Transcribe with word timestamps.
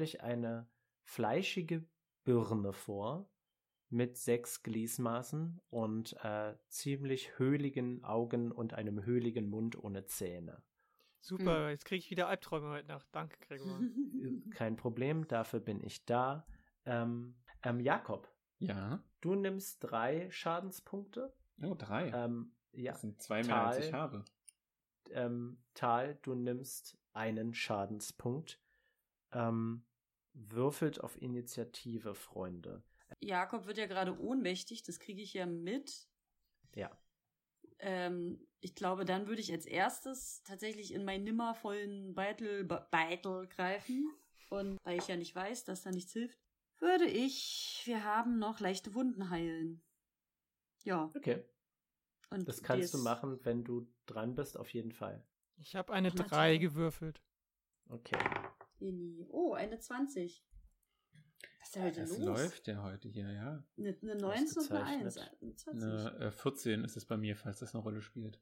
Euch 0.00 0.22
eine 0.22 0.66
fleischige 1.02 1.84
Birne 2.24 2.72
vor 2.72 3.28
mit 3.90 4.16
sechs 4.16 4.62
Gliesmaßen 4.62 5.60
und 5.68 6.16
äh, 6.24 6.54
ziemlich 6.68 7.38
höhligen 7.38 8.02
Augen 8.04 8.52
und 8.52 8.72
einem 8.72 9.04
höhligen 9.04 9.48
Mund 9.50 9.76
ohne 9.76 10.06
Zähne. 10.06 10.62
Super, 11.20 11.68
jetzt 11.70 11.84
kriege 11.84 11.98
ich 11.98 12.10
wieder 12.10 12.28
Albträume 12.28 12.70
heute 12.70 12.88
Nacht. 12.88 13.06
Danke, 13.12 13.36
Gregor. 13.46 13.80
Kein 14.54 14.76
Problem, 14.76 15.26
dafür 15.28 15.60
bin 15.60 15.82
ich 15.84 16.04
da. 16.06 16.46
Ähm, 16.86 17.36
ähm, 17.62 17.80
Jakob, 17.80 18.32
Ja. 18.58 19.02
du 19.20 19.34
nimmst 19.34 19.78
drei 19.84 20.30
Schadenspunkte. 20.30 21.34
Oh, 21.62 21.74
drei. 21.74 22.08
Ähm, 22.10 22.54
ja, 22.72 22.92
das 22.92 23.02
sind 23.02 23.20
zwei 23.20 23.42
mehr, 23.42 23.66
als 23.66 23.78
ich 23.84 23.90
Tal. 23.90 24.00
habe. 24.00 24.24
ähm, 25.10 25.58
Tal, 25.74 26.18
du 26.22 26.34
nimmst 26.34 26.96
einen 27.12 27.52
Schadenspunkt. 27.52 28.62
Ähm, 29.32 29.84
würfelt 30.32 31.00
auf 31.00 31.20
Initiative, 31.20 32.14
Freunde. 32.14 32.82
Jakob 33.20 33.66
wird 33.66 33.78
ja 33.78 33.86
gerade 33.86 34.18
ohnmächtig, 34.18 34.82
das 34.82 35.00
kriege 35.00 35.20
ich 35.22 35.34
ja 35.34 35.46
mit. 35.46 36.08
Ja. 36.74 36.90
Ähm, 37.80 38.46
ich 38.60 38.74
glaube, 38.74 39.04
dann 39.04 39.26
würde 39.26 39.40
ich 39.40 39.52
als 39.52 39.66
erstes 39.66 40.42
tatsächlich 40.44 40.92
in 40.92 41.04
meinen 41.04 41.24
nimmervollen 41.24 42.14
Beitel, 42.14 42.64
Be- 42.64 42.86
Beitel 42.90 43.48
greifen. 43.48 44.10
Und 44.50 44.78
weil 44.84 44.98
ich 44.98 45.06
ja 45.08 45.16
nicht 45.16 45.34
weiß, 45.34 45.64
dass 45.64 45.82
da 45.82 45.90
nichts 45.90 46.12
hilft, 46.12 46.38
würde 46.78 47.06
ich, 47.06 47.82
wir 47.84 48.04
haben 48.04 48.38
noch 48.38 48.58
leichte 48.60 48.94
Wunden 48.94 49.30
heilen. 49.30 49.82
Ja. 50.84 51.10
Okay. 51.16 51.44
Und 52.30 52.48
Das 52.48 52.62
kannst 52.62 52.94
du 52.94 52.98
machen, 52.98 53.44
wenn 53.44 53.64
du 53.64 53.86
dran 54.06 54.34
bist, 54.34 54.56
auf 54.56 54.72
jeden 54.72 54.92
Fall. 54.92 55.24
Ich 55.56 55.76
habe 55.76 55.92
eine 55.92 56.12
Na, 56.14 56.24
3 56.24 56.52
toll. 56.52 56.58
gewürfelt. 56.58 57.22
Okay. 57.88 58.18
Inni. 58.80 59.26
Oh, 59.30 59.54
eine 59.54 59.78
20. 59.78 60.44
Was 61.60 61.68
ist 61.68 61.76
denn 61.76 61.82
heute 61.84 62.00
Das 62.00 62.18
los? 62.18 62.26
läuft 62.26 62.68
ja 62.68 62.82
heute 62.82 63.08
hier, 63.08 63.30
ja. 63.30 63.64
Eine, 63.76 63.96
eine 64.02 64.14
19 64.16 64.58
und 64.58 64.70
eine 64.72 64.84
1. 64.84 65.18
Ausgezeichnet. 65.18 65.38
Eine 65.42 65.56
20. 65.56 65.82
Eine, 65.84 66.26
äh, 66.26 66.30
14 66.32 66.84
ist 66.84 66.96
es 66.96 67.04
bei 67.06 67.16
mir, 67.16 67.36
falls 67.36 67.58
das 67.60 67.74
eine 67.74 67.82
Rolle 67.82 68.00
spielt. 68.00 68.40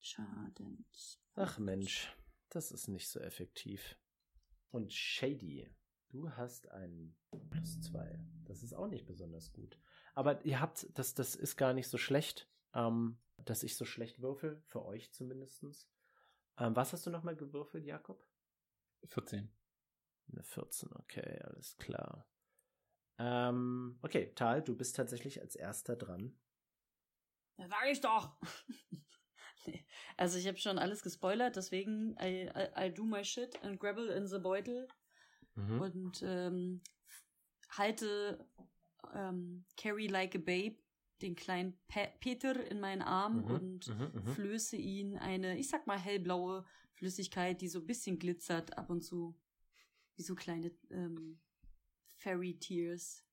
Schaden. 0.00 0.86
Ach 1.34 1.58
Mensch, 1.58 2.14
das 2.50 2.70
ist 2.70 2.88
nicht 2.88 3.08
so 3.08 3.20
effektiv. 3.20 3.96
Und 4.70 4.92
Shady, 4.92 5.70
du 6.10 6.30
hast 6.30 6.68
einen 6.70 7.16
plus 7.50 7.80
zwei. 7.80 8.20
Das 8.44 8.62
ist 8.62 8.74
auch 8.74 8.86
nicht 8.86 9.06
besonders 9.06 9.52
gut. 9.52 9.78
Aber 10.14 10.44
ihr 10.44 10.60
habt, 10.60 10.86
das, 10.98 11.14
das 11.14 11.34
ist 11.34 11.56
gar 11.56 11.72
nicht 11.72 11.88
so 11.88 11.98
schlecht, 11.98 12.48
ähm, 12.74 13.18
dass 13.44 13.62
ich 13.62 13.76
so 13.76 13.84
schlecht 13.84 14.20
würfel, 14.20 14.62
für 14.66 14.84
euch 14.84 15.12
zumindestens. 15.12 15.88
Ähm, 16.58 16.76
was 16.76 16.92
hast 16.92 17.06
du 17.06 17.10
nochmal 17.10 17.36
gewürfelt, 17.36 17.84
Jakob? 17.84 18.24
14. 19.06 19.50
Eine 20.32 20.42
14, 20.42 20.90
okay, 20.96 21.40
alles 21.44 21.76
klar. 21.76 22.26
Ähm, 23.18 23.98
okay, 24.02 24.32
Tal, 24.34 24.62
du 24.62 24.76
bist 24.76 24.96
tatsächlich 24.96 25.40
als 25.40 25.54
erster 25.54 25.96
dran. 25.96 26.36
Ja, 27.58 27.68
sag 27.68 27.86
ich 27.90 28.00
doch. 28.00 28.36
nee. 29.66 29.86
Also 30.16 30.38
ich 30.38 30.48
habe 30.48 30.58
schon 30.58 30.78
alles 30.78 31.02
gespoilert, 31.02 31.56
deswegen 31.56 32.16
I, 32.20 32.50
I, 32.54 32.86
I 32.86 32.90
do 32.92 33.04
my 33.04 33.24
shit 33.24 33.62
and 33.62 33.78
grabble 33.78 34.08
in 34.12 34.26
the 34.26 34.38
Beutel 34.38 34.88
Mhm. 35.56 35.80
und 35.80 36.22
ähm, 36.22 36.82
halte 37.70 38.44
ähm, 39.14 39.64
Carry 39.76 40.08
like 40.08 40.34
a 40.34 40.38
babe 40.38 40.76
den 41.22 41.36
kleinen 41.36 41.78
Pe 41.86 42.12
Peter 42.18 42.66
in 42.68 42.80
meinen 42.80 43.02
Arm 43.02 43.44
Mhm, 43.44 43.54
und 43.54 43.88
mhm, 43.88 44.10
mhm. 44.14 44.26
flöße 44.34 44.76
ihn 44.76 45.16
eine, 45.16 45.56
ich 45.58 45.68
sag 45.68 45.86
mal 45.86 45.98
hellblaue 45.98 46.66
Flüssigkeit, 46.94 47.60
die 47.60 47.68
so 47.68 47.80
ein 47.80 47.86
bisschen 47.86 48.18
glitzert 48.18 48.76
ab 48.78 48.90
und 48.90 49.02
zu, 49.02 49.38
wie 50.16 50.22
so 50.22 50.34
kleine 50.34 50.70
ähm, 50.90 51.40
Fairy 52.16 52.58
Tears, 52.58 53.24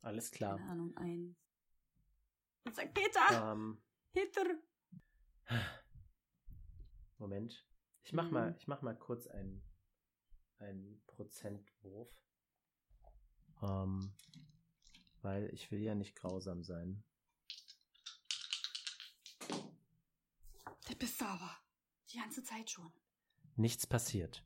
Alles 0.00 0.30
keine 0.30 0.60
klar. 0.60 0.70
Ahnung, 0.70 0.96
ein 0.96 1.36
und 2.64 2.74
sag 2.76 2.94
Peter, 2.94 3.52
Ähm, 3.52 3.82
Peter. 4.12 4.44
Moment. 7.18 7.66
Ich 8.04 8.12
mach 8.12 8.26
Mhm. 8.26 8.32
mal, 8.32 8.54
ich 8.56 8.66
mach 8.68 8.82
mal 8.82 8.96
kurz 8.96 9.26
einen, 9.26 9.62
einen 10.58 11.02
Prozentwurf. 11.06 12.10
Ähm, 13.62 14.12
weil 15.22 15.52
ich 15.54 15.70
will 15.70 15.80
ja 15.80 15.94
nicht 15.94 16.16
grausam 16.16 16.62
sein. 16.64 17.04
Der 20.88 20.94
bist. 20.96 21.22
Die 22.12 22.18
ganze 22.18 22.42
Zeit 22.42 22.70
schon. 22.70 22.92
Nichts 23.56 23.86
passiert. 23.86 24.44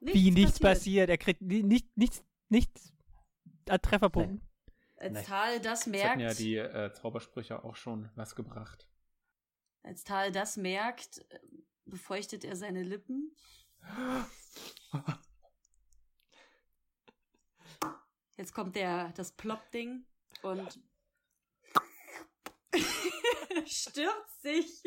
Wie 0.00 0.30
nichts 0.30 0.60
passiert. 0.60 1.08
Er 1.08 1.18
kriegt 1.18 1.40
ni- 1.40 1.62
nicht, 1.62 1.96
nichts, 1.96 2.22
nichts 2.48 2.92
an 3.68 3.80
Trefferpunkten. 3.80 4.46
Als 4.96 5.12
Nein. 5.12 5.24
Tal 5.24 5.60
das 5.60 5.86
merkt, 5.86 6.08
hatten 6.10 6.20
ja 6.20 6.34
die 6.34 6.56
äh, 6.56 6.92
Zaubersprüche 6.92 7.64
auch 7.64 7.74
schon 7.76 8.10
was 8.14 8.34
gebracht. 8.36 8.88
als 9.82 10.04
Tal 10.04 10.30
das 10.32 10.56
merkt, 10.56 11.18
äh, 11.30 11.40
befeuchtet 11.86 12.44
er 12.44 12.56
seine 12.56 12.82
Lippen. 12.82 13.34
Jetzt 18.36 18.52
kommt 18.52 18.74
der, 18.76 19.10
das 19.12 19.32
Plop-Ding 19.32 20.04
und 20.42 20.80
stürzt 23.66 24.42
sich 24.42 24.82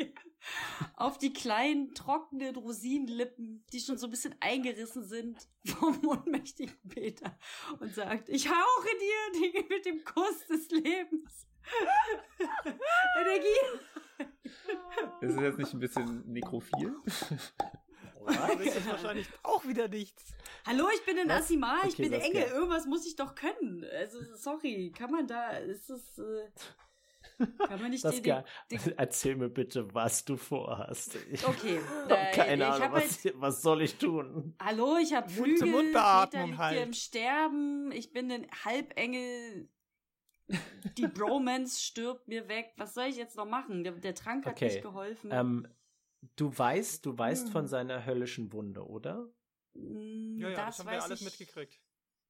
auf 0.96 1.18
die 1.18 1.32
kleinen, 1.32 1.94
trockenen 1.94 2.56
Rosinenlippen, 2.56 3.64
die 3.72 3.80
schon 3.80 3.98
so 3.98 4.06
ein 4.06 4.10
bisschen 4.10 4.34
eingerissen 4.40 5.04
sind 5.04 5.48
vom 5.66 6.06
ohnmächtigen 6.06 6.76
Peter 6.88 7.38
und 7.80 7.94
sagt, 7.94 8.28
ich 8.28 8.48
hauche 8.48 8.88
dir 9.00 9.40
die, 9.40 9.66
mit 9.68 9.84
dem 9.86 10.04
Kuss 10.04 10.46
des 10.48 10.70
Lebens. 10.70 11.46
Energie. 13.20 14.26
Ist 15.20 15.34
es 15.34 15.40
jetzt 15.40 15.58
nicht 15.58 15.72
ein 15.74 15.80
bisschen 15.80 16.32
nekrophil? 16.32 16.94
Das 18.26 18.60
ist 18.60 18.86
wahrscheinlich 18.88 19.26
auch 19.42 19.64
wieder 19.66 19.88
nichts. 19.88 20.34
Hallo, 20.66 20.88
ich 20.94 21.04
bin 21.04 21.18
ein 21.18 21.28
Was? 21.28 21.44
Asima, 21.44 21.78
ich 21.86 21.94
Okay, 21.94 22.08
bin. 22.08 22.12
Engel, 22.20 22.42
irgendwas 22.42 22.86
muss 22.86 23.06
ich 23.06 23.16
doch 23.16 23.34
können. 23.34 23.84
Also, 23.90 24.18
sorry, 24.34 24.92
kann 24.96 25.10
man 25.10 25.26
da, 25.26 25.50
ist 25.58 25.88
das, 25.88 26.18
äh, 26.18 26.50
kann 27.66 27.80
man 27.80 27.90
nicht 27.90 28.02
Saskia, 28.02 28.10
den, 28.10 28.44
den 28.70 28.80
erzähl 28.98 29.36
mir 29.36 29.48
bitte, 29.50 29.92
was 29.94 30.24
du 30.24 30.36
vorhast. 30.36 31.16
Ich 31.30 31.42
Okay, 31.42 31.80
hab 32.08 32.10
äh, 32.10 32.30
keine 32.30 32.64
ich 32.68 32.68
Ahnung, 32.68 32.82
hab 32.82 32.92
was, 32.92 33.24
halt, 33.24 33.34
was 33.40 33.62
soll 33.62 33.82
ich 33.82 33.98
tun? 33.98 34.54
hallo, 34.60 34.96
ich 34.98 35.12
habe 35.14 35.28
Flügel, 35.28 35.68
Mund-zu-Mund-Beatmung 35.68 36.30
Peter 36.30 36.46
liegt 36.46 36.58
halt. 36.58 36.74
hier 36.74 36.82
im 36.82 36.92
Sterben, 36.92 37.92
ich 37.92 38.12
bin 38.12 38.30
ein 38.30 38.46
Halbengel, 38.64 39.68
die 40.96 41.06
Bromance 41.06 41.80
stirbt 41.80 42.28
mir 42.28 42.48
weg, 42.48 42.72
was 42.76 42.94
soll 42.94 43.06
ich 43.06 43.16
jetzt 43.16 43.36
noch 43.36 43.46
machen? 43.46 43.84
Der, 43.84 43.92
der 43.92 44.14
Trank 44.14 44.46
hat 44.46 44.52
Okay, 44.52 44.64
nicht 44.66 44.82
geholfen. 44.82 45.30
Ähm, 45.32 45.68
du 46.36 46.56
weißt, 46.56 47.04
du 47.06 47.16
weißt 47.16 47.50
von 47.50 47.66
seiner 47.66 48.04
höllischen 48.04 48.52
Wunde, 48.52 48.86
oder? 48.86 49.28
Mm, 49.74 50.40
Ja, 50.40 50.48
ja, 50.50 50.56
das, 50.56 50.76
das 50.76 50.78
haben 50.78 50.90
wir 50.90 51.02
alles 51.02 51.20
ich. 51.20 51.26
mitgekriegt. 51.38 51.80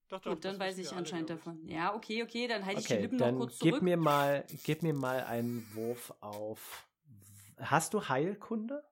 Doch, 0.09 0.21
doch, 0.23 0.33
Gut, 0.35 0.45
dann 0.45 0.59
weiß 0.59 0.79
ich 0.79 0.91
anscheinend 0.93 1.29
davon. 1.31 1.67
Ja, 1.69 1.95
okay, 1.95 2.23
okay, 2.23 2.47
dann 2.49 2.65
halte 2.65 2.81
ich 2.81 2.87
die 2.87 2.95
Okay, 2.95 3.03
Lippen 3.03 3.19
noch 3.19 3.27
dann 3.27 3.37
kurz 3.37 3.59
gib 3.59 3.71
zurück. 3.73 3.83
mir 3.83 3.97
mal, 3.99 4.47
gib 4.65 4.83
mir 4.83 4.95
mal 4.95 5.23
einen 5.25 5.67
Wurf 5.75 6.15
auf. 6.21 6.89
Hast 7.59 7.93
du 7.95 8.09
Heilkunde? 8.09 8.83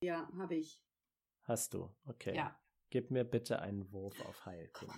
ja, 0.00 0.28
habe 0.38 0.54
ich. 0.56 0.82
Hast 1.42 1.74
du, 1.74 1.94
okay. 2.06 2.34
Ja. 2.34 2.58
Gib 2.90 3.10
mir 3.10 3.24
bitte 3.24 3.60
einen 3.60 3.90
Wurf 3.92 4.18
auf 4.24 4.46
Heilkunde. 4.46 4.94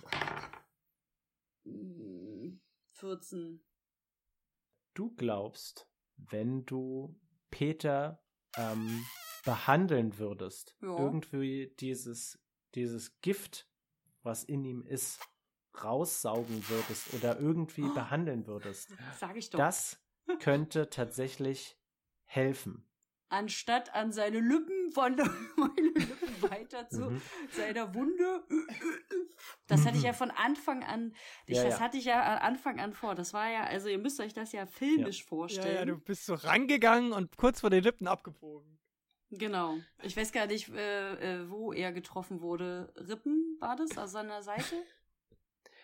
Mm, 1.65 2.59
14. 2.91 3.63
Du 4.93 5.13
glaubst, 5.15 5.89
wenn 6.15 6.65
du 6.65 7.19
Peter 7.51 8.23
ähm, 8.55 9.05
behandeln 9.43 10.17
würdest, 10.17 10.75
Ja. 10.81 10.97
irgendwie 10.97 11.73
dieses, 11.79 12.39
dieses 12.75 13.19
Gift, 13.21 13.69
was 14.23 14.43
in 14.43 14.63
ihm 14.65 14.83
ist, 14.85 15.19
raussaugen 15.83 16.67
würdest 16.69 17.13
oder 17.13 17.39
irgendwie 17.39 17.83
Oh. 17.83 17.93
behandeln 17.93 18.47
würdest, 18.47 18.89
Sag 19.19 19.35
ich 19.35 19.49
doch. 19.49 19.59
das 19.59 19.99
könnte 20.39 20.89
tatsächlich 20.89 21.77
helfen. 22.25 22.83
Anstatt 23.29 23.93
an 23.93 24.13
seine 24.13 24.39
Lippen 24.39 24.91
von 24.93 25.15
meine 25.57 25.89
Lippen 25.89 26.41
weiter 26.49 26.87
zu 26.87 27.09
Mhm. 27.09 27.21
seiner 27.51 27.93
Wunde. 27.93 28.43
Das 29.67 29.85
hatte 29.85 29.97
ich 29.97 30.03
ja 30.03 30.13
von 30.13 30.31
Anfang 30.31 30.83
an, 30.83 31.13
ich, 31.45 31.57
Ja, 31.57 31.63
das 31.65 31.73
ja. 31.73 31.79
hatte 31.81 31.97
ich 31.97 32.05
ja 32.05 32.21
an 32.23 32.37
Anfang 32.39 32.79
an 32.79 32.93
vor. 32.93 33.15
Das 33.15 33.33
war 33.33 33.49
ja, 33.51 33.63
also 33.65 33.89
ihr 33.89 33.97
müsst 33.97 34.19
euch 34.21 34.33
das 34.33 34.53
ja 34.53 34.65
filmisch 34.65 35.19
Ja, 35.23 35.27
vorstellen. 35.27 35.75
ja, 35.75 35.85
du 35.85 35.97
bist 35.99 36.25
so 36.25 36.35
rangegangen 36.35 37.11
und 37.11 37.35
kurz 37.35 37.59
vor 37.61 37.69
den 37.69 37.83
Lippen 37.83 38.07
abgebogen. 38.07 38.79
Genau. 39.29 39.77
Ich 40.03 40.15
weiß 40.15 40.31
gar 40.31 40.47
nicht, 40.47 40.69
äh, 40.69 41.41
äh, 41.41 41.49
wo 41.49 41.73
er 41.73 41.91
getroffen 41.91 42.39
wurde. 42.39 42.93
Rippen 42.95 43.57
war 43.59 43.75
das, 43.75 43.97
also 43.97 44.19
an 44.19 44.27
der 44.29 44.41
Seite? 44.41 44.75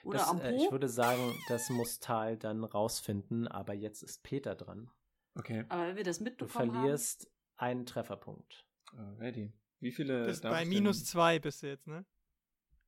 Oder 0.03 0.19
Das, 0.19 0.27
am 0.29 0.39
äh, 0.41 0.51
Po? 0.51 0.63
ich 0.65 0.71
würde 0.71 0.89
sagen, 0.89 1.33
das 1.47 1.69
muss 1.69 1.99
Tal 1.99 2.37
dann 2.37 2.63
rausfinden, 2.63 3.47
aber 3.47 3.73
jetzt 3.73 4.03
ist 4.03 4.21
Peter 4.23 4.53
dran. 4.55 4.91
Okay, 5.35 5.65
Aber 5.69 5.87
wenn 5.87 5.95
wir 5.95 6.03
das 6.03 6.19
Du 6.19 6.25
mitbekommen 6.25 6.71
verlierst 6.71 7.31
einen 7.57 7.85
Trefferpunkt. 7.85 8.65
alrighty. 8.95 9.51
Wie 9.79 9.91
viele 9.91 10.25
Bis 10.25 10.41
darf 10.41 10.53
bei 10.53 10.65
minus 10.65 11.05
zwei 11.05 11.39
bist 11.39 11.63
du 11.63 11.67
jetzt, 11.67 11.87
ne? 11.87 12.05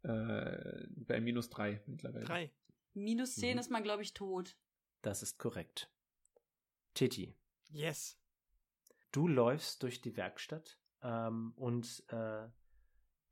äh, 0.04 0.86
bei 0.90 1.20
minus 1.20 1.50
drei 1.50 1.82
mittlerweile. 1.88 2.26
Drei. 2.26 2.52
Minus 2.94 3.36
10 3.36 3.56
Mhm. 3.56 3.60
ist 3.60 3.72
man, 3.72 3.84
glaube 3.84 4.04
ich, 4.04 4.14
tot. 4.14 4.56
Das 5.02 5.22
ist 5.24 5.38
korrekt. 5.38 5.92
Titi, 6.94 7.36
Yes. 7.72 8.18
du 9.12 9.28
läufst 9.28 9.84
durch 9.84 10.00
die 10.02 10.16
Werkstatt 10.16 10.80
ähm, 11.02 11.52
und 11.58 12.04
äh, 12.10 12.48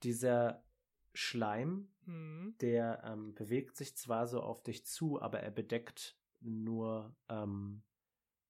dieser 0.04 0.64
Schleim, 1.14 1.90
Mhm. 2.06 2.56
der 2.60 3.02
ähm, 3.06 3.34
bewegt 3.34 3.78
sich 3.78 3.96
zwar 3.96 4.28
so 4.28 4.42
auf 4.42 4.62
dich 4.62 4.86
zu, 4.86 5.22
aber 5.22 5.40
er 5.40 5.52
bedeckt 5.52 6.18
nur 6.42 7.16
ähm, 7.30 7.84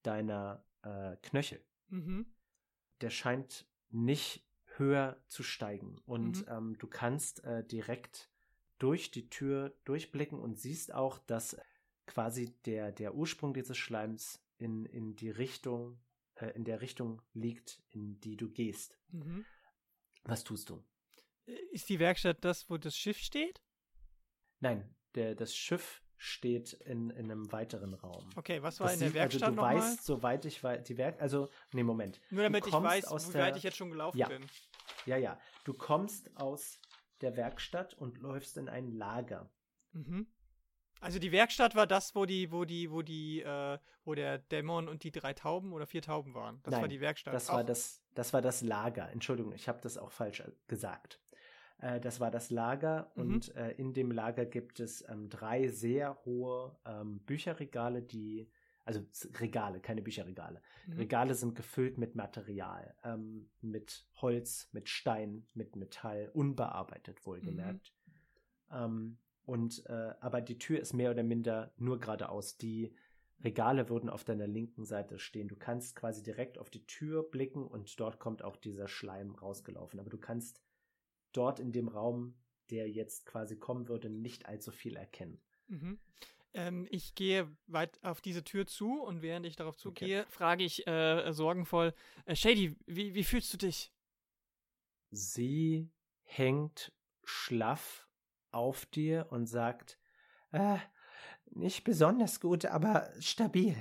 deiner 0.01 0.65
äh, 0.81 1.17
Knöchel. 1.21 1.63
Mhm. 1.89 2.25
Der 3.01 3.09
scheint 3.09 3.67
nicht 3.89 4.47
höher 4.77 5.21
zu 5.27 5.43
steigen 5.43 5.99
und 6.05 6.41
Mhm. 6.41 6.45
ähm, 6.49 6.77
du 6.79 6.87
kannst 6.87 7.43
äh, 7.43 7.63
direkt 7.63 8.31
durch 8.79 9.11
die 9.11 9.29
Tür 9.29 9.77
durchblicken 9.85 10.39
und 10.39 10.59
siehst 10.59 10.93
auch, 10.93 11.19
dass 11.19 11.57
quasi 12.07 12.55
der, 12.65 12.91
der 12.91 13.13
Ursprung 13.13 13.53
dieses 13.53 13.77
Schleims 13.77 14.43
in, 14.57 14.85
in 14.85 15.15
die 15.15 15.29
Richtung, 15.29 15.99
äh, 16.35 16.47
in 16.55 16.63
der 16.63 16.81
Richtung 16.81 17.21
liegt, 17.33 17.83
in 17.89 18.19
die 18.19 18.35
du 18.35 18.49
gehst. 18.49 18.97
Mhm. 19.11 19.45
Was 20.23 20.43
tust 20.43 20.69
du? 20.69 20.83
Ist 21.71 21.89
die 21.89 21.99
Werkstatt 21.99 22.43
das, 22.45 22.69
wo 22.69 22.77
das 22.77 22.95
Schiff 22.95 23.17
steht? 23.17 23.61
Nein, 24.59 24.95
der, 25.15 25.35
das 25.35 25.55
Schiff 25.55 26.01
steht 26.17 26.73
in, 26.73 27.09
in 27.09 27.29
einem 27.29 27.51
weiteren 27.51 27.93
Raum. 27.95 28.29
Okay, 28.35 28.61
was 28.63 28.79
war 28.79 28.87
Das 28.87 28.93
in 28.95 28.99
der 29.01 29.09
sieht- 29.09 29.19
also 29.19 29.31
Werkstatt 29.39 29.49
du 29.51 29.55
nochmal? 29.55 29.75
weißt, 29.77 30.03
soweit 30.05 30.45
ich 30.45 30.63
weiß, 30.63 30.83
die 30.83 30.97
Werk, 30.97 31.21
also, 31.21 31.49
nee, 31.73 31.83
Moment. 31.83 32.21
Nur 32.29 32.43
damit 32.43 32.63
du 32.63 32.69
ich 32.69 32.73
weiß, 32.73 33.05
aus 33.05 33.29
wie 33.33 33.37
weit 33.39 33.57
ich 33.57 33.63
jetzt 33.63 33.75
schon 33.77 33.89
gelaufen 33.89 34.17
Ja. 34.17 34.29
bin. 34.29 34.45
Ja, 35.05 35.17
ja. 35.17 35.37
Du 35.65 35.73
kommst 35.73 36.29
aus 36.37 36.79
der 37.19 37.35
Werkstatt 37.35 37.93
und 37.95 38.19
läufst 38.19 38.57
in 38.57 38.69
ein 38.69 38.87
Lager. 38.93 39.49
Mhm. 39.91 40.27
Also 41.01 41.19
die 41.19 41.33
Werkstatt 41.33 41.75
war 41.75 41.85
das, 41.87 42.15
wo 42.15 42.25
die, 42.25 42.49
wo 42.53 42.63
die, 42.63 42.89
wo 42.89 43.01
die, 43.01 43.41
äh, 43.41 43.77
wo 44.05 44.15
der 44.15 44.37
Dämon 44.37 44.87
und 44.87 45.03
die 45.03 45.11
drei 45.11 45.33
Tauben 45.33 45.73
oder 45.73 45.85
vier 45.85 46.01
Tauben 46.01 46.33
waren. 46.33 46.61
Das 46.63 46.71
war 46.73 46.81
Nein, 46.81 46.89
die 46.89 47.01
Werkstatt. 47.01 47.33
Das 47.33 47.49
war 47.49 47.59
Auch- 47.61 47.65
das, 47.65 48.01
das 48.13 48.31
war 48.31 48.41
das 48.41 48.61
Lager. 48.61 49.09
Entschuldigung, 49.11 49.51
ich 49.51 49.67
habe 49.67 49.81
das 49.81 49.97
auch 49.97 50.11
falsch 50.11 50.39
äh, 50.39 50.49
gesagt. 50.67 51.19
Äh, 51.79 51.99
das 51.99 52.19
war 52.19 52.31
das 52.31 52.49
Lager 52.49 53.11
Mhm. 53.15 53.21
und 53.21 53.55
äh, 53.55 53.71
in 53.71 53.93
dem 53.93 54.11
Lager 54.11 54.45
gibt 54.45 54.79
es 54.79 55.07
ähm, 55.09 55.29
drei 55.29 55.67
sehr 55.67 56.17
hohe 56.25 56.77
ähm, 56.85 57.19
Bücherregale, 57.25 58.01
die, 58.01 58.49
also 58.85 59.01
Regale, 59.39 59.79
keine 59.79 60.01
Bücherregale. 60.01 60.61
Mhm. 60.87 60.93
Regale 60.97 61.33
sind 61.35 61.55
gefüllt 61.55 61.97
mit 61.97 62.15
Material, 62.15 62.95
ähm, 63.03 63.49
mit 63.61 64.05
Holz, 64.21 64.69
mit 64.71 64.89
Stein, 64.89 65.47
mit 65.53 65.75
Metall, 65.75 66.29
unbearbeitet 66.33 67.25
wohlgemerkt. 67.25 67.93
Ähm, 68.71 69.17
und 69.45 69.85
äh, 69.87 70.13
aber 70.21 70.41
die 70.41 70.57
Tür 70.57 70.79
ist 70.79 70.93
mehr 70.93 71.11
oder 71.11 71.23
minder 71.23 71.73
nur 71.77 71.99
geradeaus. 71.99 72.57
Die 72.57 72.95
Regale 73.43 73.89
würden 73.89 74.09
auf 74.09 74.23
deiner 74.23 74.47
linken 74.47 74.85
Seite 74.85 75.19
stehen. 75.19 75.49
Du 75.49 75.57
kannst 75.57 75.97
quasi 75.97 76.23
direkt 76.23 76.57
auf 76.57 76.69
die 76.69 76.85
Tür 76.85 77.29
blicken 77.29 77.67
und 77.67 77.99
dort 77.99 78.19
kommt 78.19 78.41
auch 78.41 78.55
dieser 78.55 78.87
Schleim 78.87 79.35
rausgelaufen. 79.35 79.99
Aber 79.99 80.09
du 80.09 80.17
kannst 80.17 80.61
dort 81.33 81.59
in 81.59 81.71
dem 81.71 81.87
Raum, 81.87 82.35
der 82.69 82.89
jetzt 82.89 83.25
quasi 83.25 83.57
kommen 83.57 83.87
würde, 83.87 84.09
nicht 84.09 84.45
allzu 84.45 84.71
viel 84.71 84.95
erkennen. 84.95 85.41
Mhm. 85.67 85.99
Ähm, 86.53 86.87
ich 86.91 87.15
gehe 87.15 87.55
weit 87.67 88.03
auf 88.03 88.21
diese 88.21 88.43
Tür 88.43 88.67
zu 88.67 89.01
und 89.01 89.21
während 89.21 89.45
ich 89.45 89.55
darauf 89.55 89.75
zugehe, 89.75 90.25
frage 90.29 90.63
ich 90.63 90.85
äh, 90.87 91.31
sorgenvoll, 91.33 91.93
äh, 92.25 92.35
Shady, 92.35 92.75
wie, 92.85 93.15
wie 93.15 93.23
fühlst 93.23 93.53
du 93.53 93.57
dich? 93.57 93.91
Sie 95.09 95.89
hängt 96.23 96.91
schlaff 97.23 98.07
auf 98.51 98.85
dir 98.85 99.27
und 99.31 99.47
sagt, 99.47 99.99
äh, 100.51 100.77
nicht 101.51 101.83
besonders 101.83 102.39
gut, 102.39 102.65
aber 102.65 103.11
stabil. 103.19 103.75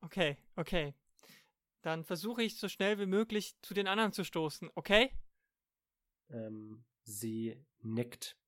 Okay, 0.00 0.36
okay. 0.56 0.94
Dann 1.82 2.04
versuche 2.04 2.42
ich 2.42 2.58
so 2.58 2.68
schnell 2.68 2.98
wie 2.98 3.06
möglich 3.06 3.56
zu 3.60 3.74
den 3.74 3.86
anderen 3.86 4.12
zu 4.12 4.24
stoßen, 4.24 4.70
okay? 4.74 5.10
Ähm, 6.30 6.84
sie 7.02 7.64
nickt. 7.80 8.38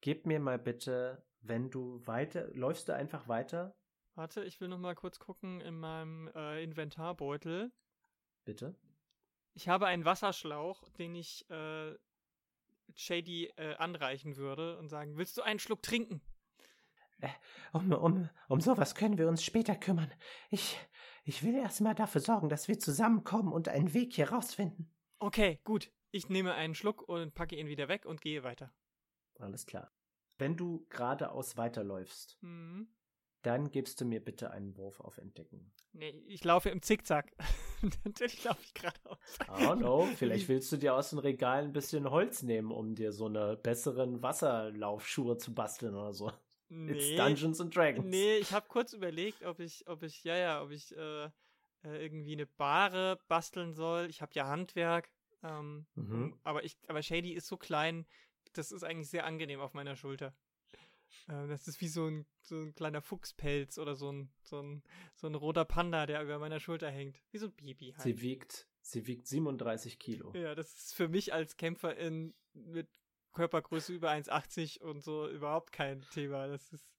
Gib 0.00 0.26
mir 0.26 0.40
mal 0.40 0.58
bitte, 0.58 1.24
wenn 1.40 1.70
du 1.70 2.06
weiter, 2.06 2.48
läufst 2.54 2.88
du 2.88 2.94
einfach 2.94 3.28
weiter? 3.28 3.76
Warte, 4.14 4.44
ich 4.44 4.60
will 4.60 4.68
noch 4.68 4.78
mal 4.78 4.94
kurz 4.94 5.18
gucken 5.18 5.60
in 5.60 5.78
meinem 5.78 6.28
äh, 6.34 6.62
Inventarbeutel. 6.62 7.72
Bitte. 8.44 8.74
Ich 9.54 9.68
habe 9.68 9.86
einen 9.86 10.04
Wasserschlauch, 10.04 10.88
den 10.90 11.14
ich 11.14 11.48
äh, 11.50 11.94
Shady 12.94 13.52
äh, 13.56 13.74
anreichen 13.76 14.36
würde 14.36 14.78
und 14.78 14.88
sagen, 14.88 15.16
willst 15.16 15.36
du 15.36 15.42
einen 15.42 15.58
Schluck 15.58 15.82
trinken? 15.82 16.20
Um, 17.72 17.92
um, 17.92 18.30
um 18.48 18.60
sowas 18.60 18.94
können 18.94 19.18
wir 19.18 19.28
uns 19.28 19.42
später 19.42 19.74
kümmern. 19.74 20.12
Ich, 20.50 20.78
ich 21.24 21.42
will 21.42 21.54
erst 21.54 21.80
mal 21.80 21.94
dafür 21.94 22.20
sorgen, 22.20 22.48
dass 22.48 22.68
wir 22.68 22.78
zusammenkommen 22.78 23.52
und 23.52 23.68
einen 23.68 23.92
Weg 23.92 24.14
hier 24.14 24.30
rausfinden. 24.30 24.94
Okay, 25.18 25.60
gut. 25.64 25.92
Ich 26.10 26.28
nehme 26.28 26.54
einen 26.54 26.74
Schluck 26.74 27.02
und 27.08 27.34
packe 27.34 27.56
ihn 27.56 27.66
wieder 27.68 27.88
weg 27.88 28.06
und 28.06 28.20
gehe 28.20 28.42
weiter. 28.44 28.72
Alles 29.38 29.66
klar. 29.66 29.92
Wenn 30.38 30.56
du 30.56 30.86
geradeaus 30.88 31.56
weiterläufst, 31.56 32.38
Mhm. 32.40 32.88
dann 33.42 33.70
gibst 33.70 34.00
du 34.00 34.04
mir 34.04 34.24
bitte 34.24 34.50
einen 34.50 34.76
Wurf 34.76 35.00
auf 35.00 35.18
Entdecken. 35.18 35.72
Nee, 35.92 36.10
ich 36.26 36.44
laufe 36.44 36.70
im 36.70 36.82
Zickzack. 36.82 37.32
Natürlich 38.04 38.42
laufe 38.44 38.60
ich 38.62 38.74
geradeaus. 38.74 39.18
I 39.42 39.64
don't 39.64 39.78
know, 39.78 40.06
vielleicht 40.16 40.48
willst 40.48 40.70
du 40.72 40.76
dir 40.76 40.94
aus 40.94 41.10
dem 41.10 41.18
Regal 41.18 41.64
ein 41.64 41.72
bisschen 41.72 42.08
Holz 42.10 42.42
nehmen, 42.42 42.70
um 42.72 42.94
dir 42.94 43.12
so 43.12 43.26
eine 43.26 43.56
besseren 43.56 44.22
Wasserlaufschuhe 44.22 45.36
zu 45.38 45.54
basteln 45.54 45.94
oder 45.94 46.12
so. 46.12 46.32
It's 46.70 47.16
Dungeons 47.16 47.60
and 47.60 47.74
Dragons. 47.74 48.04
Nee, 48.06 48.36
ich 48.38 48.52
habe 48.52 48.68
kurz 48.68 48.92
überlegt, 48.92 49.42
ob 49.44 49.58
ich, 49.58 49.88
ob 49.88 50.02
ich, 50.02 50.22
ja, 50.24 50.36
ja, 50.36 50.62
ob 50.62 50.70
ich 50.70 50.94
äh, 50.96 51.24
äh, 51.24 51.30
irgendwie 52.04 52.32
eine 52.34 52.46
Bahre 52.46 53.18
basteln 53.26 53.72
soll. 53.72 54.08
Ich 54.10 54.20
habe 54.20 54.32
ja 54.34 54.46
Handwerk. 54.46 55.10
Ähm, 55.42 55.86
Mhm. 55.94 56.38
aber 56.42 56.64
ich, 56.64 56.76
aber 56.88 57.02
Shady 57.02 57.32
ist 57.32 57.46
so 57.46 57.56
klein, 57.56 58.06
das 58.54 58.72
ist 58.72 58.82
eigentlich 58.82 59.08
sehr 59.08 59.24
angenehm 59.24 59.60
auf 59.60 59.74
meiner 59.74 59.94
Schulter. 59.96 60.34
Ähm, 61.28 61.48
das 61.48 61.68
ist 61.68 61.80
wie 61.80 61.88
so 61.88 62.06
ein, 62.06 62.26
so 62.42 62.56
ein 62.56 62.74
kleiner 62.74 63.00
Fuchspelz 63.02 63.78
oder 63.78 63.94
so 63.94 64.10
ein, 64.10 64.32
so 64.42 64.60
ein, 64.60 64.82
so 65.14 65.26
ein 65.26 65.34
roter 65.34 65.64
Panda, 65.64 66.06
der 66.06 66.22
über 66.22 66.38
meiner 66.38 66.60
Schulter 66.60 66.90
hängt. 66.90 67.20
Wie 67.30 67.38
so 67.38 67.46
ein 67.46 67.54
Baby 67.54 67.92
halt. 67.92 68.02
Sie 68.02 68.20
wiegt, 68.20 68.66
sie 68.80 69.06
wiegt 69.06 69.26
37 69.26 69.98
Kilo. 69.98 70.32
Ja, 70.34 70.54
das 70.54 70.74
ist 70.74 70.94
für 70.94 71.08
mich 71.08 71.32
als 71.32 71.56
Kämpferin 71.56 72.34
mit 72.54 72.88
Körpergröße 73.32 73.92
über 73.92 74.10
1,80 74.10 74.80
und 74.80 75.02
so 75.02 75.28
überhaupt 75.28 75.70
kein 75.72 76.00
Thema. 76.10 76.48
Das 76.48 76.72
ist 76.72 76.90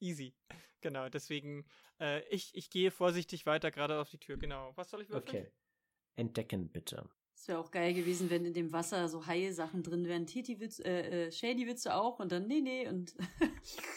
easy. 0.00 0.34
Genau, 0.80 1.08
deswegen, 1.08 1.64
äh, 1.98 2.20
ich, 2.28 2.54
ich 2.54 2.68
gehe 2.68 2.90
vorsichtig 2.90 3.46
weiter, 3.46 3.70
gerade 3.70 3.98
auf 4.00 4.10
die 4.10 4.18
Tür. 4.18 4.36
Genau. 4.36 4.72
Was 4.76 4.90
soll 4.90 5.00
ich 5.00 5.08
würfeln? 5.08 5.44
Okay. 5.44 5.52
Entdecken 6.16 6.68
bitte. 6.68 7.08
Es 7.44 7.48
wäre 7.48 7.58
auch 7.58 7.70
geil 7.70 7.92
gewesen, 7.92 8.30
wenn 8.30 8.46
in 8.46 8.54
dem 8.54 8.72
Wasser 8.72 9.06
so 9.06 9.26
Haie-Sachen 9.26 9.82
drin 9.82 10.06
wären. 10.06 10.26
Titi 10.26 10.60
willst, 10.60 10.82
äh, 10.82 11.26
äh, 11.26 11.30
Shady 11.30 11.66
willst 11.66 11.84
du 11.84 11.94
auch? 11.94 12.18
Und 12.18 12.32
dann, 12.32 12.46
nee, 12.46 12.62
nee. 12.62 12.88
Und 12.88 13.14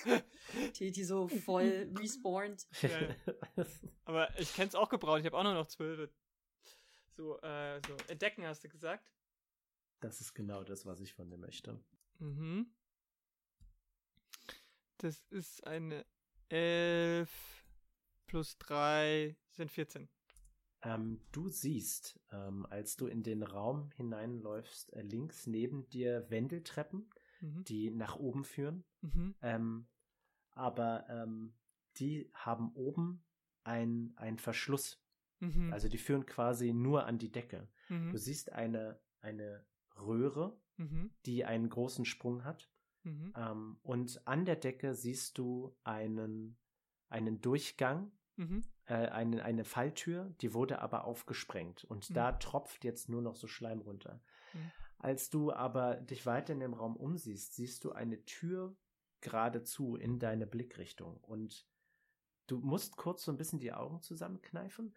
Titi 0.74 1.06
so 1.06 1.30
voll 1.30 1.90
respawned. 1.98 2.68
Ja, 2.82 3.16
Aber 4.04 4.38
ich 4.38 4.54
kenne 4.54 4.68
es 4.68 4.76
auch 4.76 4.90
gebraucht. 4.90 5.22
Ich 5.22 5.26
habe 5.26 5.38
auch 5.38 5.44
nur 5.44 5.54
noch 5.54 5.68
zwölf. 5.68 6.12
So, 7.16 7.40
äh, 7.40 7.80
so. 7.88 7.96
Entdecken 8.10 8.46
hast 8.46 8.66
du 8.66 8.68
gesagt? 8.68 9.10
das 10.02 10.20
ist 10.20 10.34
genau 10.34 10.66
das, 10.66 10.86
was 10.86 11.00
ich 11.00 11.14
von 11.14 11.30
dir 11.30 11.38
möchte. 11.38 11.82
Mhm. 12.20 12.70
Das 14.98 15.24
ist 15.30 15.66
eine 15.66 16.06
11 16.50 17.64
plus 18.26 18.58
3 18.58 19.38
sind 19.52 19.72
14. 19.72 20.10
Ähm, 20.84 21.22
du 21.32 21.50
siehst, 21.50 22.20
ähm, 22.32 22.66
als 22.70 22.96
du 22.98 23.08
in 23.08 23.24
den 23.24 23.44
Raum 23.44 23.90
hineinläufst, 23.96 24.94
äh, 24.94 25.02
links 25.02 25.48
neben 25.48 25.90
dir 25.90 26.30
Wendeltreppen, 26.30 27.10
Mhm. 27.42 27.64
die 27.66 27.92
nach 27.92 28.16
oben 28.18 28.44
führen. 28.44 28.84
Mhm. 29.02 29.36
Ähm, 29.42 29.88
aber 30.52 31.06
ähm, 31.10 31.54
die 31.98 32.30
haben 32.34 32.72
oben 32.74 33.24
ein, 33.64 34.14
ein 34.16 34.38
Verschluss. 34.40 35.04
Mhm. 35.40 35.72
Also 35.72 35.88
die 35.88 35.98
führen 36.00 36.26
quasi 36.26 36.74
nur 36.74 37.06
an 37.06 37.18
die 37.20 37.32
Decke. 37.32 37.70
mhm. 37.90 38.10
Du 38.12 38.18
siehst 38.18 38.52
eine, 38.52 39.00
eine 39.22 39.66
Röhre, 40.00 40.60
Mhm. 40.78 41.12
die 41.26 41.44
einen 41.46 41.70
großen 41.70 42.06
Sprung 42.06 42.44
hat. 42.44 42.72
Mhm. 43.04 43.34
Ähm, 43.36 43.80
und 43.84 44.28
an 44.28 44.46
der 44.46 44.56
Decke 44.58 44.94
siehst 44.94 45.38
du 45.38 45.76
einen, 45.84 46.58
einen 47.10 47.40
Durchgang, 47.42 48.12
Mhm. 48.38 48.64
äh, 48.86 48.94
eine, 48.94 49.44
eine 49.44 49.66
Falltür, 49.66 50.34
die 50.42 50.54
wurde 50.54 50.80
aber 50.82 51.04
aufgesprengt. 51.06 51.84
Und 51.84 52.10
Mhm. 52.10 52.14
da 52.14 52.32
tropft 52.34 52.84
jetzt 52.86 53.10
nur 53.10 53.22
noch 53.22 53.36
so 53.36 53.48
Schleim 53.48 53.82
runter. 53.82 54.22
Mhm. 54.54 54.72
Als 55.00 55.30
du 55.30 55.52
aber 55.52 55.96
dich 55.98 56.26
weiter 56.26 56.54
in 56.54 56.60
dem 56.60 56.74
Raum 56.74 56.96
umsiehst, 56.96 57.54
siehst 57.56 57.84
du 57.84 57.92
eine 57.92 58.24
Tür 58.26 58.76
geradezu 59.22 59.96
in 59.96 60.20
deine 60.20 60.48
Blickrichtung. 60.48 61.18
Und 61.18 61.68
du 62.48 62.60
musst 62.60 62.96
kurz 62.98 63.24
so 63.24 63.32
ein 63.32 63.38
bisschen 63.38 63.60
die 63.60 63.74
Augen 63.74 64.02
zusammenkneifen, 64.02 64.96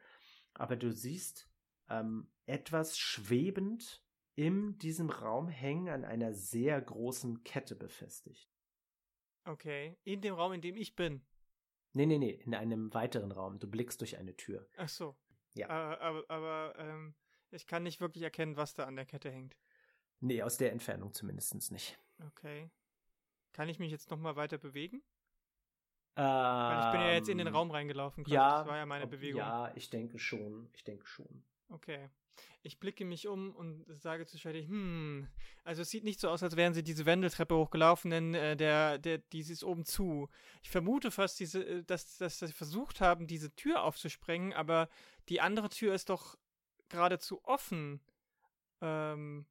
aber 0.55 0.77
du 0.77 0.93
siehst 0.93 1.51
ähm, 1.89 2.31
etwas 2.47 2.97
schwebend 2.99 4.05
in 4.37 4.79
diesem 4.79 5.11
Raum 5.11 5.49
hängen 5.49 5.89
an 5.89 6.05
einer 6.05 6.33
sehr 6.33 6.81
großen 6.81 7.43
Kette 7.45 7.75
befestigt. 7.75 8.51
Okay. 9.45 9.97
In 10.05 10.21
dem 10.21 10.35
Raum, 10.35 10.53
in 10.53 10.61
dem 10.61 10.77
ich 10.77 10.95
bin. 10.95 11.23
Nee, 11.93 12.07
nee, 12.07 12.19
nee, 12.19 12.31
in 12.45 12.55
einem 12.55 12.93
weiteren 12.95 13.33
Raum. 13.33 13.59
Du 13.59 13.69
blickst 13.69 14.01
durch 14.01 14.17
eine 14.19 14.37
Tür. 14.37 14.67
Ach 14.77 14.89
so. 14.89 15.17
Ja. 15.55 15.69
Aber, 15.69 16.01
aber, 16.01 16.25
aber 16.29 16.79
ähm, 16.79 17.15
ich 17.51 17.67
kann 17.67 17.83
nicht 17.83 18.01
wirklich 18.01 18.23
erkennen, 18.23 18.57
was 18.57 18.75
da 18.75 18.85
an 18.85 18.97
der 18.97 19.07
Kette 19.07 19.31
hängt. 19.31 19.57
Nee, 20.21 20.43
aus 20.43 20.57
der 20.57 20.73
Entfernung 20.73 21.13
zumindest 21.13 21.73
nicht. 21.73 21.99
Okay. 22.27 22.71
Kann 23.53 23.69
ich 23.69 23.79
mich 23.79 23.91
jetzt 23.91 24.11
nochmal 24.11 24.37
weiter 24.37 24.59
bewegen? 24.59 25.03
Ähm, 26.17 26.25
Weil 26.25 26.87
ich 26.87 26.93
bin 26.93 27.01
ja 27.01 27.13
jetzt 27.13 27.29
in 27.29 27.39
den 27.39 27.49
Raum 27.49 27.71
reingelaufen. 27.71 28.25
Ja, 28.27 28.59
Das 28.59 28.69
war 28.69 28.77
ja 28.77 28.87
meine 28.87 29.07
Bewegung. 29.07 29.41
Ja, 29.41 29.73
ich 29.75 29.91
denke 29.91 30.19
schon. 30.19 30.69
Ich 30.75 30.85
denke 30.85 31.07
schon. 31.07 31.45
Okay. 31.69 32.11
Ich 32.63 32.79
blicke 32.79 33.05
mich 33.07 33.27
um 33.27 33.55
und 33.57 33.87
sage 33.89 34.27
zu 34.27 34.39
Shady, 34.39 34.67
hm, 34.67 35.29
also 35.65 35.83
es 35.83 35.91
sieht 35.91 36.05
nicht 36.05 36.21
so 36.21 36.29
aus, 36.29 36.43
als 36.43 36.57
wären 36.57 36.75
sie 36.75 36.83
diese 36.83 37.07
Wendeltreppe 37.07 37.57
hochgelaufen, 37.57 38.11
denn 38.11 38.35
äh, 38.35 38.57
der, 38.57 38.99
der, 38.99 39.19
die 39.19 39.41
ist 39.41 39.65
oben 39.65 39.87
zu. 39.87 40.29
Ich 40.63 40.71
vermute 40.71 41.11
fast, 41.11 41.41
diese, 41.41 41.65
äh, 41.65 41.83
dass, 41.85 42.19
dass 42.19 42.39
sie 42.39 42.53
versucht 42.53 43.01
haben, 43.01 43.27
diese 43.27 43.55
Tür 43.55 43.83
aufzusprengen, 43.83 44.53
aber 44.53 44.89
die 45.31 45.41
andere 45.41 45.71
Tür 45.71 45.95
ist 45.95 46.11
doch 46.11 46.37
geradezu 46.91 47.43
offen. 47.45 48.01
Ähm, 48.83 49.47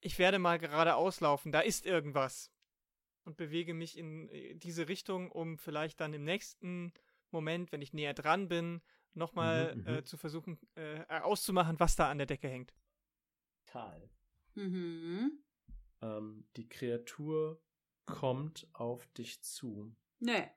ich 0.00 0.18
werde 0.18 0.38
mal 0.38 0.58
geradeaus 0.58 1.20
laufen, 1.20 1.50
da 1.50 1.60
ist 1.60 1.84
irgendwas. 1.84 2.52
Und 3.24 3.36
bewege 3.36 3.74
mich 3.74 3.98
in 3.98 4.28
äh, 4.28 4.54
diese 4.54 4.88
Richtung, 4.88 5.32
um 5.32 5.58
vielleicht 5.58 6.00
dann 6.00 6.14
im 6.14 6.22
nächsten 6.22 6.92
Moment, 7.32 7.72
wenn 7.72 7.82
ich 7.82 7.92
näher 7.92 8.14
dran 8.14 8.46
bin, 8.46 8.82
nochmal 9.16 9.74
Mhm, 9.76 9.82
mhm. 9.82 9.88
äh, 9.88 10.04
zu 10.04 10.16
versuchen 10.16 10.58
äh, 10.74 11.04
auszumachen, 11.20 11.78
was 11.80 11.96
da 11.96 12.10
an 12.10 12.18
der 12.18 12.26
Decke 12.26 12.48
hängt. 12.48 12.72
Tal. 13.66 14.10
Mhm. 14.54 15.42
Ähm, 16.02 16.46
die 16.56 16.68
Kreatur 16.68 17.60
kommt 18.06 18.68
auf 18.72 19.06
dich 19.08 19.42
zu. 19.42 19.94
Nee, 20.20 20.48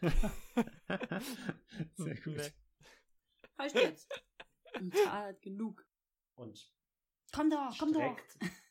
Sehr 1.96 2.14
gut. 2.22 2.36
Nee. 2.36 2.50
heißt 3.58 3.74
jetzt. 3.76 4.22
Und 4.80 4.92
Tal 4.94 5.28
hat 5.28 5.42
genug. 5.42 5.86
Und 6.36 6.72
Komm 7.32 7.50
doch, 7.50 7.76
komm 7.78 7.92
doch. 7.92 8.16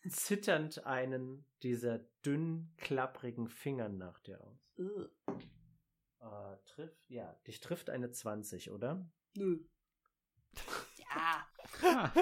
zitternd 0.08 0.86
einen 0.86 1.46
dieser 1.63 2.00
dünn 2.25 2.74
klapprigen 2.77 3.48
Fingern 3.50 3.98
nach 3.98 4.20
dir 4.20 4.41
aus. 4.41 4.60
Ugh. 6.24 6.53
Äh, 6.53 6.58
trifft, 6.65 6.98
ja, 7.10 7.34
dich 7.48 7.60
trifft 7.60 7.89
eine 7.89 8.12
20, 8.12 8.72
oder? 8.72 9.06
Nö. 9.36 9.60
Ja, 10.98 11.48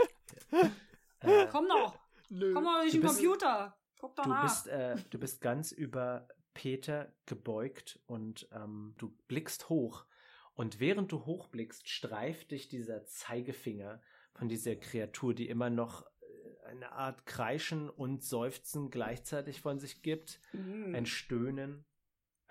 Äh, 1.23 1.47
komm 1.51 1.67
doch. 1.67 1.99
Nö. 2.29 2.53
Komm 2.53 2.63
doch 2.63 2.79
durch 2.81 2.91
Du 2.93 2.99
den 2.99 3.07
Computer. 3.07 3.77
Guck 3.99 4.15
doch 4.15 4.23
du 4.23 4.29
nach. 4.29 4.43
bist, 4.43 4.67
äh, 4.67 4.95
du 5.11 5.19
bist 5.19 5.39
ganz 5.41 5.71
über 5.71 6.27
Peter 6.53 7.13
gebeugt 7.27 7.99
und 8.07 8.47
ähm, 8.51 8.95
du 8.97 9.09
blickst 9.27 9.69
hoch. 9.69 10.05
Und 10.53 10.79
während 10.79 11.11
du 11.11 11.25
hochblickst, 11.25 11.87
streift 11.87 12.51
dich 12.51 12.67
dieser 12.67 13.05
Zeigefinger 13.05 14.01
von 14.33 14.49
dieser 14.49 14.75
Kreatur, 14.75 15.33
die 15.35 15.47
immer 15.47 15.69
noch 15.69 16.05
äh, 16.21 16.65
eine 16.65 16.91
Art 16.91 17.25
Kreischen 17.25 17.89
und 17.89 18.23
Seufzen 18.23 18.89
gleichzeitig 18.89 19.61
von 19.61 19.79
sich 19.79 20.01
gibt. 20.01 20.39
Mhm. 20.53 20.95
ein 20.95 21.05
Stöhnen 21.05 21.85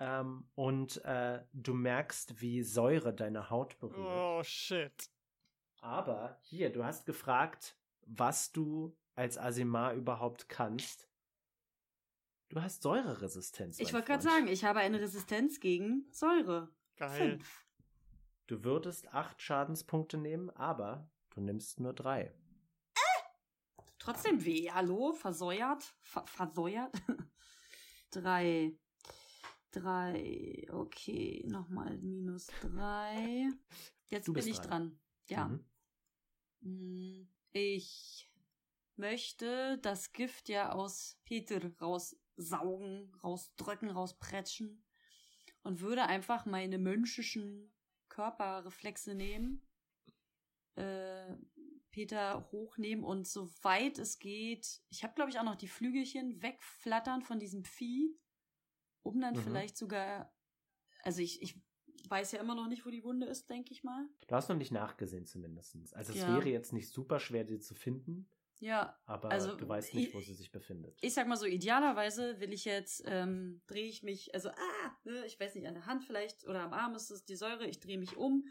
ähm, 0.00 0.48
und 0.54 1.04
äh, 1.04 1.44
du 1.52 1.74
merkst, 1.74 2.40
wie 2.40 2.62
Säure 2.62 3.14
deine 3.14 3.50
Haut 3.50 3.78
berührt. 3.78 3.98
Oh, 3.98 4.42
shit. 4.42 5.10
Aber 5.80 6.38
hier, 6.42 6.70
du 6.70 6.84
hast 6.84 7.06
gefragt, 7.06 7.76
was 8.06 8.50
du 8.52 8.96
als 9.14 9.38
Asimar 9.38 9.94
überhaupt 9.94 10.48
kannst. 10.48 11.08
Du 12.48 12.60
hast 12.60 12.82
Säureresistenz. 12.82 13.78
Ich 13.78 13.92
wollte 13.92 14.08
gerade 14.08 14.22
sagen, 14.22 14.48
ich 14.48 14.64
habe 14.64 14.80
eine 14.80 15.00
Resistenz 15.00 15.60
gegen 15.60 16.06
Säure. 16.10 16.74
Geil. 16.96 17.32
Fünf. 17.32 17.66
Du 18.48 18.64
würdest 18.64 19.14
acht 19.14 19.40
Schadenspunkte 19.40 20.18
nehmen, 20.18 20.50
aber 20.50 21.08
du 21.30 21.40
nimmst 21.40 21.78
nur 21.78 21.92
drei. 21.92 22.34
Trotzdem 24.00 24.44
weh. 24.44 24.70
Hallo? 24.72 25.12
Versäuert? 25.12 25.94
Ver 26.00 26.24
versäuert? 26.26 26.90
drei. 28.10 28.74
Drei. 29.70 30.66
Okay. 30.70 31.44
Nochmal 31.46 31.96
minus 31.98 32.46
drei. 32.60 33.48
Jetzt 34.08 34.26
Du 34.28 34.32
bin 34.32 34.46
ich 34.46 34.58
dran. 34.58 34.68
dran. 34.68 34.98
Ja. 35.28 35.48
Mhm. 35.48 35.64
Hm, 36.62 37.28
Ich 37.52 38.30
möchte 38.96 39.78
das 39.78 40.12
Gift 40.12 40.48
ja 40.48 40.72
aus 40.72 41.18
Peter 41.24 41.60
raussaugen, 41.80 43.14
rausdrücken, 43.22 43.90
rauspretschen 43.90 44.84
und 45.62 45.80
würde 45.80 46.02
einfach 46.04 46.46
meine 46.46 46.78
mönchischen 46.78 47.72
Körperreflexe 48.08 49.14
nehmen, 49.14 49.66
äh, 50.74 51.36
Peter 51.90 52.48
hochnehmen 52.52 53.04
und 53.04 53.26
soweit 53.26 53.98
es 53.98 54.18
geht, 54.18 54.82
ich 54.90 55.02
habe 55.02 55.14
glaube 55.14 55.30
ich 55.30 55.38
auch 55.38 55.44
noch 55.44 55.56
die 55.56 55.68
Flügelchen 55.68 56.40
wegflattern 56.42 57.22
von 57.22 57.38
diesem 57.40 57.64
Vieh, 57.64 58.16
um 59.02 59.20
dann 59.20 59.36
Mhm. 59.36 59.42
vielleicht 59.44 59.76
sogar, 59.76 60.32
also 61.02 61.20
ich, 61.22 61.42
ich 61.42 61.60
weiß 62.08 62.32
ja 62.32 62.40
immer 62.40 62.54
noch 62.54 62.68
nicht, 62.68 62.84
wo 62.86 62.90
die 62.90 63.04
Wunde 63.04 63.26
ist, 63.26 63.50
denke 63.50 63.72
ich 63.72 63.84
mal. 63.84 64.06
Du 64.26 64.34
hast 64.34 64.48
noch 64.48 64.56
nicht 64.56 64.72
nachgesehen 64.72 65.26
zumindest. 65.26 65.76
Also 65.94 66.12
es 66.12 66.18
Ja. 66.18 66.26
wäre 66.26 66.48
jetzt 66.48 66.72
nicht 66.72 66.88
super 66.88 67.20
schwer, 67.20 67.44
die 67.44 67.58
zu 67.58 67.74
finden, 67.74 68.28
Ja, 68.60 68.96
aber 69.06 69.30
Also, 69.30 69.56
du 69.56 69.68
weißt 69.68 69.94
nicht, 69.94 70.08
ich- 70.08 70.14
wo 70.14 70.20
sie 70.20 70.34
sich 70.34 70.50
befindet. 70.52 70.94
ich 71.02 71.14
sag 71.14 71.26
mal 71.26 71.36
so, 71.36 71.46
idealerweise 71.46 72.40
will 72.40 72.52
ich 72.52 72.64
jetzt, 72.64 73.02
ähm, 73.06 73.62
drehe 73.66 73.86
ich 73.88 74.02
mich, 74.02 74.34
also, 74.34 74.50
ah, 74.50 74.96
ne, 75.04 75.24
ich 75.26 75.40
weiß 75.40 75.54
nicht, 75.54 75.66
an 75.66 75.74
der 75.74 75.86
Hand 75.86 76.04
vielleicht 76.04 76.46
oder 76.46 76.60
am 76.62 76.72
Arm 76.74 76.94
ist 76.94 77.10
es 77.10 77.24
die 77.24 77.36
Säure, 77.36 77.66
ich 77.66 77.80
drehe 77.80 77.98
mich 77.98 78.16
um, 78.16 78.44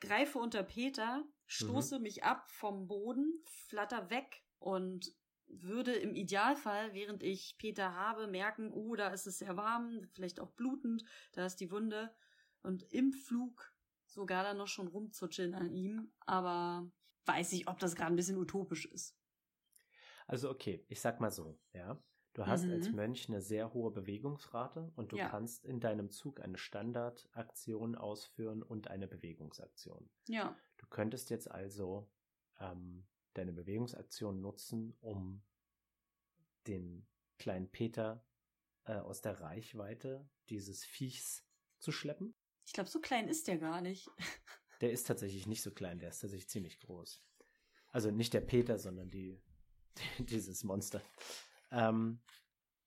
greife 0.00 0.38
unter 0.38 0.62
Peter, 0.62 1.24
stoße 1.46 1.98
mich 1.98 2.24
ab 2.24 2.50
vom 2.50 2.86
Boden, 2.86 3.42
flatter 3.46 4.10
weg 4.10 4.44
und 4.58 5.12
würde 5.48 5.92
im 5.94 6.14
Idealfall, 6.14 6.94
während 6.94 7.22
ich 7.22 7.56
Peter 7.58 7.94
habe, 7.94 8.26
merken, 8.26 8.72
oh, 8.72 8.96
da 8.96 9.08
ist 9.08 9.26
es 9.26 9.38
sehr 9.38 9.56
warm, 9.56 10.08
vielleicht 10.12 10.40
auch 10.40 10.50
blutend, 10.52 11.04
da 11.32 11.46
ist 11.46 11.56
die 11.56 11.70
Wunde 11.70 12.14
und 12.62 12.82
im 12.92 13.12
Flug 13.12 13.72
sogar 14.06 14.42
dann 14.44 14.56
noch 14.56 14.68
schon 14.68 14.88
rumzutscheln 14.88 15.54
an 15.54 15.70
ihm, 15.70 16.12
aber 16.20 16.90
weiß 17.26 17.52
ich, 17.52 17.68
ob 17.68 17.78
das 17.78 17.94
gerade 17.94 18.12
ein 18.12 18.16
bisschen 18.16 18.38
utopisch 18.38 18.86
ist. 18.86 19.16
Also 20.26 20.50
okay, 20.50 20.84
ich 20.88 21.00
sag 21.00 21.20
mal 21.20 21.30
so, 21.30 21.58
ja. 21.72 22.02
Du 22.32 22.46
hast 22.46 22.64
Mhm. 22.64 22.72
als 22.72 22.92
Mönch 22.92 23.28
eine 23.28 23.40
sehr 23.40 23.72
hohe 23.72 23.92
Bewegungsrate 23.92 24.90
und 24.96 25.12
du 25.12 25.16
Ja. 25.18 25.28
kannst 25.28 25.64
in 25.64 25.78
deinem 25.78 26.10
Zug 26.10 26.40
eine 26.40 26.58
Standardaktion 26.58 27.94
ausführen 27.94 28.62
und 28.62 28.88
eine 28.88 29.06
Bewegungsaktion. 29.06 30.10
Ja. 30.26 30.56
Du 30.78 30.86
könntest 30.88 31.30
jetzt 31.30 31.48
also 31.48 32.10
ähm, 32.58 33.06
deine 33.34 33.52
Bewegungsaktion 33.52 34.40
nutzen, 34.40 34.96
um 35.00 35.42
den 36.66 37.06
kleinen 37.38 37.70
Peter 37.70 38.24
äh, 38.84 38.94
aus 38.94 39.20
der 39.20 39.40
Reichweite 39.40 40.28
dieses 40.48 40.84
Viechs 40.84 41.44
zu 41.78 41.92
schleppen. 41.92 42.34
Ich 42.64 42.72
glaube, 42.72 42.88
so 42.88 43.00
klein 43.00 43.28
ist 43.28 43.48
der 43.48 43.58
gar 43.58 43.80
nicht. 43.80 44.08
Der 44.80 44.90
ist 44.90 45.06
tatsächlich 45.06 45.46
nicht 45.46 45.62
so 45.62 45.70
klein, 45.70 46.00
der 46.00 46.08
ist 46.08 46.18
tatsächlich 46.18 46.48
ziemlich 46.48 46.80
groß. 46.80 47.22
Also 47.92 48.10
nicht 48.10 48.34
der 48.34 48.40
Peter, 48.40 48.76
sondern 48.76 49.08
die, 49.08 49.40
dieses 50.18 50.64
Monster. 50.64 51.00
Ähm, 51.70 52.20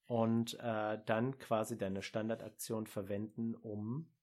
und 0.06 0.60
äh, 0.60 1.00
dann 1.06 1.38
quasi 1.40 1.78
deine 1.78 2.04
Standardaktion 2.04 2.88
verwenden, 2.88 3.56
um 3.56 4.14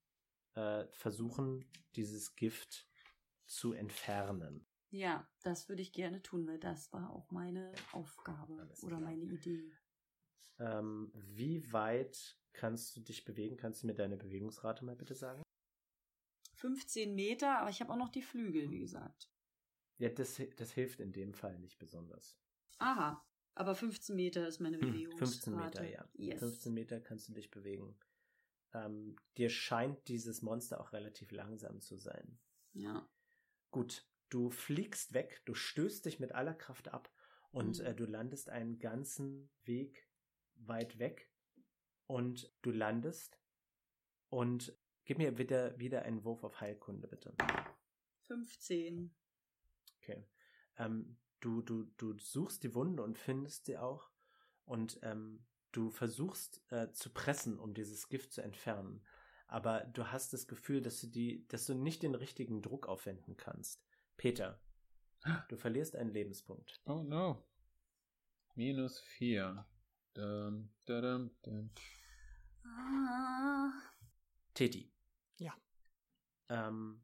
äh, 0.55 0.85
versuchen, 0.93 1.65
dieses 1.97 2.37
Gift 2.37 2.87
zu 3.47 3.73
entfernen. 3.73 4.67
Ja, 4.95 5.29
das 5.43 5.69
würde 5.69 5.83
ich 5.83 5.93
gerne 5.93 6.23
tun, 6.23 6.47
weil 6.47 6.61
das 6.61 6.93
war 6.93 7.11
auch 7.11 7.29
meine 7.33 7.73
Aufgabe 7.91 8.69
oder 8.83 9.01
meine 9.01 9.25
Idee. 9.25 9.73
Ähm, 10.61 11.11
wie 11.15 11.73
weit 11.73 12.39
kannst 12.53 12.95
du 12.95 13.01
dich 13.01 13.25
bewegen? 13.25 13.57
Kannst 13.57 13.83
du 13.83 13.89
mir 13.89 13.95
deine 13.95 14.17
Bewegungsrate 14.17 14.85
mal 14.85 14.95
bitte 14.95 15.17
sagen? 15.17 15.43
15 16.55 17.13
Meter, 17.17 17.59
aber 17.59 17.71
ich 17.71 17.81
habe 17.81 17.93
auch 17.93 17.97
noch 17.97 18.11
die 18.11 18.23
Flügel, 18.23 18.71
wie 18.71 18.79
gesagt. 18.79 19.29
Ja, 19.99 20.11
das, 20.11 20.41
das 20.57 20.73
hilft 20.73 21.01
in 21.01 21.13
dem 21.13 21.35
Fall 21.35 21.59
nicht 21.59 21.81
besonders. 21.81 22.39
Aha, 22.79 23.21
aber 23.57 23.75
15 23.75 24.15
Meter 24.15 24.47
ist 24.47 24.61
meine 24.61 24.79
Hm, 24.79 24.93
Bewegungsrate. 24.93 25.27
15 25.27 25.57
Meter, 25.57 25.89
ja. 25.89 26.09
Yes. 26.15 26.39
15 26.39 26.73
Meter 26.73 27.01
kannst 27.01 27.29
du 27.29 27.33
dich 27.33 27.51
bewegen. 27.51 27.99
Ähm, 28.73 29.17
dir 29.39 29.51
scheint 29.51 30.07
dieses 30.07 30.41
Monster 30.41 30.81
auch 30.81 30.93
relativ 30.93 31.33
langsam 31.33 31.81
zu 31.81 31.97
sein. 31.97 32.39
Ja. 32.75 33.09
Gut, 33.73 34.07
du 34.35 34.51
fliegst 34.51 35.15
weg, 35.15 35.43
du 35.45 35.55
stößt 35.55 36.05
dich 36.05 36.19
mit 36.19 36.33
aller 36.33 36.55
Kraft 36.55 36.89
ab 36.89 37.09
und 37.53 37.79
Mhm. 37.79 37.87
äh, 37.87 37.95
du 37.95 38.05
landest 38.05 38.51
einen 38.51 38.79
ganzen 38.81 39.49
Weg 39.65 40.09
weit 40.57 40.99
weg 40.99 41.31
und 42.09 42.53
du 42.63 42.73
landest 42.73 43.39
und 44.31 44.77
gib 45.05 45.19
mir 45.19 45.39
wieder, 45.39 45.79
wieder 45.79 46.03
einen 46.03 46.25
Wurf 46.25 46.43
auf 46.43 46.61
Heilkunde, 46.61 47.07
bitte. 47.07 47.35
15. 48.27 49.15
Okay. 50.01 50.27
Ähm, 50.79 51.17
du, 51.41 51.63
du, 51.63 51.85
du 51.97 52.19
suchst 52.19 52.65
die 52.65 52.75
Wunde 52.75 53.03
und 53.05 53.19
findest 53.19 53.67
sie 53.67 53.79
auch 53.79 54.11
und 54.65 54.99
ähm, 55.03 55.45
du 55.73 55.91
versuchst 55.91 56.61
äh, 56.73 56.91
zu 56.93 57.13
pressen, 57.13 57.61
um 57.61 57.75
dieses 57.75 58.09
Gift 58.09 58.33
zu 58.33 58.43
entfernen. 58.43 59.05
Aber 59.47 59.81
du 59.85 60.11
hast 60.11 60.33
das 60.33 60.49
Gefühl, 60.49 60.81
dass 60.81 61.01
du 61.01 61.07
die, 61.07 61.47
dass 61.49 61.67
du 61.67 61.75
nicht 61.75 62.03
den 62.03 62.15
richtigen 62.17 62.63
Druck 62.63 62.89
aufwenden 62.89 63.37
kannst. 63.37 63.85
Peter, 64.17 64.61
du 65.49 65.57
verlierst 65.57 65.97
einen 65.97 66.11
Lebenspunkt. 66.11 66.81
Oh 66.87 67.03
no. 67.03 67.45
Minus 68.55 69.01
vier. 69.01 69.67
Dum, 70.15 70.71
dum, 70.87 71.31
dum. 71.43 71.71
Ah. 72.65 73.73
Teti. 74.55 74.93
Ja. 75.39 75.55
Ähm, 76.49 77.03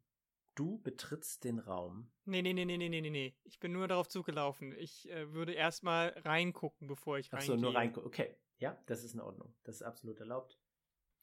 du 0.54 0.78
betrittst 0.78 1.42
den 1.42 1.58
Raum. 1.58 2.12
Nee, 2.24 2.42
nee, 2.42 2.52
nee, 2.52 2.64
nee, 2.64 2.76
nee, 2.76 2.88
nee, 2.88 3.00
nee, 3.00 3.10
nee. 3.10 3.36
Ich 3.44 3.58
bin 3.58 3.72
nur 3.72 3.88
darauf 3.88 4.08
zugelaufen. 4.08 4.72
Ich 4.78 5.10
äh, 5.10 5.32
würde 5.32 5.52
erstmal 5.52 6.10
reingucken, 6.24 6.86
bevor 6.86 7.18
ich 7.18 7.32
reingehe. 7.32 7.54
Achso, 7.54 7.60
nur 7.60 7.74
reingucken. 7.74 8.06
Okay, 8.06 8.36
ja, 8.58 8.80
das 8.86 9.02
ist 9.02 9.14
in 9.14 9.20
Ordnung. 9.20 9.52
Das 9.64 9.76
ist 9.76 9.82
absolut 9.82 10.20
erlaubt. 10.20 10.58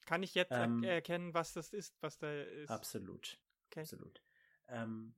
Kann 0.06 0.24
ich 0.24 0.36
jetzt 0.36 0.52
er 0.52 0.66
Ähm, 0.66 0.84
erkennen, 0.84 1.34
was 1.34 1.54
das 1.54 1.72
ist, 1.72 2.02
was 2.02 2.18
da 2.18 2.32
ist? 2.42 2.70
Absolut. 2.70 3.40
Okay. 3.68 3.82
Absolut. 3.82 4.22
Ähm, 4.68 5.14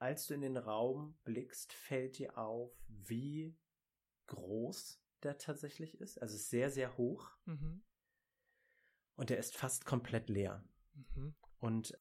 als 0.00 0.26
du 0.26 0.34
in 0.34 0.40
den 0.40 0.56
Raum 0.56 1.16
blickst, 1.24 1.72
fällt 1.72 2.18
dir 2.18 2.38
auf, 2.38 2.72
wie 2.88 3.56
groß 4.26 5.00
der 5.22 5.36
tatsächlich 5.36 6.00
ist. 6.00 6.18
Also 6.18 6.36
sehr, 6.38 6.70
sehr 6.70 6.96
hoch. 6.96 7.36
Mhm. 7.44 7.84
Und 9.14 9.28
der 9.28 9.38
ist 9.38 9.56
fast 9.56 9.84
komplett 9.84 10.30
leer. 10.30 10.64
Mhm. 10.94 11.34
Und 11.58 11.98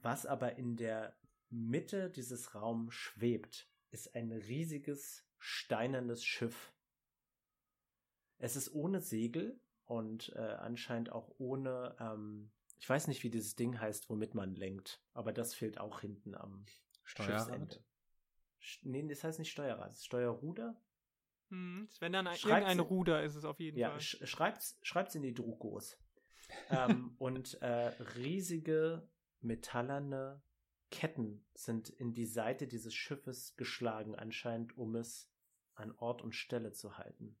was 0.00 0.24
aber 0.24 0.56
in 0.56 0.76
der 0.76 1.14
Mitte 1.50 2.10
dieses 2.10 2.54
Raums 2.54 2.94
schwebt, 2.94 3.70
ist 3.90 4.14
ein 4.14 4.32
riesiges 4.32 5.26
steinernes 5.38 6.24
Schiff. 6.24 6.72
Es 8.38 8.56
ist 8.56 8.72
ohne 8.72 9.02
Segel 9.02 9.60
und 9.84 10.32
äh, 10.34 10.38
anscheinend 10.38 11.12
auch 11.12 11.34
ohne, 11.36 11.94
ähm, 12.00 12.50
ich 12.78 12.88
weiß 12.88 13.08
nicht, 13.08 13.22
wie 13.22 13.30
dieses 13.30 13.54
Ding 13.54 13.78
heißt, 13.78 14.08
womit 14.08 14.34
man 14.34 14.54
lenkt, 14.54 15.04
aber 15.12 15.34
das 15.34 15.54
fehlt 15.54 15.78
auch 15.78 16.00
hinten 16.00 16.34
am 16.34 16.64
Steuerrad. 17.12 17.82
Sch- 18.60 18.78
Nee, 18.82 19.06
das 19.08 19.22
heißt 19.24 19.38
nicht 19.38 19.50
Steuerrad, 19.50 19.90
es 19.92 19.98
ist 19.98 20.06
Steuerruder. 20.06 20.80
Mhm. 21.50 21.88
Wenn 22.00 22.12
dann 22.12 22.26
ein, 22.26 22.36
Schreibt's 22.36 22.44
irgendein 22.68 22.78
in- 22.78 22.84
Ruder 22.84 23.22
ist 23.24 23.34
es 23.34 23.44
auf 23.44 23.60
jeden 23.60 23.78
Ja, 23.78 23.90
Fall. 23.90 24.00
sch 24.00 24.16
schreibt's, 24.26 24.78
schreibt's 24.82 25.14
in 25.14 25.22
die 25.22 25.34
Drukos. 25.34 25.98
ähm, 26.70 27.14
und 27.18 27.60
äh, 27.62 27.88
riesige 28.16 29.08
metallerne 29.40 30.42
Ketten 30.90 31.44
sind 31.54 31.88
in 31.90 32.12
die 32.14 32.26
Seite 32.26 32.66
dieses 32.68 32.94
Schiffes 32.94 33.56
geschlagen, 33.56 34.14
anscheinend, 34.14 34.76
um 34.76 34.94
es 34.96 35.30
an 35.74 35.92
Ort 35.98 36.22
und 36.22 36.34
Stelle 36.34 36.72
zu 36.72 36.98
halten. 36.98 37.38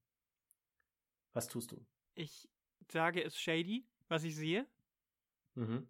Was 1.34 1.48
tust 1.48 1.70
du? 1.72 1.86
Ich 2.14 2.48
sage 2.90 3.22
es 3.22 3.38
shady, 3.38 3.86
was 4.08 4.24
ich 4.24 4.34
sehe. 4.36 4.66
Mhm. 5.54 5.86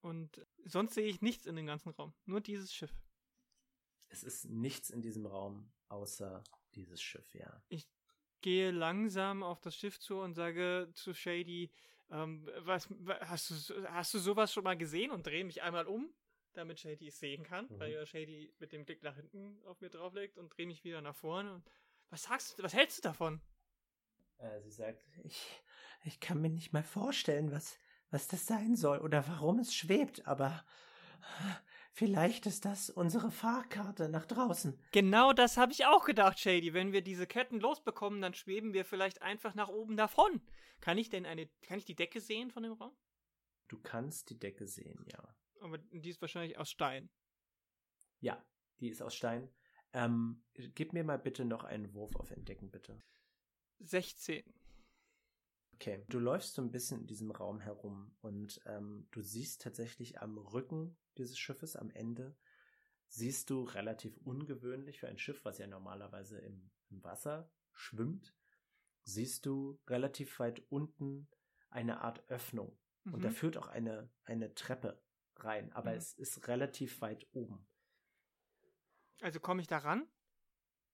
Und 0.00 0.43
sonst 0.64 0.94
sehe 0.94 1.06
ich 1.06 1.20
nichts 1.22 1.46
in 1.46 1.56
dem 1.56 1.66
ganzen 1.66 1.90
Raum. 1.90 2.12
Nur 2.26 2.40
dieses 2.40 2.72
Schiff. 2.74 2.92
Es 4.08 4.22
ist 4.22 4.44
nichts 4.46 4.90
in 4.90 5.02
diesem 5.02 5.26
Raum 5.26 5.72
außer 5.88 6.42
dieses 6.74 7.02
Schiff, 7.02 7.34
ja. 7.34 7.62
Gehe 8.40 8.70
langsam 8.70 9.42
auf 9.42 9.60
das 9.60 9.74
Schiff 9.74 9.98
zu 9.98 10.18
und 10.20 10.34
sage 10.34 10.90
zu 10.94 11.14
Shady, 11.14 11.70
ähm, 12.10 12.46
was, 12.58 12.88
wa- 12.90 13.18
hast 13.22 13.50
du, 13.70 13.88
hast 13.90 14.12
du 14.12 14.18
sowas 14.18 14.52
schon 14.52 14.64
mal 14.64 14.76
gesehen? 14.76 15.10
Und 15.10 15.26
drehe 15.26 15.44
mich 15.44 15.62
einmal 15.62 15.86
um, 15.86 16.12
damit 16.52 16.78
Shady 16.80 17.08
es 17.08 17.18
sehen 17.18 17.42
kann, 17.42 17.66
Mhm. 17.70 17.78
weil 17.78 17.92
ja 17.92 18.04
Shady 18.04 18.52
mit 18.58 18.72
dem 18.72 18.84
Blick 18.84 19.02
nach 19.02 19.16
hinten 19.16 19.62
auf 19.64 19.80
mir 19.80 19.88
drauflegt 19.88 20.36
und 20.36 20.50
drehe 20.50 20.66
mich 20.66 20.84
wieder 20.84 21.00
nach 21.00 21.16
vorne. 21.16 21.54
Und 21.54 21.70
was 22.10 22.24
sagst 22.24 22.58
du, 22.58 22.62
was 22.62 22.74
hältst 22.74 22.98
du 22.98 23.02
davon? 23.02 23.40
Äh, 24.38 24.60
sie 24.60 24.70
sagt, 24.72 25.02
ich, 25.24 25.62
ich 26.04 26.20
kann 26.20 26.42
mir 26.42 26.50
nicht 26.50 26.72
mal 26.74 26.84
vorstellen, 26.84 27.50
was, 27.50 27.78
was 28.14 28.28
das 28.28 28.46
sein 28.46 28.76
soll 28.76 28.98
oder 28.98 29.26
warum 29.26 29.58
es 29.58 29.74
schwebt, 29.74 30.26
aber 30.26 30.64
vielleicht 31.92 32.46
ist 32.46 32.64
das 32.64 32.88
unsere 32.88 33.32
Fahrkarte 33.32 34.08
nach 34.08 34.24
draußen. 34.24 34.78
Genau 34.92 35.32
das 35.32 35.56
habe 35.56 35.72
ich 35.72 35.84
auch 35.84 36.04
gedacht, 36.04 36.38
Shady. 36.38 36.72
Wenn 36.72 36.92
wir 36.92 37.02
diese 37.02 37.26
Ketten 37.26 37.58
losbekommen, 37.58 38.22
dann 38.22 38.32
schweben 38.32 38.72
wir 38.72 38.84
vielleicht 38.84 39.20
einfach 39.20 39.56
nach 39.56 39.68
oben 39.68 39.96
davon. 39.96 40.40
Kann 40.80 40.96
ich 40.96 41.10
denn 41.10 41.26
eine, 41.26 41.48
kann 41.62 41.78
ich 41.78 41.84
die 41.84 41.96
Decke 41.96 42.20
sehen 42.20 42.52
von 42.52 42.62
dem 42.62 42.72
Raum? 42.72 42.96
Du 43.68 43.80
kannst 43.82 44.30
die 44.30 44.38
Decke 44.38 44.68
sehen, 44.68 45.04
ja. 45.10 45.36
Aber 45.60 45.78
die 45.78 46.10
ist 46.10 46.20
wahrscheinlich 46.20 46.56
aus 46.56 46.70
Stein. 46.70 47.10
Ja, 48.20 48.44
die 48.78 48.90
ist 48.90 49.02
aus 49.02 49.14
Stein. 49.14 49.52
Ähm, 49.92 50.44
gib 50.54 50.92
mir 50.92 51.02
mal 51.02 51.18
bitte 51.18 51.44
noch 51.44 51.64
einen 51.64 51.94
Wurf 51.94 52.14
auf 52.14 52.30
Entdecken, 52.30 52.70
bitte. 52.70 53.02
16. 53.80 54.44
Okay, 55.74 56.04
du 56.08 56.20
läufst 56.20 56.54
so 56.54 56.62
ein 56.62 56.70
bisschen 56.70 57.00
in 57.00 57.06
diesem 57.06 57.30
Raum 57.32 57.60
herum 57.60 58.14
und 58.20 58.60
ähm, 58.66 59.08
du 59.10 59.20
siehst 59.22 59.60
tatsächlich 59.60 60.20
am 60.20 60.38
Rücken 60.38 60.96
dieses 61.18 61.36
Schiffes, 61.38 61.74
am 61.74 61.90
Ende, 61.90 62.36
siehst 63.08 63.50
du 63.50 63.64
relativ 63.64 64.16
ungewöhnlich 64.18 65.00
für 65.00 65.08
ein 65.08 65.18
Schiff, 65.18 65.44
was 65.44 65.58
ja 65.58 65.66
normalerweise 65.66 66.38
im, 66.38 66.70
im 66.90 67.02
Wasser 67.02 67.50
schwimmt, 67.72 68.34
siehst 69.02 69.46
du 69.46 69.80
relativ 69.88 70.38
weit 70.38 70.60
unten 70.70 71.28
eine 71.70 72.02
Art 72.02 72.28
Öffnung. 72.30 72.78
Und 73.10 73.24
da 73.24 73.30
Mhm. 73.30 73.34
führt 73.36 73.56
auch 73.56 73.66
eine, 73.68 74.10
eine 74.24 74.54
Treppe 74.54 75.02
rein, 75.36 75.72
aber 75.72 75.92
Mhm. 75.92 75.96
es 75.96 76.12
ist 76.14 76.46
relativ 76.46 77.00
weit 77.00 77.26
oben. 77.32 77.66
Also 79.22 79.40
komme 79.40 79.60
ich 79.60 79.66
da 79.66 79.78
ran? 79.78 80.06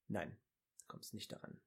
Nein, 0.08 0.36
du 0.78 0.84
kommst 0.88 1.14
nicht 1.14 1.32
daran. 1.32 1.58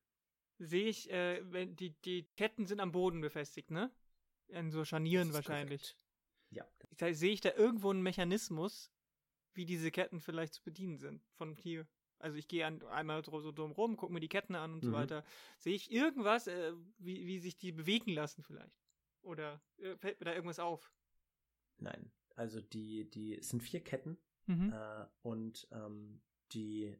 Sehe 0.65 0.87
ich, 0.87 1.09
äh, 1.11 1.41
wenn 1.51 1.75
die, 1.75 1.91
die 2.01 2.23
Ketten 2.35 2.65
sind 2.65 2.79
am 2.79 2.91
Boden 2.91 3.21
befestigt, 3.21 3.71
ne? 3.71 3.91
In 4.47 4.71
so 4.71 4.85
Scharnieren 4.85 5.33
wahrscheinlich. 5.33 5.95
Ja, 6.49 6.65
Da 6.97 7.13
sehe 7.13 7.31
ich 7.33 7.41
da 7.41 7.51
irgendwo 7.53 7.89
einen 7.89 8.03
Mechanismus, 8.03 8.91
wie 9.53 9.65
diese 9.65 9.91
Ketten 9.91 10.19
vielleicht 10.19 10.53
zu 10.53 10.63
bedienen 10.63 10.97
sind 10.97 11.23
von 11.37 11.55
hier. 11.55 11.87
Also 12.19 12.37
ich 12.37 12.47
gehe 12.47 12.65
an, 12.65 12.81
einmal 12.83 13.23
so, 13.25 13.39
so 13.41 13.51
drum 13.51 13.71
rum, 13.71 13.97
gucke 13.97 14.13
mir 14.13 14.19
die 14.19 14.29
Ketten 14.29 14.55
an 14.55 14.73
und 14.73 14.83
so 14.83 14.91
Mhm. 14.91 14.95
weiter. 14.95 15.25
Sehe 15.57 15.73
ich 15.75 15.91
irgendwas, 15.91 16.47
äh, 16.47 16.73
wie, 16.97 17.25
wie 17.27 17.39
sich 17.39 17.57
die 17.57 17.71
bewegen 17.71 18.11
lassen 18.13 18.43
vielleicht? 18.43 18.79
Oder 19.21 19.61
äh, 19.79 19.95
fällt 19.97 20.19
mir 20.19 20.25
da 20.25 20.33
irgendwas 20.33 20.59
auf? 20.59 20.93
nein. 21.77 22.11
Also 22.35 22.61
die, 22.61 23.09
die, 23.11 23.37
es 23.37 23.49
sind 23.49 23.61
vier 23.61 23.83
Ketten 23.83 24.17
Mhm. 24.47 24.73
äh, 24.73 25.05
und 25.21 25.67
ähm, 25.71 26.21
die 26.51 26.95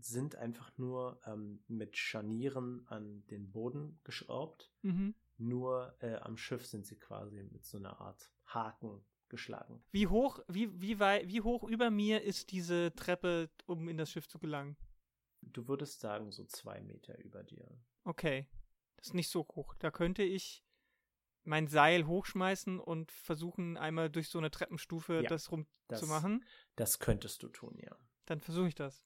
sind 0.00 0.36
einfach 0.36 0.76
nur 0.78 1.20
ähm, 1.26 1.62
mit 1.68 1.96
Scharnieren 1.96 2.86
an 2.88 3.26
den 3.26 3.50
Boden 3.50 4.00
geschraubt. 4.04 4.72
Mhm. 4.82 5.14
Nur 5.38 5.94
äh, 6.00 6.14
am 6.16 6.36
Schiff 6.36 6.66
sind 6.66 6.86
sie 6.86 6.98
quasi 6.98 7.42
mit 7.42 7.64
so 7.64 7.78
einer 7.78 8.00
Art 8.00 8.30
Haken 8.46 9.04
geschlagen. 9.28 9.82
Wie 9.92 10.06
hoch, 10.06 10.40
wie, 10.48 10.80
wie 10.80 10.98
weit, 10.98 11.28
wie 11.28 11.40
hoch 11.40 11.62
über 11.64 11.90
mir 11.90 12.22
ist 12.22 12.50
diese 12.50 12.92
Treppe, 12.94 13.50
um 13.66 13.88
in 13.88 13.96
das 13.96 14.10
Schiff 14.10 14.28
zu 14.28 14.38
gelangen? 14.38 14.76
Du 15.42 15.68
würdest 15.68 16.00
sagen, 16.00 16.30
so 16.32 16.44
zwei 16.44 16.80
Meter 16.82 17.18
über 17.24 17.42
dir. 17.42 17.66
Okay. 18.04 18.46
Das 18.96 19.08
ist 19.08 19.14
nicht 19.14 19.30
so 19.30 19.46
hoch. 19.54 19.74
Da 19.78 19.90
könnte 19.90 20.22
ich 20.22 20.62
mein 21.44 21.68
Seil 21.68 22.06
hochschmeißen 22.06 22.78
und 22.78 23.10
versuchen, 23.12 23.78
einmal 23.78 24.10
durch 24.10 24.28
so 24.28 24.38
eine 24.38 24.50
Treppenstufe 24.50 25.22
Ja, 25.22 25.28
das 25.28 25.50
rum 25.50 25.66
das- 25.88 26.00
zu 26.00 26.06
machen. 26.06 26.44
Das 26.76 26.98
könntest 26.98 27.42
du 27.42 27.48
tun, 27.48 27.78
ja. 27.78 27.96
Dann 28.26 28.40
versuche 28.40 28.68
ich 28.68 28.74
das. 28.74 29.02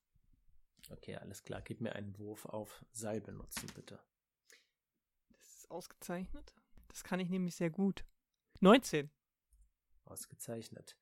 Okay, 0.90 1.16
alles 1.16 1.42
klar. 1.42 1.62
Gib 1.62 1.81
mir 1.81 1.94
einen 1.94 2.18
Wurf 2.18 2.47
auf 2.47 2.85
Seil 2.92 3.20
benutzen, 3.20 3.68
bitte. 3.75 3.99
Das 5.33 5.57
ist 5.57 5.70
ausgezeichnet. 5.70 6.55
Das 6.88 7.05
kann 7.05 7.20
ich 7.20 7.31
nämlich 7.31 7.57
sehr 7.57 7.70
gut. 7.70 8.05
19. 8.61 9.11
Ausgezeichnet. 10.05 10.97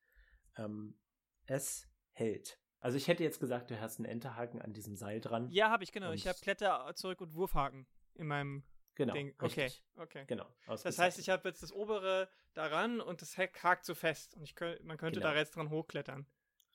Ähm, 0.57 0.99
es 1.45 1.87
hält. 2.11 2.59
Also 2.79 2.97
ich 2.97 3.07
hätte 3.07 3.23
jetzt 3.23 3.39
gesagt, 3.39 3.71
du 3.71 3.79
hast 3.79 3.99
einen 3.99 4.05
Enterhaken 4.05 4.61
an 4.61 4.73
diesem 4.73 4.95
Seil 4.95 5.21
dran. 5.21 5.49
Ja, 5.51 5.69
habe 5.69 5.83
ich, 5.83 5.91
genau. 5.91 6.11
Ich 6.11 6.27
habe 6.27 6.37
Kletter, 6.39 6.91
Zurück 6.95 7.21
und 7.21 7.33
Wurfhaken 7.33 7.87
in 8.15 8.27
meinem 8.27 8.63
genau. 8.95 9.13
Ding. 9.13 9.33
Okay, 9.39 9.63
richtig. 9.63 9.83
okay. 9.95 10.25
Genau. 10.27 10.45
Das 10.67 10.97
heißt, 10.97 11.19
ich 11.19 11.29
habe 11.29 11.47
jetzt 11.47 11.63
das 11.63 11.71
obere 11.71 12.29
daran 12.53 12.99
und 13.01 13.21
das 13.21 13.37
Heck 13.37 13.63
hakt 13.63 13.85
so 13.85 13.95
fest. 13.95 14.35
Und 14.35 14.43
ich 14.43 14.55
könnt, 14.55 14.83
man 14.83 14.97
könnte 14.97 15.19
Genau. 15.19 15.31
da 15.31 15.39
jetzt 15.39 15.55
dran 15.55 15.69
hochklettern. 15.69 16.27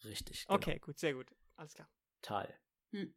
Richtig. 0.05 0.47
Genau. 0.47 0.57
Okay, 0.57 0.79
gut, 0.79 0.99
sehr 0.99 1.15
gut. 1.15 1.35
Alles 1.57 1.75
klar. 1.75 1.91
Tal. 2.23 2.59
Hm. 2.93 3.15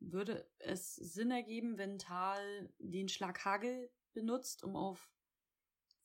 Würde 0.00 0.50
es 0.58 0.94
Sinn 0.96 1.30
ergeben, 1.30 1.78
wenn 1.78 1.98
Tal 1.98 2.72
den 2.78 3.08
Schlag 3.08 3.44
Hagel 3.44 3.90
benutzt, 4.12 4.62
um 4.62 4.76
auf 4.76 5.10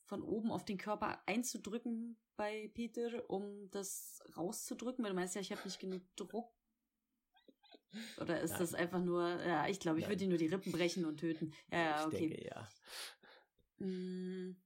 von 0.04 0.22
oben 0.22 0.50
auf 0.50 0.64
den 0.64 0.78
Körper 0.78 1.22
einzudrücken 1.26 2.18
bei 2.36 2.68
Peter, 2.74 3.28
um 3.30 3.70
das 3.70 4.22
rauszudrücken? 4.36 5.04
Weil 5.04 5.12
du 5.12 5.16
meinst 5.16 5.34
ja, 5.34 5.40
ich 5.40 5.52
habe 5.52 5.62
nicht 5.64 5.78
genug 5.78 6.02
Druck. 6.16 6.52
Oder 8.20 8.40
ist 8.40 8.52
Nein. 8.52 8.60
das 8.60 8.74
einfach 8.74 9.00
nur, 9.00 9.28
ja, 9.42 9.68
ich 9.68 9.80
glaube, 9.80 10.00
ich 10.00 10.08
würde 10.08 10.24
ihm 10.24 10.30
nur 10.30 10.38
die 10.38 10.46
Rippen 10.46 10.72
brechen 10.72 11.04
und 11.04 11.18
töten. 11.18 11.52
Ja, 11.70 11.78
ja, 11.78 12.00
ich 12.00 12.06
okay. 12.06 12.28
denke, 12.28 12.44
ja. 12.44 12.68
Mm, 13.78 14.56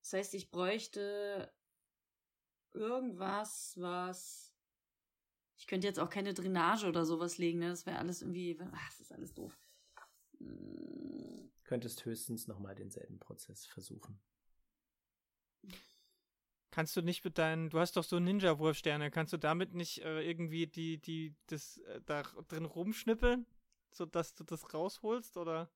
Das 0.00 0.12
heißt, 0.12 0.34
ich 0.34 0.50
bräuchte 0.50 1.52
irgendwas, 2.72 3.74
was. 3.76 4.51
Ich 5.62 5.68
könnte 5.68 5.86
jetzt 5.86 6.00
auch 6.00 6.10
keine 6.10 6.34
Drainage 6.34 6.88
oder 6.88 7.06
sowas 7.06 7.38
legen, 7.38 7.60
ne? 7.60 7.68
Das 7.68 7.86
wäre 7.86 8.00
alles 8.00 8.20
irgendwie. 8.20 8.58
Ach, 8.60 8.88
das 8.88 8.98
ist 8.98 9.12
alles 9.12 9.32
doof. 9.32 9.56
Mm, 10.40 11.50
Könntest 11.62 12.04
höchstens 12.04 12.48
nochmal 12.48 12.74
denselben 12.74 13.20
Prozess 13.20 13.64
versuchen. 13.66 14.20
Kannst 16.72 16.96
du 16.96 17.02
nicht 17.02 17.24
mit 17.24 17.38
deinen, 17.38 17.70
du 17.70 17.78
hast 17.78 17.96
doch 17.96 18.02
so 18.02 18.18
Ninja-Wurfsterne, 18.18 19.12
kannst 19.12 19.34
du 19.34 19.36
damit 19.36 19.72
nicht 19.72 20.02
äh, 20.02 20.28
irgendwie 20.28 20.66
die, 20.66 21.00
die, 21.00 21.36
das 21.46 21.78
äh, 21.78 22.00
da 22.06 22.22
drin 22.48 22.64
rumschnippeln, 22.64 23.46
sodass 23.92 24.34
du 24.34 24.42
das 24.42 24.74
rausholst, 24.74 25.36
oder? 25.36 25.70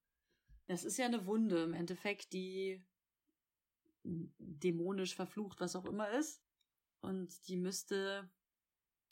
Das 0.66 0.82
ist 0.82 0.96
ja 0.96 1.06
eine 1.06 1.26
Wunde 1.26 1.62
im 1.62 1.74
Endeffekt, 1.74 2.32
die 2.32 2.84
dämonisch 4.02 5.14
verflucht, 5.14 5.60
was 5.60 5.76
auch 5.76 5.84
immer 5.84 6.10
ist. 6.10 6.42
Und 7.02 7.46
die 7.46 7.56
müsste 7.56 8.28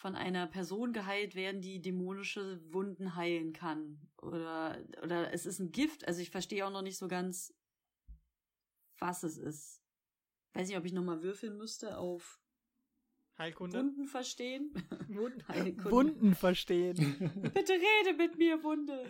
von 0.04 0.16
einer 0.16 0.46
Person 0.46 0.92
geheilt 0.92 1.34
werden, 1.34 1.62
die 1.62 1.80
dämonische 1.80 2.60
Wunden 2.74 3.16
heilen 3.16 3.54
kann. 3.54 4.06
Oder, 4.20 4.84
oder 5.02 5.32
es 5.32 5.46
ist 5.46 5.60
ein 5.60 5.72
Gift. 5.72 6.06
Also 6.06 6.20
ich 6.20 6.28
verstehe 6.28 6.66
auch 6.66 6.70
noch 6.70 6.82
nicht 6.82 6.98
so 6.98 7.08
ganz, 7.08 7.54
was 8.98 9.22
es 9.22 9.38
ist. 9.38 9.80
Weiß 10.52 10.68
nicht, 10.68 10.76
ob 10.76 10.84
ich 10.84 10.92
nochmal 10.92 11.22
würfeln 11.22 11.56
müsste 11.56 11.96
auf 11.96 12.38
Heilkunde? 13.38 13.78
Wunden 13.78 14.06
verstehen. 14.06 14.74
Wunden, 15.08 15.48
Heilkunde. 15.48 15.90
Wunden 15.90 16.34
verstehen. 16.34 16.96
Bitte 17.54 17.72
rede 17.72 18.14
mit 18.18 18.36
mir, 18.36 18.62
Wunde. 18.62 19.06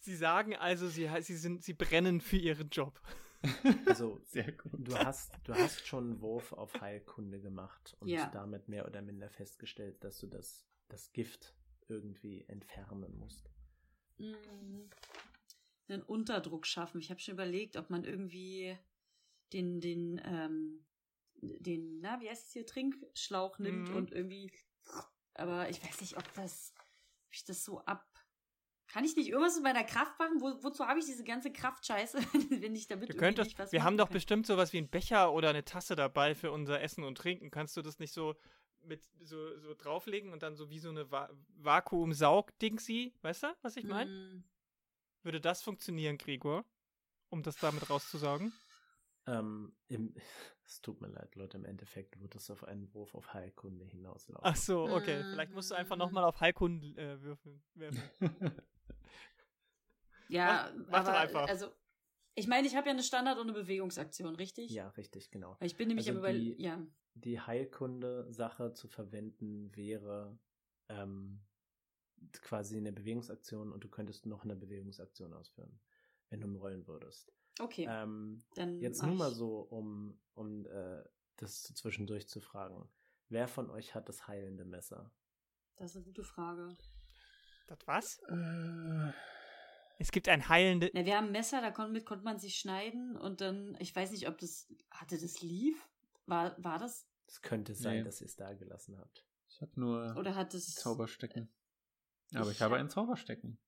Sie 0.00 0.16
sagen 0.16 0.56
also, 0.56 0.88
sie, 0.88 1.08
sie, 1.20 1.36
sind, 1.36 1.62
sie 1.62 1.74
brennen 1.74 2.20
für 2.20 2.36
ihren 2.36 2.68
Job. 2.68 3.00
Also, 3.88 4.20
Sehr 4.26 4.52
gut. 4.52 4.72
du 4.72 4.94
hast, 4.96 5.32
du 5.44 5.54
hast 5.54 5.86
schon 5.86 6.04
einen 6.12 6.20
Wurf 6.20 6.52
auf 6.52 6.80
Heilkunde 6.80 7.40
gemacht 7.40 7.96
und 8.00 8.10
Ja. 8.10 8.30
damit 8.34 8.68
mehr 8.68 8.86
oder 8.86 9.02
minder 9.02 9.28
festgestellt, 9.30 10.02
dass 10.02 10.18
du 10.18 10.26
das, 10.26 10.66
das 10.88 11.12
Gift 11.12 11.54
irgendwie 11.88 12.44
entfernen 12.48 13.18
musst. 13.18 13.50
Mm, 14.18 14.88
einen 15.88 16.02
Unterdruck 16.02 16.66
schaffen. 16.66 17.00
Ich 17.00 17.10
habe 17.10 17.20
schon 17.20 17.34
überlegt, 17.34 17.76
ob 17.76 17.90
man 17.90 18.04
irgendwie 18.04 18.76
den, 19.52 19.80
den, 19.80 20.20
ähm, 20.24 20.84
den, 21.42 22.00
na, 22.00 22.20
wie 22.20 22.28
heißt 22.30 22.46
es 22.46 22.52
hier, 22.52 22.66
Trinkschlauch 22.66 23.58
nimmt 23.58 23.90
Mhm. 23.90 23.96
und 23.96 24.12
irgendwie, 24.12 24.50
aber 25.34 25.68
ich 25.68 25.84
weiß 25.84 26.00
nicht, 26.00 26.16
ob 26.16 26.32
das, 26.34 26.72
ob 26.78 27.32
ich 27.32 27.44
das 27.44 27.64
so 27.64 27.80
ab. 27.80 28.06
Kann 28.94 29.04
ich 29.04 29.16
nicht 29.16 29.28
irgendwas 29.28 29.56
mit 29.56 29.64
meiner 29.64 29.82
Kraft 29.82 30.16
machen? 30.20 30.40
Wo, 30.40 30.62
wozu 30.62 30.86
habe 30.86 31.00
ich 31.00 31.04
diese 31.04 31.24
ganze 31.24 31.52
Kraftscheiße, 31.52 32.16
wenn 32.62 32.76
ich 32.76 32.86
damit 32.86 33.08
Du 33.08 33.14
irgendwie 33.14 33.24
könntest, 33.24 33.48
nicht 33.48 33.58
was 33.58 33.72
wir 33.72 33.82
haben 33.82 33.96
doch 33.96 34.06
kann? 34.06 34.12
bestimmt 34.12 34.46
sowas 34.46 34.72
wie 34.72 34.78
einen 34.78 34.88
Becher 34.88 35.32
oder 35.32 35.50
eine 35.50 35.64
Tasse 35.64 35.96
dabei 35.96 36.36
für 36.36 36.52
unser 36.52 36.80
Essen 36.80 37.02
und 37.02 37.18
Trinken. 37.18 37.50
Kannst 37.50 37.76
du 37.76 37.82
das 37.82 37.98
nicht 37.98 38.12
so 38.12 38.36
mit 38.82 39.02
so, 39.20 39.58
so 39.58 39.74
drauflegen 39.74 40.32
und 40.32 40.44
dann 40.44 40.54
so 40.54 40.70
wie 40.70 40.78
so 40.78 40.90
eine 40.90 41.10
Va 41.10 41.28
Vakuum-Saug-Dingsy, 41.56 43.14
weißt 43.22 43.42
du, 43.42 43.46
was 43.62 43.76
ich 43.76 43.84
meine? 43.84 44.12
Mm, 44.12 44.44
Würde 45.24 45.40
das 45.40 45.60
funktionieren, 45.60 46.16
Gregor? 46.16 46.64
Um 47.30 47.42
das 47.42 47.56
damit 47.56 47.90
rauszusaugen? 47.90 48.52
Ähm, 49.26 49.74
im, 49.88 50.14
es 50.66 50.82
tut 50.82 51.00
mir 51.00 51.08
leid, 51.08 51.34
Leute, 51.34 51.56
im 51.56 51.64
Endeffekt 51.64 52.20
wird 52.20 52.36
es 52.36 52.48
auf 52.48 52.62
einen 52.62 52.94
Wurf 52.94 53.16
auf 53.16 53.34
Heilkunde 53.34 53.86
hinauslaufen. 53.86 54.44
Ach 54.48 54.54
so, 54.54 54.84
okay. 54.84 55.24
Vielleicht 55.32 55.52
musst 55.52 55.72
du 55.72 55.74
einfach 55.74 55.96
nochmal 55.96 56.22
auf 56.22 56.40
Heilkunden 56.40 56.96
äh, 56.96 57.20
würfeln. 57.20 57.60
Ja, 60.28 60.72
Mach- 60.76 60.86
mach 60.88 61.00
doch 61.04 61.08
aber, 61.10 61.18
einfach. 61.20 61.48
also, 61.48 61.70
ich 62.34 62.46
meine, 62.48 62.66
ich 62.66 62.74
habe 62.74 62.86
ja 62.86 62.92
eine 62.92 63.02
Standard- 63.02 63.38
und 63.38 63.48
eine 63.50 63.52
Bewegungsaktion, 63.58 64.34
richtig? 64.36 64.70
Ja, 64.70 64.88
richtig, 64.90 65.30
genau. 65.30 65.56
Ich 65.60 65.76
bin 65.76 65.88
nämlich 65.88 66.08
Also 66.08 66.24
am 66.24 66.32
die- 66.34 66.60
ja. 66.62 66.84
Die 67.16 67.40
Heilkunde-Sache 67.40 68.72
zu 68.72 68.88
verwenden 68.88 69.74
wäre 69.76 70.36
ähm, 70.88 71.40
quasi 72.42 72.76
eine 72.76 72.92
Bewegungsaktion 72.92 73.72
und 73.72 73.84
du 73.84 73.88
könntest 73.88 74.26
noch 74.26 74.42
eine 74.44 74.56
Bewegungsaktion 74.56 75.32
ausführen, 75.32 75.80
wenn 76.30 76.40
du 76.40 76.48
rollen 76.58 76.86
würdest. 76.88 77.32
Okay, 77.60 77.86
Ähm, 77.88 78.42
dann 78.56 78.80
Jetzt 78.80 79.02
nur 79.02 79.14
mal 79.14 79.30
so, 79.32 79.60
um, 79.60 80.20
um 80.34 80.66
äh, 80.66 81.04
das 81.36 81.62
zwischendurch 81.62 82.28
zu 82.28 82.40
fragen. 82.40 82.88
Wer 83.28 83.46
von 83.46 83.70
euch 83.70 83.94
hat 83.94 84.08
das 84.08 84.26
heilende 84.26 84.64
Messer? 84.64 85.12
Das 85.76 85.90
ist 85.92 85.96
eine 85.96 86.04
gute 86.06 86.24
Frage. 86.24 86.76
Das 87.66 87.78
was? 87.86 88.18
Äh, 88.28 89.12
Es 89.98 90.10
gibt 90.12 90.28
ein 90.28 90.48
heilende. 90.48 90.90
Na, 90.92 91.04
wir 91.04 91.16
haben 91.16 91.26
ein 91.26 91.32
Messer, 91.32 91.60
da 91.60 91.70
kon 91.70 91.92
mit 91.92 92.04
konnte 92.04 92.24
man 92.24 92.38
sich 92.38 92.56
schneiden 92.56 93.16
und 93.16 93.40
dann, 93.40 93.76
ich 93.80 93.94
weiß 93.94 94.10
nicht, 94.10 94.28
ob 94.28 94.38
das, 94.38 94.66
hatte 94.90 95.18
das 95.18 95.40
lief? 95.40 95.88
War, 96.26 96.54
war 96.62 96.78
das? 96.78 97.06
Es 97.26 97.40
könnte 97.42 97.74
sein, 97.74 97.98
Nee. 97.98 98.04
dass 98.04 98.20
ihr 98.20 98.26
es 98.26 98.36
da 98.36 98.52
gelassen 98.54 98.98
habt. 98.98 99.24
ich 99.48 99.60
habe 99.62 99.72
nur 99.80 100.14
Oder 100.16 100.34
hat 100.34 100.52
es, 100.54 100.74
Zauberstecken. 100.74 101.52
Aber 102.34 102.50
ich, 102.50 102.56
ich 102.56 102.62
habe 102.62 102.74
hab- 102.74 102.80
ein 102.80 102.90
Zauberstecken. 102.90 103.58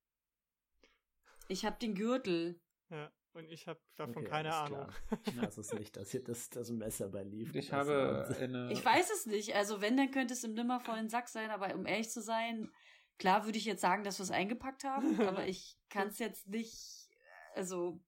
ich 1.49 1.65
habe 1.65 1.79
den 1.79 1.95
Gürtel. 1.95 2.61
Ja, 2.91 3.11
und 3.33 3.51
ich 3.51 3.67
habe 3.67 3.81
davon 3.97 4.17
Okay, 4.19 4.27
keine 4.29 4.55
Ahnung. 4.55 4.89
klar. 4.89 5.21
Ich 5.27 5.37
weiß 5.41 5.59
es 5.59 5.73
nicht, 5.75 5.97
dass 5.97 6.13
ihr 6.15 6.23
das, 6.25 6.49
das 6.51 6.71
Messer 6.71 7.09
bei 7.09 7.23
lief. 7.23 7.55
Ich 7.55 7.73
habe 7.73 8.27
eine. 8.39 8.73
Ich 8.73 8.85
weiß 8.85 9.11
es 9.11 9.27
nicht, 9.27 9.55
also 9.55 9.81
wenn, 9.81 9.97
dann 9.97 10.11
könnte 10.11 10.35
es 10.35 10.45
im 10.45 10.55
nimmervollen 10.55 11.09
Sack 11.09 11.29
sein, 11.29 11.51
aber 11.51 11.75
um 11.75 11.87
ehrlich 11.87 12.11
zu 12.11 12.21
sein, 12.23 12.71
klar 13.19 13.45
würde 13.45 13.59
ich 13.59 13.65
jetzt 13.65 13.81
sagen, 13.81 14.05
dass 14.05 14.19
wir 14.19 14.25
es 14.25 14.31
eingepackt 14.31 14.85
haben, 14.85 15.21
aber 15.29 15.47
ich 15.47 15.77
kann 15.89 16.09
es 16.09 16.19
jetzt 16.19 16.49
nicht, 16.49 17.09
also, 17.55 18.01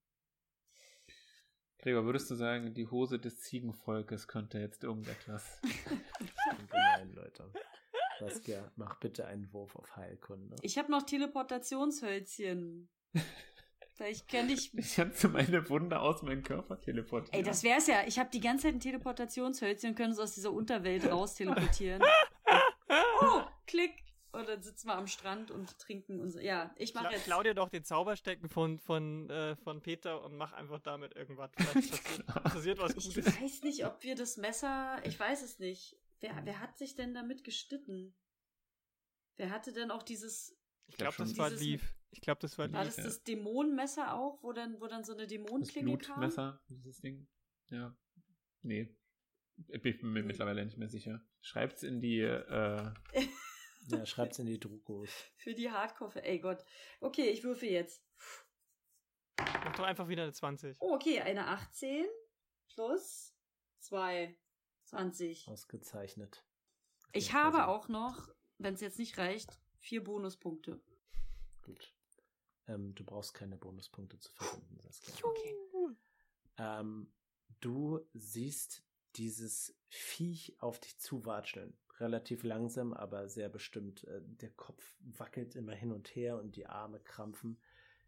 Gregor, 1.79 2.05
würdest 2.05 2.31
du 2.31 2.35
sagen, 2.35 2.75
die 2.75 2.89
Hose 2.89 3.19
des 3.19 3.41
Ziegenvolkes 3.41 4.27
könnte 4.27 4.59
jetzt 4.59 4.83
irgendetwas? 4.83 5.61
Gemein, 6.69 7.13
Leute. 7.13 7.53
Saskia, 8.19 8.73
mach 8.75 8.99
bitte 8.99 9.27
einen 9.27 9.53
Wurf 9.53 9.77
auf 9.77 9.97
Heilkunde. 9.97 10.57
ich 10.63 10.77
habe 10.77 10.91
noch 10.91 11.05
Teleportationshölzchen. 11.05 12.89
Vielleicht 13.99 14.29
kenne 14.29 14.53
ich 14.53 14.73
Ich 14.75 14.95
kannst 14.95 15.25
du 15.25 15.29
meine 15.29 15.69
Wunde 15.69 15.99
aus 15.99 16.23
meinem 16.23 16.45
Körper 16.45 16.81
teleportieren. 16.81 17.35
Ey, 17.37 17.43
das 17.43 17.65
wär's 17.65 17.89
ja. 17.89 18.07
Ich 18.07 18.21
habe 18.21 18.31
die 18.31 18.39
ganze 18.39 18.65
Zeit 18.65 18.75
ein 18.75 18.81
Teleportationshölzchen 18.81 19.91
und 19.91 19.97
können 19.97 20.11
uns 20.11 20.21
aus 20.21 20.35
dieser 20.35 20.53
Unterwelt 20.53 21.05
raus 21.11 21.35
teleportieren. 21.35 22.01
oh, 23.21 23.43
klick. 23.67 24.05
Und 24.39 24.49
dann 24.49 24.63
sitzen 24.63 24.87
wir 24.87 24.95
am 24.95 25.07
Strand 25.09 25.51
und 25.51 25.79
trinken 25.79 26.21
und 26.21 26.31
so. 26.31 26.39
Ja, 26.39 26.73
ich 26.77 26.95
mache 26.95 27.13
jetzt. 27.13 27.25
klau 27.25 27.43
dir 27.43 27.55
doch 27.55 27.69
den 27.69 27.85
Zauberstecken 27.85 28.49
von, 28.49 28.79
von, 28.79 29.29
äh, 29.31 29.57
von 29.57 29.83
Peter 29.83 30.23
und 30.25 30.37
mach 30.37 30.53
einfach 30.53 30.81
damit 30.81 31.15
irgendwas. 31.17 31.51
Passiert, 31.57 32.27
passiert 32.27 32.79
was 32.79 32.95
Ich 32.95 33.05
Gutes. 33.15 33.27
weiß 33.41 33.63
nicht, 33.65 33.85
ob 33.85 34.03
wir 34.03 34.15
das 34.15 34.37
Messer. 34.37 35.01
Ich 35.05 35.19
weiß 35.19 35.43
es 35.43 35.59
nicht. 35.59 35.97
Wer, 36.21 36.41
wer 36.45 36.61
hat 36.61 36.79
sich 36.79 36.95
denn 36.95 37.15
damit 37.15 37.45
geschnitten? 37.45 38.15
Wer 39.37 39.51
hatte 39.51 39.73
denn 39.73 39.91
auch 39.91 40.03
dieses. 40.03 40.57
Ich 40.87 40.97
glaub 40.97 41.15
glaube, 41.15 41.29
das 41.29 41.31
schon. 41.31 41.39
war 41.39 41.51
Dieses- 41.51 41.63
lief. 41.65 41.95
Ich 42.11 42.23
glaube, 42.23 42.41
das 42.41 42.57
war 42.57 42.73
War 42.73 42.85
das 42.85 42.97
ja. 42.97 43.05
das 43.05 43.23
Dämonenmesser 43.23 44.15
auch, 44.15 44.43
wo 44.43 44.53
dann, 44.55 44.81
wo 44.81 44.87
dann 44.87 45.05
so 45.05 45.13
eine 45.13 45.23
das 45.25 45.29
Dämonenklinge 45.31 45.99
kam? 45.99 46.21
Blutmesser, 46.21 46.61
dieses 46.69 47.01
Ding. 47.03 47.29
Ja. 47.71 47.95
Nee. 48.63 48.97
Ich 49.69 49.83
bin 49.83 49.99
mir 50.13 50.21
Nee. 50.23 50.27
mittlerweile 50.29 50.65
nicht 50.65 50.79
mehr 50.79 50.89
sicher. 50.89 51.21
Schreibt's 51.43 51.83
in 51.83 52.01
die, 52.01 52.21
äh, 52.21 52.93
Ja, 53.91 54.07
schreibt's 54.07 54.39
in 54.39 54.47
die 54.47 54.61
Druckos. 54.61 55.11
Für 55.37 55.55
die 55.55 55.71
Hardcore. 55.71 56.23
Ey 56.23 56.39
Gott. 56.39 56.65
Okay, 57.01 57.29
ich 57.31 57.43
würfe 57.45 57.67
jetzt. 57.67 58.03
Mach 59.39 59.77
doch 59.77 59.85
einfach 59.85 60.09
wieder 60.09 60.25
eine 60.25 60.33
20. 60.33 60.77
Oh, 60.81 60.95
okay, 60.95 61.21
eine 61.21 61.47
18 61.47 62.07
plus 62.69 63.35
2. 63.81 64.37
20. 64.85 65.49
Ausgezeichnet. 65.49 66.45
Ich 67.13 67.33
habe 67.33 67.61
also, 67.61 67.73
auch 67.73 67.89
noch, 67.89 68.29
wenn 68.59 68.75
es 68.75 68.81
jetzt 68.81 68.99
nicht 68.99 69.19
reicht, 69.19 69.59
vier 69.79 70.03
Bonuspunkte. 70.03 70.81
Gut. 71.63 71.95
Ähm, 72.67 72.95
du 72.95 73.05
brauchst 73.05 73.35
keine 73.35 73.57
Bonuspunkte 73.57 74.19
zu 74.19 74.33
verwenden, 74.33 74.79
Saskia. 74.81 75.15
Okay. 75.23 75.55
Ähm, 76.59 77.13
du 77.61 78.01
siehst 78.15 78.83
dieses 79.17 79.75
Viech 79.89 80.61
auf 80.61 80.81
dich 80.81 80.99
zuwatscheln. 80.99 81.77
Relativ 82.01 82.45
langsam, 82.45 82.93
aber 82.93 83.29
sehr 83.29 83.49
bestimmt. 83.49 84.05
Äh, 84.05 84.21
Der 84.23 84.51
Kopf 84.51 84.97
wackelt 85.01 85.57
immer 85.57 85.75
hin 85.75 85.93
und 85.93 86.09
her 86.15 86.39
und 86.39 86.57
die 86.57 86.67
Arme 86.67 87.01
krampfen. 87.01 87.59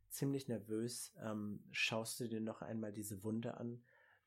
Ziemlich 0.09 0.49
nervös 0.49 1.13
ähm, 1.21 1.63
schaust 1.71 2.19
du 2.21 2.29
dir 2.29 2.41
noch 2.41 2.63
einmal 2.63 2.93
diese 2.93 3.23
Wunde 3.23 3.57
an 3.57 3.83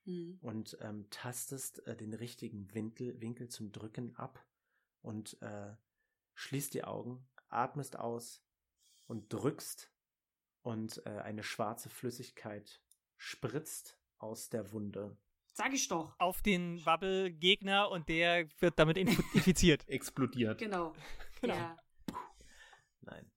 Hm. 0.05 0.37
und 0.41 0.77
ähm, 0.81 1.09
tastest 1.09 1.85
äh, 1.87 1.95
den 1.95 2.13
richtigen 2.13 2.73
Winkel, 2.73 3.19
Winkel 3.21 3.47
zum 3.47 3.71
Drücken 3.71 4.15
ab 4.17 4.45
und 5.01 5.41
äh, 5.41 5.73
schließt 6.33 6.73
die 6.73 6.83
Augen, 6.83 7.25
atmest 7.47 7.97
aus 7.97 8.43
und 9.07 9.31
drückst 9.31 9.91
und 10.61 11.05
äh, 11.05 11.09
eine 11.09 11.43
schwarze 11.43 11.89
Flüssigkeit 11.89 12.81
spritzt 13.15 13.97
aus 14.17 14.49
der 14.49 14.73
Wunde. 14.73 15.15
Sag 15.53 15.71
ich 15.73 15.87
doch. 15.87 16.15
Auf 16.19 16.41
den 16.41 16.83
Wabbel-Gegner 16.85 17.89
und 17.91 18.09
der 18.09 18.47
wird 18.59 18.77
damit 18.79 18.97
inf- 18.97 19.23
infiziert. 19.33 19.83
explodiert. 19.87 20.57
Genau. 20.59 20.93
Genau. 21.41 21.55
Ja. 21.55 21.77
Nein. 23.01 23.29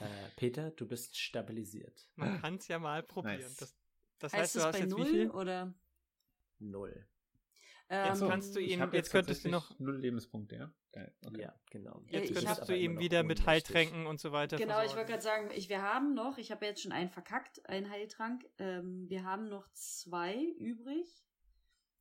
Äh, 0.00 0.04
Peter, 0.36 0.70
du 0.72 0.86
bist 0.86 1.16
stabilisiert. 1.16 2.06
Man 2.14 2.38
kann 2.38 2.56
es 2.56 2.68
ja 2.68 2.78
mal 2.78 3.02
probieren. 3.02 3.38
Nice. 3.40 3.56
Das, 3.56 3.74
das 4.18 4.32
heißt 4.34 4.42
heißt, 4.42 4.56
es 4.56 4.62
du 4.62 4.66
hast 4.68 4.72
bei 4.72 4.78
jetzt 4.80 4.90
wie 4.90 5.00
null 5.00 5.06
viel? 5.06 5.26
Null. 5.28 5.34
oder? 5.36 5.74
Null. 6.58 7.08
Jetzt 7.88 8.20
Ähm, 8.22 8.28
kannst 8.28 8.54
du 8.54 8.60
Ich 8.60 8.72
ihn- 8.72 8.80
hab 8.82 8.92
jetzt 8.92 9.10
könntest 9.10 9.44
du 9.46 9.48
noch- 9.48 9.78
Null 9.78 9.96
Lebenspunkte, 9.98 10.56
ja? 10.56 10.72
Geil. 10.92 11.14
Okay. 11.24 11.40
Ja, 11.40 11.54
genau. 11.70 12.02
Jetzt 12.08 12.30
ich 12.30 12.36
könntest 12.36 12.68
du 12.68 12.76
immer 12.76 12.94
noch 12.94 13.00
wieder 13.00 13.22
mit. 13.22 13.46
Heiltränken 13.46 14.06
und 14.06 14.20
so 14.20 14.32
weiter 14.32 14.56
Genau, 14.58 14.72
ich 14.82 14.90
versorgen. 14.90 14.96
wollte 14.98 15.10
gerade 15.12 15.22
sagen, 15.22 15.50
ich, 15.54 15.68
wir 15.70 15.80
haben 15.80 16.12
noch, 16.14 16.36
ich 16.36 16.50
habe 16.50 16.66
jetzt 16.66 16.82
schon 16.82 16.92
einen 16.92 17.08
verkackt, 17.08 17.66
einen 17.70 17.88
Heiltrank. 17.90 18.44
Ähm, 18.58 19.06
wir 19.08 19.24
haben 19.24 19.48
noch 19.48 19.66
zwei 19.72 20.36
übrig. 20.58 21.06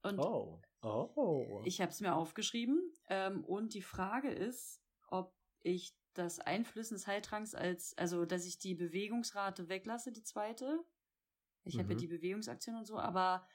Und 0.05 0.19
Oh. 0.19 0.61
Oh. 0.81 1.61
ich 1.65 1.81
habe 1.81 1.91
es 1.91 1.99
mir 1.99 2.15
aufgeschrieben. 2.15 2.93
Ähm, 3.09 3.43
und 3.43 3.73
die 3.73 3.81
Frage 3.81 4.29
ist, 4.29 4.81
ob 5.07 5.33
ich 5.61 5.95
das 6.13 6.39
Einflüssen 6.39 6.95
des 6.95 7.07
Heiltranks 7.07 7.55
als, 7.55 7.97
also 7.97 8.25
dass 8.25 8.45
ich 8.45 8.59
die 8.59 8.75
Bewegungsrate 8.75 9.67
weglasse, 9.67 10.11
die 10.11 10.23
zweite. 10.23 10.79
Ich 11.63 11.79
habe 11.79 11.89
ja 11.89 11.95
Mhm. 11.95 11.99
die 11.99 12.07
Bewegungsaktion 12.07 12.75
und 12.75 12.85
so, 12.85 12.99
aber 12.99 13.47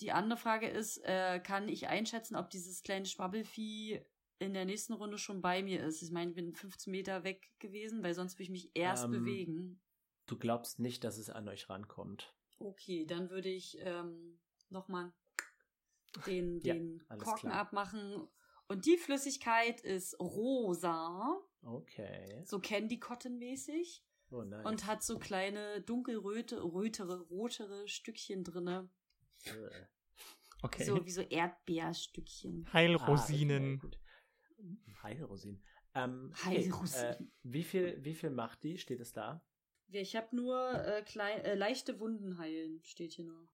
die 0.00 0.12
andere 0.12 0.38
Frage 0.38 0.68
ist, 0.68 0.98
äh, 1.04 1.40
kann 1.40 1.68
ich 1.68 1.88
einschätzen, 1.88 2.36
ob 2.36 2.50
dieses 2.50 2.82
kleine 2.82 3.06
Schwabbelvieh 3.06 4.04
in 4.38 4.52
der 4.52 4.66
nächsten 4.66 4.92
Runde 4.92 5.16
schon 5.18 5.40
bei 5.40 5.62
mir 5.62 5.82
ist? 5.82 6.02
Ich 6.02 6.10
meine, 6.10 6.30
ich 6.30 6.36
bin 6.36 6.52
15 6.52 6.90
Meter 6.90 7.24
weg 7.24 7.50
gewesen, 7.58 8.02
weil 8.02 8.12
sonst 8.14 8.34
würde 8.34 8.42
ich 8.44 8.50
mich 8.50 8.70
erst 8.74 9.04
Ähm, 9.06 9.12
bewegen. 9.12 9.80
Du 10.26 10.36
glaubst 10.36 10.78
nicht, 10.78 11.04
dass 11.04 11.16
es 11.16 11.30
an 11.30 11.48
euch 11.48 11.68
rankommt. 11.70 12.34
Okay, 12.58 13.06
dann 13.06 13.30
würde 13.30 13.48
ich 13.48 13.78
ähm, 13.80 14.38
nochmal 14.68 15.12
den, 16.26 16.60
Ja, 16.60 16.74
den 16.74 17.02
Korken 17.18 17.50
klar. 17.50 17.54
abmachen. 17.60 18.26
Und 18.68 18.86
die 18.86 18.96
Flüssigkeit 18.96 19.80
ist 19.82 20.18
rosa, 20.20 21.40
Okay. 21.62 22.42
so 22.46 22.58
Candy 22.60 22.98
Cotton 22.98 23.38
mäßig 23.38 24.04
Oh 24.30 24.42
nein. 24.42 24.64
und 24.66 24.86
hat 24.86 25.02
so 25.02 25.18
kleine 25.18 25.80
dunkelröte, 25.82 26.62
rötere, 26.62 27.20
rotere 27.28 27.86
Stückchen 27.88 28.42
drinne, 28.44 28.88
Äh. 29.44 29.52
Okay. 30.62 30.84
so 30.84 31.04
wie 31.04 31.10
so 31.10 31.20
Erdbeerstückchen. 31.20 32.66
Heilrosinen. 32.72 33.62
Ah, 33.64 33.66
okay, 33.74 33.78
gut. 33.78 33.98
Heilrosinen. 35.02 35.62
Ähm, 35.94 36.30
okay, 36.32 36.44
Heilrosinen. 36.64 37.04
Äh, 37.12 37.24
wie, 37.42 37.62
viel, 37.64 38.02
wie 38.04 38.14
viel 38.14 38.30
macht 38.30 38.62
die? 38.62 38.78
Steht 38.78 39.00
es 39.00 39.12
da? 39.12 39.44
Ja, 39.88 40.00
Ich 40.00 40.16
habe 40.16 40.34
nur 40.34 40.72
äh, 40.72 41.02
klein, 41.02 41.40
äh, 41.42 41.54
leichte 41.54 42.00
Wunden 42.00 42.38
heilen, 42.38 42.82
steht 42.82 43.12
hier 43.12 43.26
nur. 43.26 43.46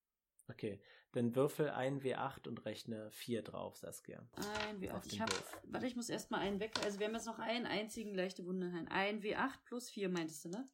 Okay. 0.50 0.80
Dann 1.12 1.34
würfel 1.34 1.70
ein 1.70 2.00
W8 2.02 2.46
und 2.46 2.64
rechne 2.64 3.10
4 3.10 3.42
drauf, 3.42 3.76
Saskia. 3.76 4.24
Ein 4.68 4.80
W8. 4.80 4.90
Auf 4.92 5.06
Ich 5.06 5.20
hab, 5.20 5.30
Wurf. 5.32 5.60
warte, 5.64 5.86
ich 5.86 5.96
muss 5.96 6.08
erstmal 6.08 6.40
einen 6.40 6.60
weg. 6.60 6.72
Also 6.84 6.98
wir 7.00 7.06
haben 7.06 7.14
jetzt 7.14 7.26
noch 7.26 7.38
einen 7.40 7.66
einzigen 7.66 8.14
leichte 8.14 8.44
heilen. 8.44 8.86
Ein 8.88 9.20
W8 9.22 9.58
plus 9.64 9.90
4 9.90 10.08
meintest 10.08 10.44
du, 10.44 10.48
ne? 10.50 10.68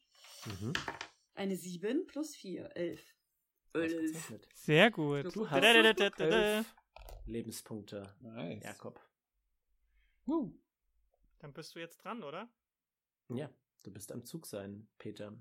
Mhm. 0.45 0.73
Eine 1.35 1.57
7 1.57 2.07
plus 2.07 2.35
4, 2.37 2.77
11. 2.77 3.15
11. 3.73 3.95
Ausgezeichnet. 3.95 4.49
Sehr 4.55 4.91
gut. 4.91 5.25
Du 5.25 5.31
Du 5.31 5.51
hast 5.51 5.63
Da, 5.63 5.73
da, 5.73 5.83
da, 5.83 5.89
hast 5.89 6.01
da, 6.01 6.11
da, 6.11 6.27
da. 6.29 6.57
elf 6.59 6.75
Lebenspunkte, 7.27 8.15
Nice. 8.21 8.63
Jakob. 8.63 9.01
Woo. 10.27 10.53
Dann 11.39 11.53
bist 11.53 11.75
du 11.75 11.79
jetzt 11.81 11.99
dran, 12.05 12.23
oder? 12.23 12.49
Ja, 13.29 13.51
du 13.85 13.91
bist 13.91 14.13
am 14.13 14.25
Zug 14.25 14.47
sein, 14.47 14.87
Peter. 14.99 15.33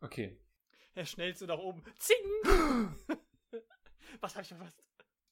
Okay. 0.00 0.38
Er 0.94 1.04
schnellt 1.06 1.38
so 1.38 1.46
nach 1.46 1.58
oben. 1.58 1.82
Zing! 1.98 2.16
Was 4.20 4.34
hab 4.36 4.42
ich 4.42 4.48
verpasst? 4.48 4.82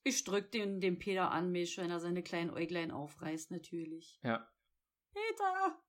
Ich 0.03 0.23
drück 0.25 0.53
den, 0.53 0.81
den 0.81 0.99
Peter 0.99 1.31
an 1.33 1.51
mich, 1.51 1.79
wenn 1.79 1.91
er 1.91 1.99
seine 2.01 2.23
kleinen 2.23 2.51
Äuglein 2.51 2.91
aufreißt, 2.91 3.51
natürlich. 3.51 4.21
Ja. 4.23 4.49
Peter! 5.13 5.83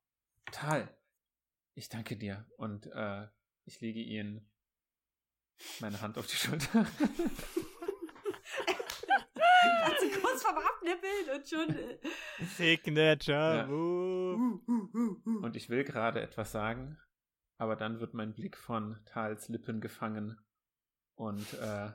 Total. 0.45 0.97
Ich 1.75 1.89
danke 1.89 2.17
dir 2.17 2.45
und 2.57 2.87
äh, 2.87 3.27
ich 3.65 3.79
lege 3.81 3.99
Ihnen 3.99 4.49
meine 5.79 6.01
Hand 6.01 6.17
auf 6.17 6.25
die 6.27 6.35
Schulter. 6.35 6.85
Hat 9.83 9.99
sie 9.99 10.09
kurz 10.11 10.41
vorm 10.43 10.57
Abnippeln 10.57 11.35
und 11.35 11.47
schon. 11.47 11.69
Äh, 11.69 11.99
Signature 12.55 13.57
Ja. 13.57 13.67
Move. 13.67 15.41
und 15.43 15.55
ich 15.55 15.69
will 15.69 15.83
gerade 15.83 16.21
etwas 16.21 16.51
sagen, 16.51 16.97
aber 17.57 17.75
dann 17.75 17.99
wird 17.99 18.13
mein 18.13 18.33
Blick 18.33 18.57
von 18.57 18.99
Tals 19.05 19.49
Lippen 19.49 19.81
gefangen 19.81 20.39
und 21.15 21.53
äh, 21.55 21.91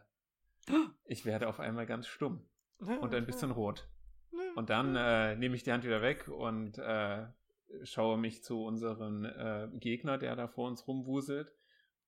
ich 1.04 1.24
werde 1.24 1.48
auf 1.48 1.60
einmal 1.60 1.86
ganz 1.86 2.06
stumm 2.06 2.46
und 2.78 3.14
ein 3.14 3.26
bisschen 3.26 3.50
rot. 3.50 3.88
Und 4.54 4.70
dann 4.70 4.96
äh, 4.96 5.36
nehme 5.36 5.54
ich 5.56 5.62
die 5.62 5.72
Hand 5.72 5.84
wieder 5.84 6.02
weg 6.02 6.28
und 6.28 6.78
äh, 6.78 7.26
schaue 7.84 8.18
mich 8.18 8.42
zu 8.42 8.62
unserem 8.64 9.24
äh, 9.24 9.68
Gegner, 9.78 10.18
der 10.18 10.36
da 10.36 10.48
vor 10.48 10.68
uns 10.68 10.86
rumwuselt. 10.86 11.52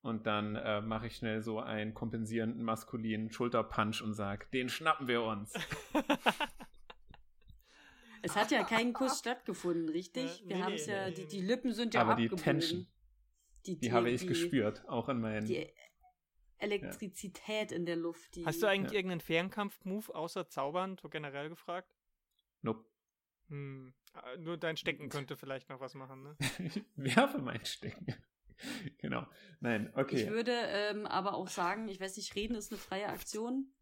Und 0.02 0.26
dann 0.26 0.54
äh, 0.56 0.82
mache 0.82 1.06
ich 1.06 1.16
schnell 1.16 1.40
so 1.40 1.60
einen 1.60 1.94
kompensierenden 1.94 2.62
maskulinen 2.62 3.30
Schulterpunch 3.30 4.02
und 4.02 4.12
sage, 4.12 4.46
den 4.52 4.68
schnappen 4.68 5.08
wir 5.08 5.22
uns. 5.22 5.54
es 8.20 8.36
hat 8.36 8.50
ja 8.50 8.64
kein 8.64 8.92
Kuss 8.92 9.18
stattgefunden, 9.18 9.88
richtig? 9.88 10.44
Äh, 10.44 10.48
Wir 10.48 10.56
nee, 10.56 10.62
haben 10.62 10.72
es 10.74 10.86
nee, 10.86 10.92
ja, 10.92 11.08
nee, 11.08 11.14
die, 11.14 11.26
die 11.28 11.40
Lippen 11.40 11.72
sind 11.72 11.94
ja 11.94 12.02
Aber 12.02 12.16
die 12.16 12.24
abgebogen. 12.24 12.44
Tension, 12.44 12.86
Die, 13.64 13.78
Die 13.78 13.92
habe 13.92 14.10
ich 14.10 14.26
gespürt, 14.26 14.86
auch 14.88 15.08
in 15.08 15.20
meinen... 15.20 15.46
Elektrizität 16.64 17.72
in 17.72 17.86
der 17.86 17.96
Luft. 17.96 18.34
Die, 18.36 18.44
Hast 18.44 18.62
du 18.62 18.66
eigentlich 18.66 18.92
Ja. 18.92 18.98
irgendeinen 18.98 19.20
Fernkampf-Move 19.20 20.14
außer 20.14 20.48
Zaubern, 20.48 20.96
so 21.00 21.08
generell 21.08 21.48
gefragt? 21.48 21.94
Nope. 22.62 22.84
Hm. 23.48 23.94
äh, 24.14 24.38
Nur 24.38 24.56
dein 24.56 24.76
Stecken 24.76 25.08
könnte 25.08 25.36
vielleicht 25.36 25.68
noch 25.68 25.80
was 25.80 25.94
machen, 25.94 26.22
ne? 26.22 26.36
Ich 26.96 27.16
werfe 27.16 27.38
mein 27.38 27.64
Stecken. 27.64 28.06
genau. 28.98 29.26
Nein, 29.60 29.92
okay. 29.94 30.22
Ich 30.24 30.30
würde 30.30 30.52
ähm, 30.52 31.06
aber 31.06 31.34
auch 31.34 31.48
sagen, 31.48 31.88
ich 31.88 32.00
weiß 32.00 32.16
nicht, 32.16 32.34
reden 32.34 32.54
ist 32.54 32.72
eine 32.72 32.78
freie 32.78 33.08
Aktion. 33.08 33.74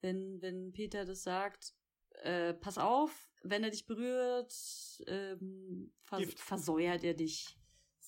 Wenn, 0.00 0.40
wenn 0.40 0.72
Peter 0.72 1.04
das 1.04 1.22
sagt, 1.22 1.74
äh, 2.22 2.54
pass 2.54 2.78
auf, 2.78 3.30
wenn 3.42 3.62
er 3.62 3.70
dich 3.70 3.86
berührt, 3.86 4.52
ähm, 5.06 5.92
vers 6.02 6.20
Gift. 6.20 6.40
versäuert 6.40 7.04
er 7.04 7.14
dich. 7.14 7.59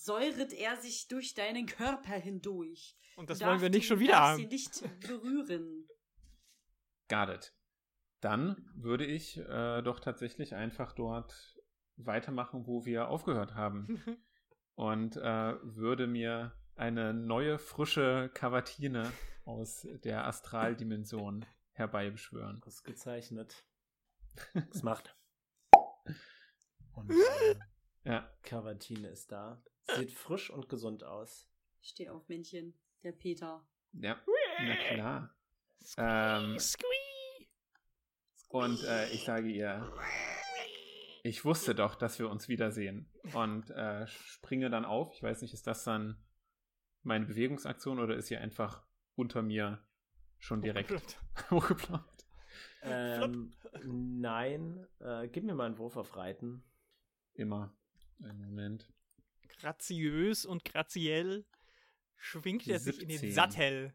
Säuret 0.05 0.53
er 0.53 0.77
sich 0.77 1.07
durch 1.09 1.35
deinen 1.35 1.67
Körper 1.67 2.15
hindurch. 2.15 2.97
Und 3.17 3.31
das 3.31 3.39
Du 3.39 3.47
wollen 3.47 3.61
wir 3.61 3.71
darfst 3.71 3.75
nicht 3.75 3.85
ihn- 3.85 3.89
schon 3.89 3.97
du 3.99 4.03
wieder 4.03 4.13
darfst 4.15 4.33
haben. 4.33 4.43
ihn 4.43 4.49
nicht 4.49 5.01
berühren. 5.01 5.89
Got 7.09 7.29
it. 7.29 7.55
Dann 8.21 8.69
würde 8.75 9.05
ich 9.05 9.37
äh, 9.39 9.83
doch 9.83 10.01
tatsächlich 10.01 10.55
einfach 10.55 10.93
dort 10.93 11.57
weitermachen, 11.97 12.67
wo 12.67 12.85
wir 12.85 13.09
aufgehört 13.09 13.55
haben. 13.55 13.87
Und 14.75 15.17
äh, 15.17 15.55
würde 15.63 16.07
mir 16.07 16.53
eine 16.75 17.13
neue, 17.13 17.59
frische 17.59 18.31
Kavatine 18.35 19.13
aus 19.45 19.87
der 20.05 20.27
Astraldimension 20.27 21.45
herbeibeschwören. 21.73 22.63
Ausgezeichnet. 22.65 23.65
Es 24.73 24.83
macht. 24.83 25.15
Und 26.95 27.11
äh, 27.11 27.55
Ja, 28.05 28.29
Cavatine 28.43 29.09
ist 29.09 29.31
da. 29.31 29.63
Sieht 29.97 30.13
frisch 30.13 30.51
und 30.51 30.69
gesund 30.69 31.05
aus. 31.05 31.49
Steh 31.81 32.09
auf, 32.09 32.29
Männchen. 32.29 32.75
Der 33.03 33.13
Peter. 33.13 33.67
ja, 33.93 34.21
na 34.61 34.77
klar. 34.77 35.35
Ähm, 35.97 36.59
Squee! 36.59 36.87
und 38.49 38.85
äh, 38.85 39.11
ich 39.11 39.25
sage 39.25 39.49
ihr, 39.49 39.93
ich 41.25 41.45
wusste 41.45 41.75
doch, 41.75 41.95
dass 41.95 42.19
wir 42.19 42.31
uns 42.31 42.49
wiedersehen. 42.49 43.11
Und 43.35 43.71
äh, 43.71 44.07
springe 44.07 44.71
dann 44.71 44.85
auf. 44.85 45.15
Ich 45.15 45.23
weiß 45.23 45.43
nicht, 45.43 45.55
ist 45.55 45.67
das 45.67 45.85
dann 45.85 46.23
meine 47.03 47.27
Bewegungsaktion 47.27 47.99
oder 47.99 48.17
ist 48.17 48.27
sie 48.29 48.37
einfach 48.37 48.85
unter 49.17 49.43
mir 49.43 49.85
schon 50.39 50.63
direkt 50.63 51.21
hochgeploppt? 51.51 52.07
Ähm, 52.85 53.53
nein, 53.85 54.87
äh, 54.99 55.29
gib 55.29 55.45
mir 55.45 55.55
mal 55.55 55.67
einen 55.67 55.79
Wurf 55.79 55.97
auf 55.97 56.17
Reiten. 56.17 56.65
Immer. 57.35 57.73
Einen 58.23 58.45
Moment. 58.45 58.93
Graziös 59.63 60.45
und 60.45 60.65
graziell 60.65 61.47
schwingt 62.17 62.67
er 62.67 62.81
sich 62.81 63.01
in 63.01 63.09
den 63.09 63.19
17. 63.19 63.33
Sattel. 63.33 63.95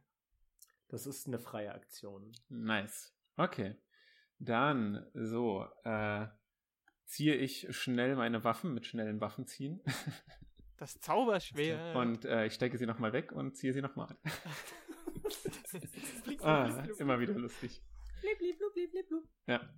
Das 0.87 1.05
ist 1.05 1.27
eine 1.27 1.39
freie 1.39 1.73
Aktion. 1.73 2.31
Nice. 2.47 3.13
Okay. 3.35 3.75
Dann, 4.39 5.05
so, 5.13 5.67
äh, 5.83 6.27
ziehe 7.05 7.35
ich 7.35 7.67
schnell 7.75 8.15
meine 8.15 8.45
Waffen 8.45 8.73
mit 8.73 8.85
schnellen 8.85 9.19
Waffenziehen 9.19 9.81
Das 10.77 11.01
Zauberschwert. 11.01 11.97
und 11.97 12.23
äh, 12.23 12.45
ich 12.45 12.53
stecke 12.53 12.77
sie 12.77 12.85
nochmal 12.85 13.11
weg 13.11 13.33
und 13.33 13.57
ziehe 13.57 13.73
sie 13.73 13.81
nochmal 13.81 14.07
an. 14.07 14.17
Ah, 16.41 16.85
immer 16.99 17.19
wieder 17.19 17.33
lustig. 17.33 17.81
Blip, 18.21 18.37
blip, 18.37 18.57
blub, 18.57 18.73
blip, 18.73 18.91
blip, 18.91 19.07
blub. 19.09 19.23
Ja. 19.47 19.69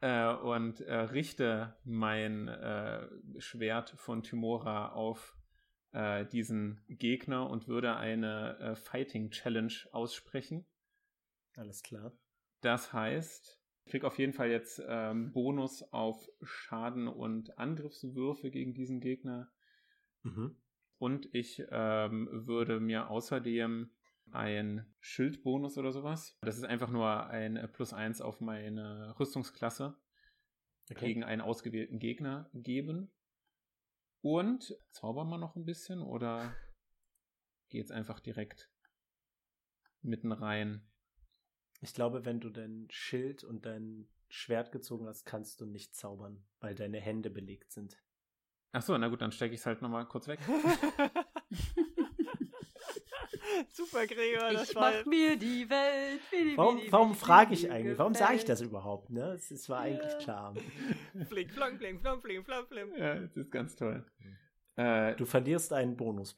Äh, 0.00 0.34
und 0.34 0.80
äh, 0.80 0.94
richte 0.94 1.76
mein 1.84 2.48
äh, 2.48 3.06
Schwert 3.38 3.90
von 3.90 4.22
Tymora 4.22 4.92
auf 4.92 5.36
äh, 5.92 6.24
diesen 6.26 6.82
Gegner 6.88 7.50
und 7.50 7.68
würde 7.68 7.96
eine 7.96 8.58
äh, 8.58 8.76
Fighting 8.76 9.30
Challenge 9.30 9.74
aussprechen. 9.92 10.66
Alles 11.54 11.82
klar. 11.82 12.12
Das 12.60 12.92
heißt, 12.92 13.60
ich 13.84 13.90
krieg 13.90 14.04
auf 14.04 14.18
jeden 14.18 14.32
Fall 14.32 14.50
jetzt 14.50 14.82
ähm, 14.86 15.32
Bonus 15.32 15.82
auf 15.92 16.28
Schaden 16.42 17.08
und 17.08 17.58
Angriffswürfe 17.58 18.50
gegen 18.50 18.72
diesen 18.72 19.00
Gegner. 19.00 19.50
Mhm. 20.22 20.56
Und 20.98 21.28
ich 21.34 21.64
ähm, 21.70 22.28
würde 22.46 22.78
mir 22.78 23.10
außerdem 23.10 23.90
ein 24.32 24.86
Schildbonus 25.00 25.78
oder 25.78 25.92
sowas. 25.92 26.38
Das 26.42 26.56
ist 26.56 26.64
einfach 26.64 26.90
nur 26.90 27.28
ein 27.28 27.70
Plus 27.72 27.92
1 27.92 28.20
auf 28.20 28.40
meine 28.40 29.14
Rüstungsklasse. 29.18 29.96
okay. 30.90 31.06
gegen 31.06 31.24
einen 31.24 31.40
ausgewählten 31.40 31.98
Gegner 31.98 32.50
geben. 32.52 33.12
Und 34.22 34.76
zaubern 34.90 35.28
wir 35.28 35.38
noch 35.38 35.56
ein 35.56 35.64
bisschen 35.64 36.02
oder 36.02 36.54
geht's 37.70 37.90
einfach 37.90 38.20
direkt 38.20 38.70
mitten 40.02 40.32
rein? 40.32 40.86
Ich 41.80 41.94
glaube, 41.94 42.24
wenn 42.24 42.40
du 42.40 42.50
dein 42.50 42.86
Schild 42.90 43.44
und 43.44 43.64
dein 43.64 44.08
Schwert 44.28 44.72
gezogen 44.72 45.06
hast, 45.06 45.24
kannst 45.24 45.60
du 45.60 45.66
nicht 45.66 45.94
zaubern, 45.94 46.46
weil 46.60 46.74
deine 46.74 47.00
Hände 47.00 47.30
belegt 47.30 47.72
sind. 47.72 47.96
Ach 48.72 48.82
so, 48.82 48.96
na 48.96 49.08
gut, 49.08 49.20
dann 49.20 49.32
stecke 49.32 49.54
ich 49.54 49.60
es 49.60 49.66
halt 49.66 49.82
nochmal 49.82 50.06
kurz 50.06 50.28
weg. 50.28 50.38
Super, 53.72 54.06
Gregor. 54.06 54.52
Das 54.52 54.70
ich 54.70 54.76
war 54.76 54.92
mach 54.92 55.06
mir 55.06 55.36
die 55.36 55.68
Welt. 55.68 56.20
Die, 56.32 56.56
warum 56.56 56.80
warum 56.90 57.14
frage 57.14 57.54
ich 57.54 57.70
eigentlich? 57.70 57.98
Warum 57.98 58.14
sage 58.14 58.36
ich 58.36 58.44
das 58.44 58.60
überhaupt? 58.60 59.10
Ne? 59.10 59.32
Es, 59.32 59.50
es 59.50 59.68
war 59.68 59.86
ja. 59.86 59.94
eigentlich 59.94 60.18
klar. 60.18 60.54
Flink, 61.28 61.52
flonk, 61.52 61.78
flink, 61.78 62.00
flonk, 62.00 62.22
flink, 62.22 62.44
flonk, 62.44 62.68
flink. 62.68 62.98
Ja, 62.98 63.14
das 63.20 63.36
ist 63.36 63.50
ganz 63.50 63.76
toll. 63.76 64.04
Äh, 64.76 65.16
du 65.16 65.26
verlierst 65.26 65.72
einen 65.72 65.96
Bonus. 65.96 66.34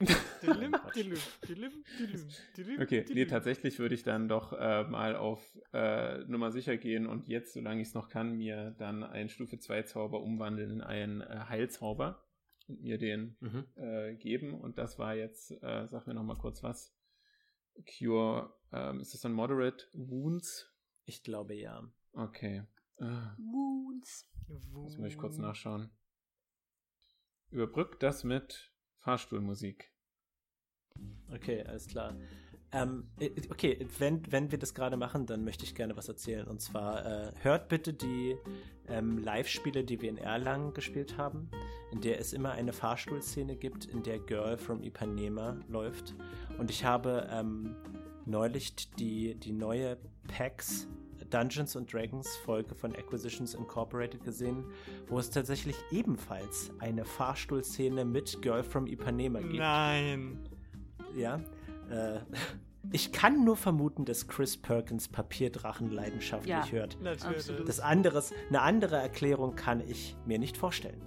okay, 2.80 3.04
nee, 3.12 3.26
tatsächlich 3.26 3.78
würde 3.78 3.94
ich 3.94 4.02
dann 4.02 4.28
doch 4.28 4.52
äh, 4.52 4.84
mal 4.84 5.14
auf 5.14 5.40
äh, 5.72 6.18
Nummer 6.24 6.50
sicher 6.50 6.76
gehen 6.76 7.06
und 7.06 7.28
jetzt, 7.28 7.52
solange 7.52 7.82
ich 7.82 7.88
es 7.88 7.94
noch 7.94 8.08
kann, 8.08 8.32
mir 8.36 8.74
dann 8.78 9.04
einen 9.04 9.28
Stufe 9.28 9.58
2 9.58 9.82
Zauber 9.82 10.22
umwandeln 10.22 10.70
in 10.70 10.80
einen 10.80 11.20
äh, 11.20 11.44
Heilzauber 11.48 12.24
und 12.66 12.82
mir 12.82 12.98
den 12.98 13.36
mhm. 13.40 13.64
Äh, 13.76 14.14
geben. 14.14 14.54
Und 14.54 14.78
das 14.78 14.98
war 14.98 15.14
jetzt, 15.14 15.52
äh, 15.62 15.86
sag 15.86 16.06
mir 16.06 16.14
noch 16.14 16.24
mal 16.24 16.36
kurz 16.36 16.62
was. 16.62 16.92
Cure, 17.98 18.54
ähm, 18.72 19.00
ist 19.00 19.14
das 19.14 19.20
dann 19.20 19.32
Moderate 19.32 19.86
Wounds? 19.92 20.70
Ich 21.04 21.22
glaube 21.22 21.54
ja. 21.54 21.82
Okay. 22.12 22.64
Wounds. 22.98 24.28
Das 24.48 24.68
muss 24.68 24.98
ich 24.98 25.18
kurz 25.18 25.38
nachschauen 25.38 25.90
überbrückt 27.52 28.02
das 28.02 28.24
mit 28.24 28.72
Fahrstuhlmusik. 28.98 29.92
Okay, 31.30 31.62
alles 31.62 31.86
klar. 31.86 32.16
Ähm, 32.72 33.04
äh, 33.20 33.30
okay, 33.50 33.86
wenn, 33.98 34.22
wenn 34.30 34.50
wir 34.50 34.58
das 34.58 34.74
gerade 34.74 34.96
machen, 34.96 35.26
dann 35.26 35.44
möchte 35.44 35.64
ich 35.64 35.74
gerne 35.74 35.96
was 35.96 36.08
erzählen. 36.08 36.46
Und 36.46 36.60
zwar 36.60 37.04
äh, 37.04 37.32
hört 37.42 37.68
bitte 37.68 37.92
die 37.92 38.36
ähm, 38.88 39.18
Live-Spiele, 39.18 39.84
die 39.84 40.00
wir 40.00 40.08
in 40.08 40.16
Erlangen 40.16 40.72
gespielt 40.72 41.18
haben, 41.18 41.50
in 41.92 42.00
der 42.00 42.18
es 42.18 42.32
immer 42.32 42.52
eine 42.52 42.72
Fahrstuhlszene 42.72 43.56
gibt, 43.56 43.84
in 43.84 44.02
der 44.02 44.18
Girl 44.18 44.56
from 44.56 44.82
Ipanema 44.82 45.56
läuft. 45.68 46.14
Und 46.58 46.70
ich 46.70 46.84
habe 46.84 47.28
ähm, 47.30 47.76
neulich 48.24 48.74
die, 48.92 49.34
die 49.34 49.52
neue 49.52 49.98
PAX 50.28 50.88
Dungeons 51.28 51.76
and 51.76 51.92
Dragons 51.92 52.36
Folge 52.44 52.74
von 52.74 52.94
Acquisitions 52.94 53.54
Incorporated 53.54 54.22
gesehen, 54.22 54.64
wo 55.08 55.18
es 55.18 55.30
tatsächlich 55.30 55.76
ebenfalls 55.90 56.70
eine 56.78 57.04
Fahrstuhlszene 57.04 58.04
mit 58.04 58.40
Girl 58.42 58.62
from 58.62 58.86
Ipanema 58.86 59.40
gibt. 59.40 59.54
Nein. 59.54 60.38
Ja. 61.16 61.40
Äh, 61.92 62.20
ich 62.92 63.12
kann 63.12 63.44
nur 63.44 63.56
vermuten, 63.56 64.04
dass 64.04 64.26
Chris 64.26 64.60
Perkins 64.60 65.08
Papierdrachen 65.08 65.90
leidenschaftlich 65.90 66.50
ja, 66.50 66.66
hört. 66.66 67.00
Natürlich. 67.00 67.46
Das 67.66 67.80
anderes, 67.80 68.32
eine 68.48 68.62
andere 68.62 68.96
Erklärung 68.96 69.54
kann 69.54 69.80
ich 69.80 70.16
mir 70.26 70.38
nicht 70.38 70.56
vorstellen. 70.56 71.00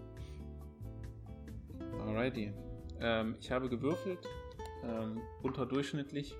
Alrighty. 1.99 2.53
Ähm, 2.99 3.35
ich 3.39 3.51
habe 3.51 3.69
gewürfelt, 3.69 4.25
ähm, 4.83 5.21
unterdurchschnittlich 5.41 6.35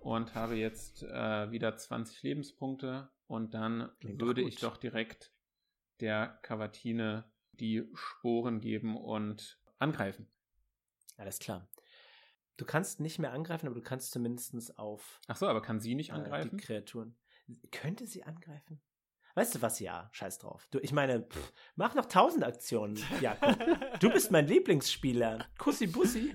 und 0.00 0.34
habe 0.34 0.54
jetzt 0.54 1.02
äh, 1.02 1.50
wieder 1.50 1.76
20 1.76 2.22
Lebenspunkte 2.22 3.10
und 3.26 3.54
dann 3.54 3.90
Klingt 4.00 4.20
würde 4.20 4.42
doch 4.42 4.48
ich 4.48 4.60
doch 4.60 4.76
direkt 4.76 5.32
der 6.00 6.38
Cavatine 6.42 7.24
die 7.52 7.88
Sporen 7.94 8.60
geben 8.60 8.96
und 8.96 9.60
angreifen. 9.78 10.28
Alles 11.16 11.38
klar. 11.38 11.68
Du 12.60 12.66
kannst 12.66 13.00
nicht 13.00 13.18
mehr 13.18 13.32
angreifen, 13.32 13.68
aber 13.68 13.74
du 13.74 13.80
kannst 13.80 14.10
zumindest 14.12 14.78
auf. 14.78 15.18
Ach 15.28 15.36
so, 15.36 15.46
aber 15.46 15.62
kann 15.62 15.80
sie 15.80 15.94
nicht 15.94 16.12
angreifen? 16.12 16.48
Äh, 16.48 16.50
die 16.50 16.62
Kreaturen. 16.62 17.16
Könnte 17.70 18.06
sie 18.06 18.22
angreifen? 18.22 18.82
Weißt 19.34 19.54
du 19.54 19.62
was, 19.62 19.80
ja, 19.80 20.10
scheiß 20.12 20.40
drauf. 20.40 20.68
Du, 20.70 20.78
ich 20.80 20.92
meine, 20.92 21.22
pff, 21.22 21.54
mach 21.76 21.94
noch 21.94 22.04
tausend 22.04 22.44
Aktionen, 22.44 22.98
Jakob. 23.22 23.56
du 24.00 24.10
bist 24.10 24.30
mein 24.30 24.46
Lieblingsspieler. 24.46 25.46
Kussi 25.56 25.86
Bussi. 25.86 26.34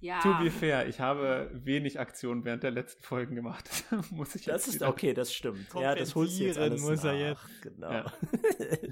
Ja. 0.00 0.18
To 0.22 0.42
be 0.42 0.50
fair, 0.50 0.88
ich 0.88 0.98
habe 0.98 1.48
wenig 1.54 2.00
Aktionen 2.00 2.44
während 2.44 2.64
der 2.64 2.72
letzten 2.72 3.04
Folgen 3.04 3.36
gemacht. 3.36 3.70
muss 4.10 4.34
ich 4.34 4.46
Das 4.46 4.66
ist 4.66 4.82
okay, 4.82 5.14
das 5.14 5.32
stimmt. 5.32 5.72
Ja, 5.74 5.94
das 5.94 6.16
holst 6.16 6.40
du 6.40 6.46
jetzt 6.46 6.58
alles 6.58 6.82
muss 6.82 7.04
nach. 7.04 7.12
er 7.12 7.28
jetzt. 7.28 7.62
Genau. 7.62 7.92
Ja. 7.92 8.12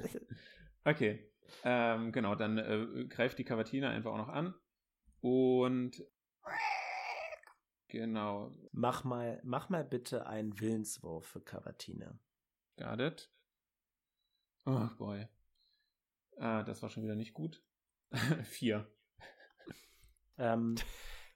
okay. 0.85 1.29
Ähm, 1.65 2.13
genau, 2.13 2.37
dann 2.37 2.57
äh, 2.57 3.07
greift 3.09 3.41
die 3.41 3.45
Cavatina 3.45 3.91
einfach 3.91 4.13
auch 4.13 4.19
noch 4.19 4.29
an. 4.29 4.55
Und 5.21 6.05
genau. 7.89 8.53
Mach 8.73 9.05
mal, 9.05 9.41
mach 9.45 9.69
mal 9.69 9.85
bitte 9.85 10.27
einen 10.27 10.59
Willenswurf 10.61 11.27
für 11.27 11.41
Cavatina. 11.41 12.19
Got 12.77 13.01
it. 13.01 13.31
Oh 14.65 14.89
boy. 14.97 15.29
Ah, 16.39 16.63
das 16.63 16.83
war 16.83 16.89
schon 16.89 17.03
wieder 17.05 17.17
nicht 17.17 17.35
gut. 17.35 17.63
Vier. 18.45 18.91
Ähm, 20.39 20.77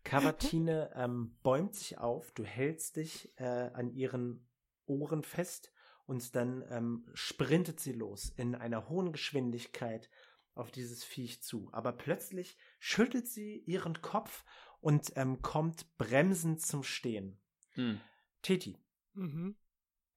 Cavatine 0.05 0.93
ähm, 0.95 1.37
bäumt 1.43 1.75
sich 1.75 1.99
auf, 1.99 2.33
du 2.33 2.45
hältst 2.45 2.97
dich 2.97 3.33
äh, 3.39 3.71
an 3.73 3.91
ihren 3.91 4.49
Ohren 4.87 5.23
fest 5.23 5.73
und 6.07 6.37
dann 6.37 6.65
ähm, 6.71 7.09
sprintet 7.13 7.81
sie 7.81 7.93
los 7.93 8.31
in 8.37 8.55
einer 8.55 8.89
hohen 8.89 9.13
Geschwindigkeit 9.13 10.09
auf 10.55 10.71
dieses 10.71 11.05
Viech 11.05 11.43
zu. 11.43 11.69
Aber 11.73 11.93
plötzlich 11.93 12.57
schüttelt 12.79 13.27
sie 13.27 13.59
ihren 13.67 14.01
Kopf 14.01 14.45
und 14.81 15.13
ähm, 15.17 15.43
kommt 15.43 15.97
bremsend 15.99 16.65
zum 16.65 16.83
Stehen. 16.83 17.39
Hm. 17.73 18.01
Teti, 18.43 18.79
mhm. 19.15 19.57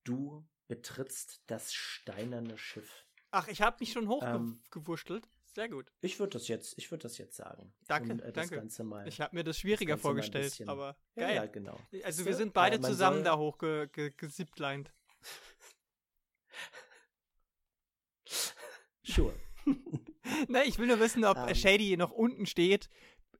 du 0.03 0.47
betrittst 0.67 1.43
das 1.47 1.73
steinerne 1.73 2.57
Schiff. 2.57 3.05
Ach, 3.31 3.47
ich 3.47 3.61
habe 3.61 3.77
mich 3.79 3.91
schon 3.91 4.07
hochgewurschtelt. 4.07 5.25
Ähm, 5.25 5.31
Sehr 5.53 5.69
gut. 5.69 5.91
Ich 6.01 6.19
würde 6.19 6.31
das 6.31 6.47
jetzt, 6.47 6.77
ich 6.77 6.91
würde 6.91 7.03
das 7.03 7.17
jetzt 7.17 7.35
sagen. 7.35 7.73
Danke, 7.87 8.13
um, 8.13 8.19
äh, 8.21 8.31
danke. 8.31 8.67
ich 9.07 9.21
habe 9.21 9.35
mir 9.35 9.43
das 9.43 9.59
schwieriger 9.59 9.95
das 9.95 10.01
vorgestellt, 10.01 10.61
aber 10.67 10.95
geil. 11.15 11.35
Ja, 11.35 11.45
genau. 11.47 11.79
Also 12.03 12.25
wir 12.25 12.35
sind 12.35 12.53
beide 12.53 12.79
zusammen 12.79 13.23
da 13.23 13.37
hochgesippleint. 13.37 14.93
sure. 19.03 19.33
ne, 20.47 20.63
ich 20.65 20.79
will 20.79 20.87
nur 20.87 20.99
wissen, 20.99 21.25
ob 21.25 21.37
um, 21.37 21.47
ähm. 21.47 21.55
Shady 21.55 21.97
noch 21.97 22.11
unten 22.11 22.45
steht 22.45 22.89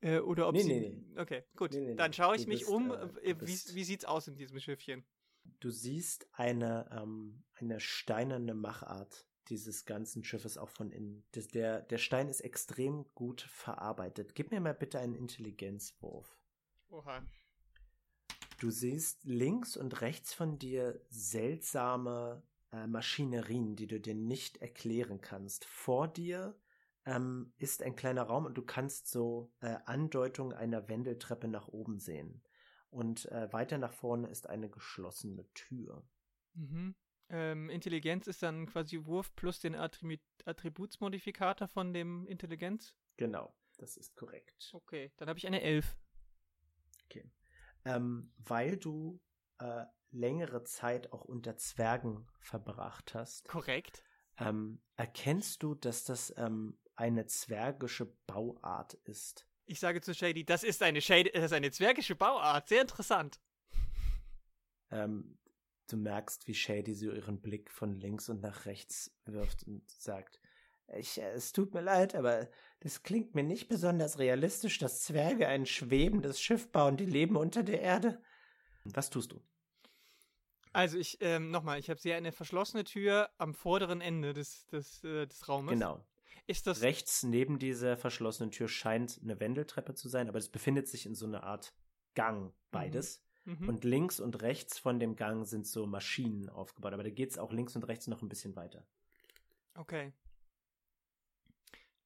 äh, 0.02 0.20
oder 0.20 0.48
ob 0.48 0.56
nee, 0.56 0.62
sie. 0.62 0.68
Nee, 0.68 0.90
nee. 0.90 1.20
Okay, 1.20 1.44
gut. 1.56 1.72
Nee, 1.72 1.82
nee, 1.82 1.96
Dann 1.96 2.14
schaue 2.14 2.36
ich 2.36 2.48
mich 2.48 2.60
bist, 2.60 2.72
um. 2.72 2.92
Äh, 2.92 3.36
wie, 3.42 3.76
wie 3.76 3.84
sieht's 3.84 4.06
aus 4.06 4.28
in 4.28 4.36
diesem 4.36 4.60
Schiffchen? 4.60 5.04
Du 5.60 5.72
siehst 5.72 6.28
eine, 6.34 6.90
ähm, 6.92 7.44
eine 7.56 7.80
steinerne 7.80 8.54
Machart 8.54 9.26
dieses 9.50 9.86
ganzen 9.86 10.24
Schiffes 10.24 10.58
auch 10.58 10.70
von 10.70 10.92
innen. 10.92 11.26
Das, 11.32 11.48
der, 11.48 11.82
der 11.82 11.98
Stein 11.98 12.30
ist 12.30 12.42
extrem 12.42 13.06
gut 13.16 13.42
verarbeitet. 13.42 14.36
Gib 14.36 14.52
mir 14.52 14.62
mal 14.62 14.76
bitte 14.76 15.00
einen 15.00 15.16
Intelligenzwurf. 15.16 16.40
Oha. 16.90 17.26
Du 18.60 18.70
siehst 18.70 19.24
links 19.24 19.76
und 19.76 20.02
rechts 20.02 20.34
von 20.34 20.60
dir 20.60 21.02
seltsame 21.10 22.44
äh, 22.72 22.88
Maschinerien, 22.88 23.76
die 23.76 23.88
du 23.88 24.00
dir 24.00 24.16
nicht 24.16 24.58
erklären 24.58 25.22
kannst. 25.22 25.66
Vor 25.66 26.08
dir 26.08 26.56
ähm, 27.10 27.52
ist 27.58 27.82
ein 27.82 27.96
kleiner 27.96 28.24
Raum 28.24 28.46
und 28.46 28.56
du 28.56 28.62
kannst 28.62 29.08
so 29.08 29.52
äh, 29.62 29.78
Andeutungen 29.86 30.56
einer 30.56 30.88
Wendeltreppe 30.88 31.48
nach 31.48 31.68
oben 31.68 32.00
sehen. 32.00 32.44
Und 32.92 33.26
äh, 33.32 33.52
weiter 33.52 33.80
nach 33.80 33.94
vorne 33.94 34.28
ist 34.30 34.48
eine 34.48 34.70
geschlossene 34.70 35.52
Tür. 35.54 36.08
Mhm. 36.54 36.96
Ähm, 37.30 37.70
Intelligenz 37.70 38.28
ist 38.28 38.44
dann 38.44 38.68
quasi 38.68 39.06
Wurf 39.06 39.36
plus 39.36 39.60
den 39.60 39.76
Attribut 39.76 40.22
Attributsmodifikator 40.46 41.68
von 41.68 41.94
dem 41.94 42.26
Intelligenz? 42.26 42.96
Genau, 43.18 43.54
das 43.78 43.98
ist 43.98 44.16
korrekt. 44.16 44.72
Okay, 44.74 45.12
dann 45.18 45.30
habe 45.30 45.38
ich 45.38 45.46
eine 45.46 45.62
11. 45.62 45.98
Okay. 47.06 47.30
Ähm, 47.86 48.32
weil 48.38 48.78
du 48.78 49.20
äh, 49.60 49.86
längere 50.12 50.64
Zeit 50.64 51.12
auch 51.12 51.26
unter 51.26 51.58
Zwergen 51.58 52.28
verbracht 52.40 53.14
hast. 53.14 53.48
Korrekt. 53.48 54.04
Ähm, 54.40 54.82
erkennst 54.96 55.62
du, 55.62 55.76
dass 55.76 56.04
das 56.04 56.34
ähm, 56.38 56.80
eine 57.00 57.26
zwergische 57.26 58.06
Bauart 58.28 58.96
ist? 59.06 59.48
Ich 59.66 59.80
sage 59.80 60.02
zu 60.02 60.14
Shady, 60.14 60.46
das 60.46 60.64
ist 60.64 60.84
eine, 60.84 61.02
Shady, 61.02 61.32
das 61.32 61.46
ist 61.46 61.54
eine 61.54 61.72
zwergische 61.72 62.16
Bauart. 62.16 62.68
Sehr 62.70 62.82
interessant. 62.82 63.40
Ähm, 64.92 65.38
du 65.88 65.98
merkst, 65.98 66.48
wie 66.48 66.56
Shady 66.56 66.96
so 66.96 67.12
ihren 67.12 67.42
Blick 67.42 67.70
von 67.70 68.00
links 68.00 68.28
und 68.28 68.42
nach 68.42 68.66
rechts 68.66 69.16
wirft 69.26 69.68
und 69.68 69.88
sagt, 69.88 70.40
ich, 70.98 71.22
äh, 71.22 71.30
es 71.30 71.52
tut 71.52 71.76
mir 71.76 71.82
leid, 71.82 72.16
aber 72.16 72.50
das 72.80 73.04
klingt 73.04 73.36
mir 73.36 73.44
nicht 73.44 73.70
besonders 73.70 74.18
realistisch, 74.18 74.80
dass 74.80 75.04
Zwerge 75.04 75.48
ein 75.48 75.68
schwebendes 75.68 76.42
Schiff 76.42 76.72
bauen, 76.72 76.98
die 76.98 77.06
leben 77.06 77.36
unter 77.36 77.62
der 77.62 77.82
Erde. 77.82 78.20
Was 78.84 79.12
tust 79.12 79.32
du? 79.32 79.44
Also 80.74 80.98
ich, 80.98 81.20
ähm, 81.22 81.52
nochmal, 81.52 81.78
ich 81.78 81.92
habe 81.92 82.00
sehr 82.00 82.18
eine 82.18 82.32
verschlossene 82.32 82.86
Tür 82.86 83.30
am 83.38 83.54
vorderen 83.54 84.02
Ende 84.02 84.34
des, 84.34 84.66
des, 84.66 85.04
äh, 85.04 85.28
des 85.28 85.48
Raumes. 85.48 85.74
Genau. 85.74 86.04
Ist 86.48 86.68
das. 86.68 86.82
Rechts 86.82 87.24
neben 87.24 87.60
dieser 87.60 87.98
verschlossenen 87.98 88.52
Tür 88.52 88.68
scheint 88.68 89.20
eine 89.22 89.40
Wendeltreppe 89.40 89.94
zu 89.94 90.10
sein, 90.10 90.30
aber 90.30 90.40
es 90.40 90.50
befindet 90.50 90.88
sich 90.88 91.06
in 91.06 91.16
so 91.16 91.26
einer 91.26 91.44
Art 91.44 91.74
Gang, 92.16 92.54
beides. 92.72 93.24
Mhm. 93.46 93.70
Und 93.70 93.84
links 93.84 94.20
und 94.20 94.42
rechts 94.42 94.78
von 94.78 95.00
dem 95.00 95.16
Gang 95.16 95.48
sind 95.48 95.66
so 95.66 95.86
Maschinen 95.86 96.50
aufgebaut, 96.50 96.94
aber 96.94 97.04
da 97.04 97.10
geht 97.10 97.32
es 97.32 97.38
auch 97.38 97.52
links 97.52 97.76
und 97.76 97.84
rechts 97.84 98.08
noch 98.08 98.22
ein 98.22 98.30
bisschen 98.30 98.56
weiter. 98.56 98.86
Okay. 99.76 100.14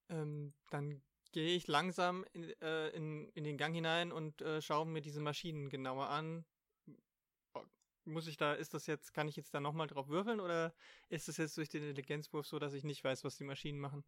Ähm, 0.10 0.54
dann 0.70 1.02
gehe 1.32 1.56
ich 1.56 1.68
langsam 1.68 2.24
in, 2.34 2.50
äh, 2.62 2.90
in, 2.90 3.28
in 3.30 3.44
den 3.44 3.58
Gang 3.58 3.74
hinein 3.74 4.12
und 4.12 4.42
äh, 4.42 4.62
schaue 4.62 4.86
mir 4.86 5.02
diese 5.02 5.20
Maschinen 5.20 5.70
genauer 5.70 6.10
an. 6.10 6.46
Muss 8.06 8.28
ich 8.28 8.38
da, 8.38 8.54
ist 8.54 8.74
das 8.74 8.86
jetzt, 8.88 9.14
kann 9.14 9.28
ich 9.28 9.36
jetzt 9.38 9.54
da 9.54 9.60
nochmal 9.62 9.88
drauf 9.88 10.10
würfeln 10.10 10.39
oder 10.39 10.74
ist 11.10 11.30
es 11.30 11.38
jetzt 11.38 11.58
durch 11.58 11.70
den 11.70 11.84
Intelligenzwurf 11.84 12.45
so, 12.45 12.60
dass 12.60 12.74
ich 12.74 12.84
nicht 12.84 13.04
weiß, 13.04 13.24
was 13.24 13.38
die 13.38 13.45
Maschinen 13.45 13.80
machen? 13.80 14.04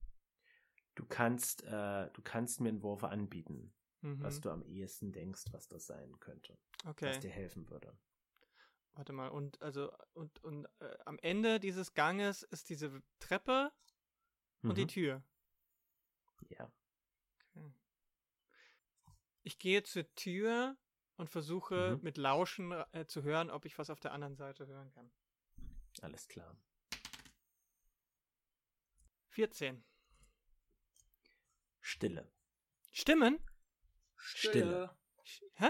Du 0.96 1.06
kannst, 1.06 1.64
äh, 1.64 2.10
du 2.12 2.22
kannst 2.22 2.62
mir 2.62 2.70
einen 2.70 2.82
Wurf 2.84 3.04
anbieten, 3.04 3.74
Mhm. 4.02 4.22
was 4.22 4.40
du 4.42 4.50
am 4.50 4.64
ehesten 4.64 5.12
denkst, 5.12 5.46
was 5.52 5.68
das 5.68 5.86
sein 5.88 6.20
könnte, 6.20 6.58
okay. 6.86 7.10
was 7.10 7.20
dir 7.20 7.32
helfen 7.32 7.70
würde. 7.70 7.98
Warte 8.94 9.12
mal, 9.14 9.30
und 9.30 9.62
also 9.62 9.92
und, 10.14 10.42
und 10.44 10.66
äh, 10.80 10.98
am 11.06 11.18
Ende 11.20 11.60
dieses 11.60 11.94
Ganges 11.94 12.44
ist 12.44 12.70
diese 12.70 13.02
Treppe 13.20 13.74
und 14.62 14.78
die 14.78 14.84
Mhm. 14.84 14.88
Tür. 14.88 15.24
Ja. 16.50 16.72
Ich 19.44 19.60
gehe 19.60 19.84
zur 19.84 20.10
Tür 20.16 20.78
und 21.18 21.30
versuche 21.30 21.96
Mhm. 21.98 22.04
mit 22.04 22.18
Lauschen 22.18 22.72
äh, 22.94 23.06
zu 23.08 23.24
hören, 23.24 23.50
ob 23.50 23.66
ich 23.66 23.78
was 23.78 23.90
auf 23.90 24.00
der 24.00 24.12
anderen 24.12 24.36
Seite 24.36 24.68
hören 24.68 24.92
kann. 24.92 25.12
Alles 26.02 26.28
klar. 26.28 26.56
14. 29.30 29.84
Stille. 31.82 32.32
Stimmen? 32.92 33.40
Stille. 34.16 34.96
Sch- 35.24 35.44
Hä? 35.56 35.70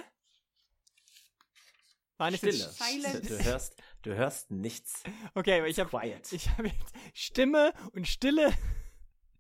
Waren 2.18 2.34
es 2.34 2.40
Stille. 2.40 2.70
Silence. 2.70 3.22
Du 3.38 3.44
hörst, 3.44 3.84
du 4.04 4.16
hörst 4.16 4.52
nichts. 4.52 5.04
Okay, 5.34 5.58
aber 5.60 5.68
ich 5.68 5.80
habe 5.80 5.90
ich 6.32 6.50
habe 6.52 6.68
jetzt 6.70 6.96
Stimme 7.14 7.74
und 7.92 8.08
Stille 8.08 8.54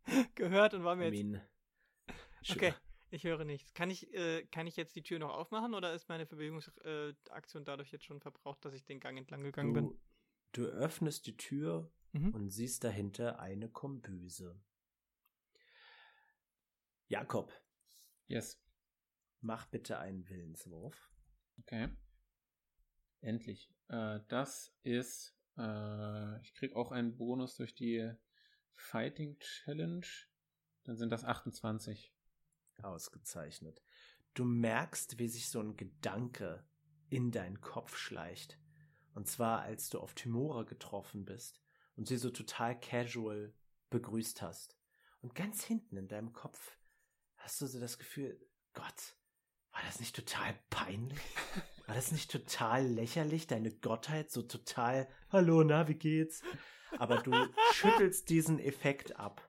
gehört 0.35 0.73
und 0.73 0.83
war 0.83 0.95
mir 0.95 1.05
jetzt 1.09 1.23
mean, 1.23 1.41
sure. 2.43 2.57
Okay, 2.57 2.73
ich 3.15 3.23
höre 3.23 3.43
nichts. 3.45 3.73
Kann 3.73 3.89
ich, 3.89 4.13
äh, 4.13 4.45
kann 4.51 4.67
ich 4.67 4.75
jetzt 4.75 4.95
die 4.95 5.03
Tür 5.03 5.19
noch 5.19 5.33
aufmachen 5.33 5.73
oder 5.73 5.93
ist 5.93 6.07
meine 6.09 6.25
Verwegungsaktion 6.25 7.63
äh, 7.63 7.65
dadurch 7.65 7.91
jetzt 7.91 8.05
schon 8.05 8.19
verbraucht, 8.21 8.63
dass 8.65 8.73
ich 8.73 8.85
den 8.85 8.99
Gang 8.99 9.17
entlang 9.17 9.41
gegangen 9.43 9.73
bin? 9.73 9.85
Du, 10.51 10.63
du 10.63 10.67
öffnest 10.67 11.25
die 11.27 11.37
Tür 11.37 11.91
Mhm. 12.15 12.33
und 12.33 12.49
siehst 12.49 12.85
dahinter 12.85 13.39
eine 13.39 13.67
Kombüse. 13.69 14.57
Jakob, 17.07 17.51
Yes. 18.27 18.63
mach 19.41 19.65
bitte 19.67 19.99
einen 19.99 20.27
Willenswurf. 20.29 21.11
Okay. 21.59 21.89
Endlich. 23.19 23.69
Äh, 23.89 24.21
das 24.29 24.73
ist, 24.83 25.37
äh, 25.57 26.41
ich 26.41 26.53
krieg 26.53 26.73
auch 26.75 26.91
einen 26.91 27.17
Bonus 27.17 27.57
durch 27.57 27.75
die 27.75 28.11
Fighting 28.75 29.37
Challenge. 29.39 30.07
Dann 30.83 30.95
sind 30.95 31.09
das 31.09 31.25
28. 31.25 32.14
Ausgezeichnet. 32.83 33.81
Du 34.33 34.43
merkst, 34.45 35.19
wie 35.19 35.27
sich 35.27 35.49
so 35.49 35.59
ein 35.59 35.77
Gedanke 35.77 36.65
in 37.09 37.31
deinen 37.31 37.61
Kopf 37.61 37.97
schleicht. 37.97 38.59
Und 39.13 39.27
zwar, 39.27 39.61
als 39.61 39.89
du 39.89 39.99
auf 39.99 40.13
Timora 40.13 40.63
getroffen 40.63 41.25
bist 41.25 41.61
und 41.95 42.07
sie 42.07 42.17
so 42.17 42.29
total 42.29 42.79
casual 42.79 43.53
begrüßt 43.89 44.41
hast. 44.41 44.77
Und 45.21 45.35
ganz 45.35 45.63
hinten 45.63 45.97
in 45.97 46.07
deinem 46.07 46.33
Kopf 46.33 46.77
hast 47.37 47.61
du 47.61 47.67
so 47.67 47.79
das 47.79 47.97
Gefühl, 47.97 48.39
Gott, 48.73 49.15
war 49.71 49.81
das 49.85 49.99
nicht 49.99 50.15
total 50.15 50.57
peinlich? 50.69 51.19
War 51.87 51.93
das 51.93 52.11
nicht 52.11 52.31
total 52.31 52.83
lächerlich, 52.83 53.45
deine 53.45 53.69
Gottheit 53.69 54.31
so 54.31 54.41
total, 54.41 55.07
hallo, 55.29 55.63
na, 55.63 55.87
wie 55.87 55.93
geht's? 55.93 56.41
Aber 56.97 57.21
du 57.21 57.31
schüttelst 57.73 58.27
diesen 58.29 58.57
Effekt 58.57 59.17
ab. 59.17 59.47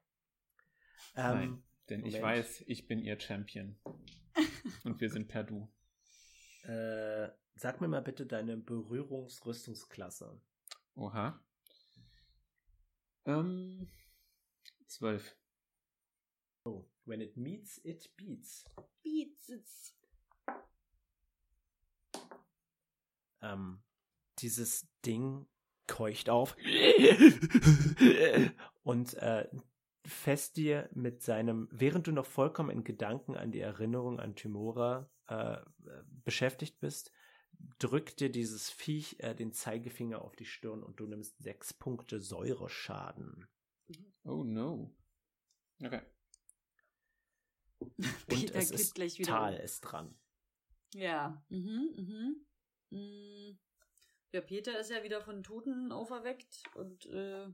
Ähm, 1.15 1.63
Denn 1.89 2.05
ich 2.05 2.15
Moment. 2.15 2.39
weiß, 2.39 2.65
ich 2.67 2.87
bin 2.87 3.01
ihr 3.01 3.19
Champion. 3.19 3.77
Und 4.85 5.01
wir 5.01 5.11
sind 5.11 5.29
per 5.29 5.45
Du. 5.45 5.73
Äh, 6.65 7.31
sag 7.55 7.81
mir 7.81 7.89
mal 7.89 8.03
bitte 8.03 8.27
deine 8.27 8.57
Berührungsrüstungsklasse. 8.57 10.41
Oha. 10.95 11.41
Ähm, 13.25 13.89
12. 14.87 15.37
When 17.05 17.21
it 17.21 17.37
meets, 17.37 17.81
it 17.85 18.11
beats. 18.17 18.65
Beats. 19.05 19.95
Ähm, 23.41 23.85
dieses 24.41 24.89
Ding 25.05 25.47
keucht 25.87 26.29
auf 26.29 26.57
und 28.83 29.15
äh, 29.15 29.49
fest 30.07 30.57
dir 30.57 30.89
mit 30.95 31.23
seinem, 31.23 31.69
während 31.71 32.07
du 32.07 32.13
noch 32.13 32.27
vollkommen 32.27 32.71
in 32.71 32.85
Gedanken 32.85 33.37
an 33.37 33.53
die 33.53 33.61
Erinnerung 33.61 34.21
an 34.21 34.37
Timora 34.37 35.11
äh, 35.29 35.59
beschäftigt 36.25 36.81
bist, 36.81 37.13
drückt 37.79 38.21
dir 38.21 38.31
dieses 38.31 38.71
Viech 38.71 39.17
äh, 39.21 39.35
den 39.35 39.53
Zeigefinger 39.53 40.23
auf 40.23 40.37
die 40.37 40.45
Stirn 40.45 40.83
und 40.83 41.01
du 41.01 41.07
nimmst 41.07 41.39
sechs 41.39 41.75
Punkte 41.75 42.21
Säureschaden. 42.21 43.49
Oh 44.25 44.45
no. 44.45 44.95
Okay. 45.83 46.03
Und 47.79 48.27
Peter 48.27 48.57
es 48.57 48.71
ist 48.71 48.95
gleich 48.95 49.19
wieder 49.19 49.33
Tal 49.33 49.57
ist 49.57 49.83
dran. 49.83 50.19
Ja. 50.95 51.45
Mhm, 51.51 51.95
mhm. 51.97 52.47
Mm. 52.91 53.59
Ja, 54.33 54.41
Peter 54.41 54.79
ist 54.79 54.91
ja 54.91 55.03
wieder 55.03 55.21
von 55.21 55.43
Toten 55.43 55.93
auferweckt 55.93 56.63
und 56.75 57.07
äh, 57.07 57.49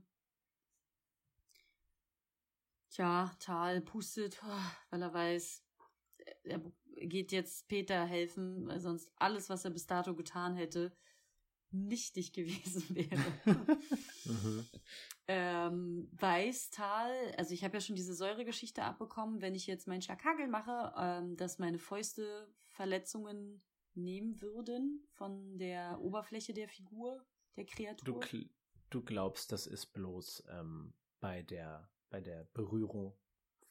tja, 2.93 3.31
Tal 3.39 3.81
pustet, 3.81 4.41
weil 4.89 5.01
er 5.01 5.13
weiß, 5.13 5.63
er 6.43 6.61
geht 6.95 7.31
jetzt 7.31 7.67
Peter 7.67 8.05
helfen, 8.05 8.67
weil 8.67 8.79
sonst 8.79 9.11
alles, 9.15 9.49
was 9.49 9.65
er 9.65 9.71
bis 9.71 9.85
dato 9.87 10.15
getan 10.15 10.55
hätte, 10.55 10.95
nichtig 11.71 12.33
gewesen 12.33 12.83
wäre. 12.95 13.19
Mhm. 14.25 14.65
ähm, 15.27 16.09
weiß 16.13 16.69
Tal, 16.69 17.31
also 17.37 17.53
ich 17.53 17.63
habe 17.63 17.75
ja 17.77 17.81
schon 17.81 17.95
diese 17.95 18.13
Säuregeschichte 18.13 18.83
abbekommen, 18.83 19.41
wenn 19.41 19.55
ich 19.55 19.67
jetzt 19.67 19.87
meinen 19.87 20.01
Schlagkagel 20.01 20.47
mache, 20.47 20.93
ähm, 20.97 21.35
dass 21.37 21.59
meine 21.59 21.79
Fäuste 21.79 22.47
Verletzungen 22.69 23.63
nehmen 23.95 24.41
würden 24.41 25.05
von 25.13 25.57
der 25.57 25.99
Oberfläche 26.01 26.53
der 26.53 26.67
Figur, 26.67 27.25
der 27.55 27.65
Du, 27.65 27.71
Kreatur. 27.75 28.23
gl- 28.23 28.49
du 28.89 29.01
glaubst, 29.03 29.51
das 29.51 29.67
ist 29.67 29.87
bloß 29.93 30.43
ähm, 30.49 30.93
bei, 31.19 31.41
der, 31.43 31.89
bei 32.13 32.21
der 32.21 32.43
Berührung, 32.53 33.17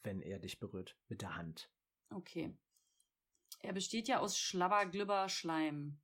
wenn 0.02 0.20
er 0.20 0.40
dich 0.40 0.58
berührt, 0.58 0.98
mit 1.06 1.22
der 1.22 1.36
Hand. 1.36 1.70
Okay. 2.10 2.52
Er 3.60 3.72
besteht 3.72 4.08
ja 4.08 4.18
aus 4.18 4.36
Schlabber, 4.36 4.84
Glibber, 4.86 5.28
Schleim. 5.28 6.00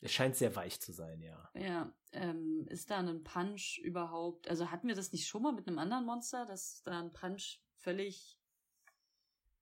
Es 0.00 0.12
scheint 0.12 0.34
sehr 0.34 0.56
weich 0.56 0.80
zu 0.80 0.92
sein, 0.92 1.22
ja. 1.22 1.48
Ja, 1.54 1.94
ähm, 2.10 2.66
ist 2.68 2.90
da 2.90 2.98
ein 2.98 3.22
Punch 3.22 3.78
überhaupt? 3.78 4.48
Also 4.48 4.72
hatten 4.72 4.88
wir 4.88 4.96
das 4.96 5.12
nicht 5.12 5.28
schon 5.28 5.42
mal 5.42 5.52
mit 5.52 5.68
einem 5.68 5.78
anderen 5.78 6.04
Monster, 6.04 6.46
dass 6.46 6.82
da 6.82 6.98
ein 6.98 7.12
Punch 7.12 7.60
völlig 7.76 8.40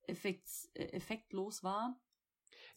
effekt, 0.07 0.49
äh, 0.73 0.85
effektlos 0.93 1.63
war? 1.63 2.01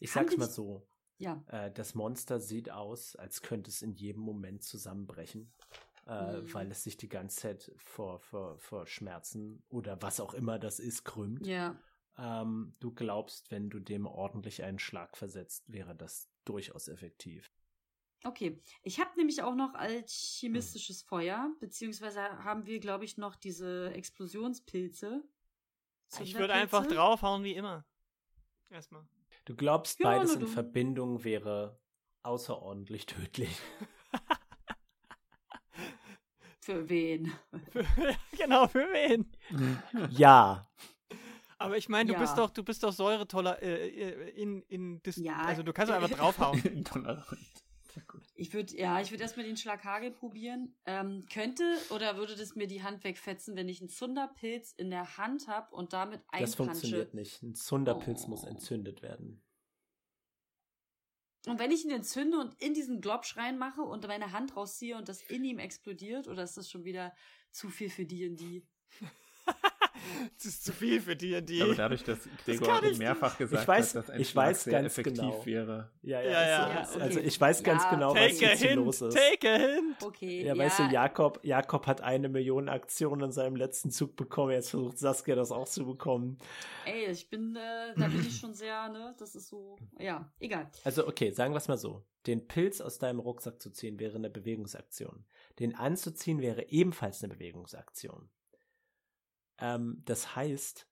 Ich 0.00 0.14
Haben 0.14 0.28
sag's 0.28 0.36
mal 0.36 0.50
so. 0.50 0.86
Ja. 1.16 1.42
Äh, 1.46 1.72
das 1.72 1.94
Monster 1.94 2.40
sieht 2.40 2.70
aus, 2.70 3.16
als 3.16 3.40
könnte 3.40 3.70
es 3.70 3.80
in 3.80 3.94
jedem 3.94 4.20
Moment 4.20 4.64
zusammenbrechen, 4.64 5.50
äh, 6.06 6.40
Mhm. 6.40 6.54
weil 6.54 6.70
es 6.70 6.82
sich 6.82 6.96
die 6.96 7.08
ganze 7.08 7.36
Zeit 7.40 7.72
vor, 7.76 8.18
vor, 8.20 8.58
vor 8.58 8.86
Schmerzen 8.86 9.62
oder 9.68 10.00
was 10.02 10.20
auch 10.20 10.34
immer 10.34 10.58
das 10.58 10.78
ist, 10.80 11.04
krümmt. 11.04 11.46
Ja. 11.46 11.78
Ähm, 12.18 12.74
du 12.80 12.92
glaubst, 12.92 13.50
wenn 13.50 13.70
du 13.70 13.78
dem 13.78 14.06
ordentlich 14.06 14.62
einen 14.62 14.78
Schlag 14.78 15.16
versetzt, 15.16 15.64
wäre 15.72 15.94
das 15.94 16.28
durchaus 16.44 16.88
effektiv. 16.88 17.50
Okay. 18.24 18.60
Ich 18.82 19.00
habe 19.00 19.10
nämlich 19.16 19.42
auch 19.42 19.54
noch 19.54 19.72
alchemistisches 19.74 21.02
Feuer, 21.02 21.50
beziehungsweise 21.60 22.20
haben 22.44 22.66
wir, 22.66 22.78
glaube 22.80 23.04
ich, 23.06 23.16
noch 23.16 23.34
diese 23.36 23.90
Explosionspilze. 23.94 25.22
Ich 26.20 26.34
würde 26.34 26.52
einfach 26.52 26.86
draufhauen 26.86 27.44
wie 27.44 27.54
immer. 27.54 27.86
Erstmal. 28.68 29.06
Du 29.46 29.54
glaubst, 29.56 30.00
Ja, 30.00 30.10
beides 30.10 30.34
in 30.34 30.40
du. 30.40 30.46
Verbindung 30.46 31.24
wäre 31.24 31.80
außerordentlich 32.22 33.06
tödlich. 33.06 33.58
Für 36.70 36.88
wen? 36.88 37.32
Für, 37.72 37.84
genau, 38.36 38.68
für 38.68 38.86
wen? 38.92 39.26
ja, 40.10 40.68
Aber 41.58 41.76
ich 41.76 41.88
meine, 41.88 42.08
du 42.08 42.12
Ja. 42.14 42.20
bist 42.20 42.38
doch, 42.38 42.50
du 42.50 42.62
bist 42.62 42.82
doch 42.82 42.92
Säuretoller 42.92 43.60
äh, 43.62 43.88
äh, 43.88 44.30
in, 44.30 44.62
in 44.68 45.02
dis 45.02 45.16
Ja. 45.16 45.36
also 45.38 45.62
du 45.62 45.72
kannst 45.72 45.90
doch 45.92 45.96
einfach 46.02 46.10
draufhauen. 46.18 46.62
Ich 48.36 48.54
würde, 48.54 48.74
ja, 48.78 49.00
ich 49.00 49.10
würde 49.10 49.22
erstmal 49.24 49.44
den 49.44 49.56
Schlaghagel 49.56 50.12
probieren. 50.12 50.74
Ähm, 50.86 51.26
könnte 51.30 51.64
oder 51.90 52.16
würde 52.16 52.36
das 52.36 52.54
mir 52.54 52.66
die 52.68 52.82
Hand 52.82 53.02
wegfetzen, 53.04 53.56
wenn 53.56 53.68
ich 53.68 53.80
einen 53.80 53.90
Zunderpilz 53.90 54.72
in 54.76 54.90
der 54.90 55.18
Hand 55.18 55.48
habe 55.48 55.74
und 55.74 55.92
damit 55.92 56.20
einpansche? 56.28 56.44
Das 56.44 56.54
funktioniert 56.54 57.14
nicht. 57.14 57.42
Ein 57.42 57.54
Zunderpilz 57.56 58.22
Oh. 58.26 58.28
muss 58.30 58.44
entzündet 58.44 59.02
werden. 59.02 59.42
Und 61.46 61.58
wenn 61.58 61.70
ich 61.70 61.84
ihn 61.84 61.90
entzünde 61.90 62.38
und 62.38 62.60
in 62.60 62.74
diesen 62.74 63.00
Globsch 63.00 63.36
reinmache 63.36 63.82
und 63.82 64.06
meine 64.06 64.32
Hand 64.32 64.56
rausziehe 64.56 64.96
und 64.96 65.08
das 65.08 65.22
in 65.22 65.44
ihm 65.44 65.58
explodiert, 65.58 66.28
oder 66.28 66.42
ist 66.42 66.56
das 66.56 66.70
schon 66.70 66.84
wieder 66.84 67.14
zu 67.50 67.70
viel 67.70 67.88
für 67.88 68.04
D&D? 68.04 68.62
Das 70.36 70.46
ist 70.46 70.64
zu 70.64 70.72
viel 70.72 71.00
für 71.00 71.14
D&D. 71.16 71.62
Aber 71.62 71.74
dadurch, 71.74 72.02
dass 72.04 72.18
Gregor 72.44 72.82
ich 72.82 72.98
mehrfach 72.98 73.36
gesagt 73.36 73.68
weiß- 73.68 73.88
hat, 73.90 73.94
dass 73.96 74.10
ein 74.10 74.20
ich 74.20 74.34
weiß 74.34 74.64
sehr 74.64 74.72
ganz 74.72 74.86
effektiv 74.86 75.16
genau. 75.20 75.46
wäre. 75.46 75.90
Ja, 76.02 76.20
Ja, 76.22 76.30
ja. 76.30 76.38
Also, 76.66 76.72
Ja, 76.72 76.94
okay. 76.94 77.02
also 77.02 77.20
ich 77.20 77.40
weiß 77.40 77.62
ganz 77.62 77.88
genau, 77.90 78.14
was 78.14 78.20
Take 78.20 78.46
a 78.46 78.50
jetzt 78.50 78.58
hier 78.60 78.68
hint, 78.70 78.84
los 78.84 79.02
ist. 79.02 79.14
take 79.16 79.50
a 79.50 79.56
hint. 79.58 80.02
Okay, 80.02 80.44
Ja, 80.46 80.56
weißt 80.56 80.78
du, 80.80 80.82
Jakob, 80.84 81.40
Jakob 81.42 81.86
hat 81.86 82.00
eine 82.00 82.28
Million 82.28 82.68
Aktionen 82.68 83.24
in 83.24 83.32
seinem 83.32 83.56
letzten 83.56 83.90
Zug 83.90 84.16
bekommen. 84.16 84.52
Jetzt 84.52 84.70
versucht 84.70 84.98
Saskia 84.98 85.34
das 85.34 85.50
auch 85.52 85.68
zu 85.68 85.84
bekommen. 85.86 86.38
ey, 86.86 87.06
ich 87.10 87.28
bin, 87.28 87.56
äh, 87.56 87.94
da 87.96 88.08
bin 88.08 88.20
ich 88.20 88.36
schon 88.38 88.54
sehr, 88.54 88.88
ne, 88.88 89.14
das 89.18 89.34
ist 89.34 89.48
so, 89.48 89.76
ja, 89.98 90.30
egal. 90.40 90.70
Also, 90.84 91.06
okay, 91.06 91.30
sagen 91.32 91.52
wir 91.52 91.58
es 91.58 91.68
mal 91.68 91.78
so. 91.78 92.04
Den 92.26 92.46
Pilz 92.48 92.80
aus 92.82 92.98
deinem 92.98 93.18
Rucksack 93.18 93.60
zu 93.62 93.70
ziehen 93.70 93.98
wäre 93.98 94.16
eine 94.16 94.28
Bewegungsaktion. 94.28 95.24
Den 95.58 95.74
anzuziehen 95.74 96.40
wäre 96.40 96.68
ebenfalls 96.70 97.22
eine 97.24 97.32
Bewegungsaktion. 97.32 98.28
Ähm, 99.60 100.02
das 100.04 100.34
heißt, 100.36 100.86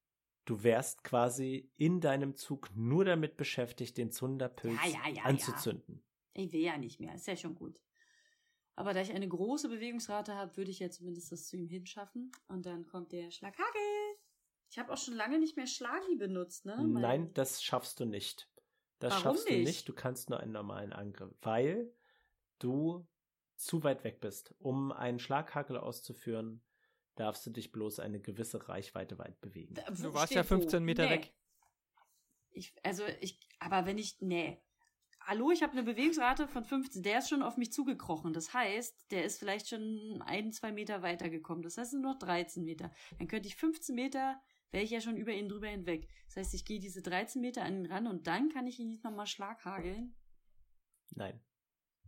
du 0.44 0.62
wärst 0.62 1.04
quasi 1.04 1.70
in 1.76 2.00
deinem 2.00 2.36
Zug 2.36 2.70
nur 2.74 3.04
damit 3.04 3.36
beschäftigt, 3.36 3.96
den 3.98 4.10
Zunderpilz 4.10 4.78
Ja, 4.84 4.90
ja, 5.06 5.14
ja, 5.14 5.22
anzuzünden. 5.24 6.02
Ich 6.34 6.52
will 6.52 6.60
ja 6.60 6.76
nicht 6.78 7.00
mehr, 7.00 7.14
ist 7.14 7.26
ja 7.26 7.36
schon 7.36 7.54
gut. 7.54 7.82
Aber 8.76 8.94
da 8.94 9.00
ich 9.00 9.12
eine 9.12 9.26
große 9.28 9.68
Bewegungsrate 9.68 10.34
habe, 10.36 10.56
würde 10.56 10.70
ich 10.70 10.78
ja 10.78 10.88
zumindest 10.88 11.32
das 11.32 11.48
zu 11.48 11.56
ihm 11.56 11.66
hinschaffen. 11.68 12.30
Und 12.46 12.64
dann 12.64 12.86
kommt 12.86 13.10
der 13.10 13.30
Schlaghagel. 13.32 13.80
Ich 14.70 14.78
habe 14.78 14.92
auch 14.92 14.98
schon 14.98 15.14
lange 15.14 15.40
nicht 15.40 15.56
mehr 15.56 15.66
Schlagi 15.66 16.14
benutzt, 16.14 16.64
ne? 16.64 16.76
Mein- 16.76 17.02
Nein, 17.02 17.34
das 17.34 17.62
schaffst 17.62 17.98
du 17.98 18.04
nicht. 18.04 18.48
Das 19.00 19.12
Warum 19.14 19.22
schaffst 19.22 19.48
du 19.48 19.52
nicht? 19.54 19.66
nicht. 19.66 19.88
Du 19.88 19.94
kannst 19.94 20.30
nur 20.30 20.38
einen 20.38 20.52
normalen 20.52 20.92
Angriff, 20.92 21.32
weil 21.42 21.92
du 22.60 23.06
zu 23.56 23.82
weit 23.82 24.04
weg 24.04 24.20
bist. 24.20 24.54
Um 24.60 24.92
einen 24.92 25.18
Schlaghagel 25.18 25.76
auszuführen, 25.76 26.62
darfst 27.18 27.44
du 27.46 27.50
dich 27.50 27.72
bloß 27.72 28.00
eine 28.00 28.20
gewisse 28.20 28.68
Reichweite 28.68 29.18
weit 29.18 29.40
bewegen. 29.40 29.74
Da- 29.74 29.84
wo 29.90 30.02
Du 30.04 30.14
warst 30.14 30.32
ja 30.34 30.42
wo? 30.44 30.48
15 30.48 30.82
Meter 30.84 31.04
Nee. 31.04 31.10
weg. 31.10 31.32
Ich, 32.50 32.74
also 32.84 33.04
ich, 33.20 33.38
aber 33.60 33.86
wenn 33.86 33.98
ich, 33.98 34.16
nee. 34.20 34.60
Hallo, 35.20 35.50
ich 35.50 35.62
habe 35.62 35.72
eine 35.72 35.82
Bewegungsrate 35.82 36.48
von 36.48 36.64
15. 36.64 37.02
Der 37.02 37.18
ist 37.18 37.28
schon 37.28 37.42
auf 37.42 37.56
mich 37.58 37.70
zugekrochen. 37.72 38.32
Das 38.32 38.54
heißt, 38.54 39.10
der 39.10 39.24
ist 39.24 39.38
vielleicht 39.38 39.68
schon 39.68 40.22
ein, 40.24 40.52
zwei 40.52 40.72
Meter 40.72 41.02
weitergekommen. 41.02 41.62
Das 41.62 41.76
heißt, 41.76 41.86
es 41.86 41.90
sind 41.92 42.00
noch 42.02 42.18
13 42.18 42.64
Meter. 42.64 42.90
Dann 43.18 43.28
könnte 43.28 43.46
ich 43.46 43.56
15 43.56 43.94
Meter, 43.94 44.40
wäre 44.70 44.84
ich 44.84 44.90
ja 44.90 45.00
schon 45.02 45.16
über 45.18 45.32
ihn 45.32 45.48
drüber 45.48 45.68
hinweg. 45.68 46.08
Das 46.28 46.36
heißt, 46.36 46.54
ich 46.54 46.64
gehe 46.64 46.80
diese 46.80 47.02
13 47.02 47.42
Meter 47.42 47.62
an 47.62 47.76
ihn 47.84 47.92
ran 47.92 48.06
und 48.06 48.26
dann 48.26 48.48
kann 48.48 48.66
ich 48.66 48.78
ihn 48.78 48.88
nicht 48.88 49.04
nochmal 49.04 49.26
schlaghageln. 49.26 50.14
Nein. 51.10 51.40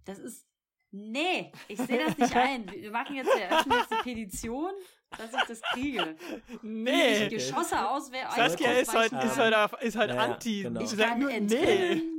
Das 0.04 0.18
ist, 0.18 0.48
nee, 0.90 1.52
ich 1.68 1.78
sehe 1.78 1.98
das 1.98 2.16
nicht 2.16 2.34
ein. 2.34 2.70
Wir 2.70 2.90
machen 2.90 3.16
jetzt, 3.16 3.26
wir 3.28 3.42
eröffnen 3.42 3.78
jetzt 3.78 3.92
eine 3.92 4.02
Petition, 4.02 4.72
dass 5.18 5.32
ich 5.34 5.42
das 5.48 5.60
kriege. 5.72 6.16
Nee. 6.62 7.28
Die 7.28 7.36
Geschosse 7.36 7.88
auswählen. 7.88 8.26
Saskia 8.34 8.72
ist 8.72 8.94
halt, 8.94 9.12
ist 9.12 9.36
halt, 9.38 9.54
auf- 9.54 9.82
ist 9.82 9.96
halt 9.96 10.10
Ja, 10.10 10.16
anti. 10.18 10.62
genau. 10.62 10.80
Ich 10.80 10.96
kann 10.96 11.18
nur, 11.18 11.30
nee. 11.30 12.02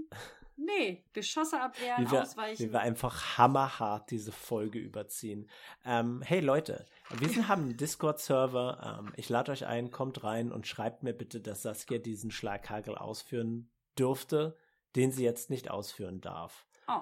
Nee, 0.63 1.03
Geschosse 1.11 1.59
abwehren, 1.59 2.05
Wie 2.05 2.11
wir, 2.11 2.21
ausweichen. 2.21 2.59
wie 2.63 2.71
wir 2.71 2.81
einfach 2.81 3.39
hammerhart 3.39 4.11
diese 4.11 4.31
Folge 4.31 4.77
überziehen. 4.77 5.49
Ähm, 5.83 6.21
hey 6.21 6.39
Leute, 6.39 6.85
wir 7.17 7.29
sind, 7.29 7.47
haben 7.47 7.63
einen 7.63 7.77
Discord-Server. 7.77 8.99
Ähm, 8.99 9.11
ich 9.17 9.27
lade 9.29 9.51
euch 9.51 9.65
ein, 9.65 9.89
kommt 9.89 10.23
rein 10.23 10.51
und 10.51 10.67
schreibt 10.67 11.01
mir 11.01 11.13
bitte, 11.13 11.41
dass 11.41 11.63
Saskia 11.63 11.97
diesen 11.97 12.29
Schlaghagel 12.29 12.95
ausführen 12.95 13.71
dürfte, 13.97 14.55
den 14.95 15.11
sie 15.11 15.23
jetzt 15.23 15.49
nicht 15.49 15.71
ausführen 15.71 16.21
darf. 16.21 16.67
oh, 16.87 17.01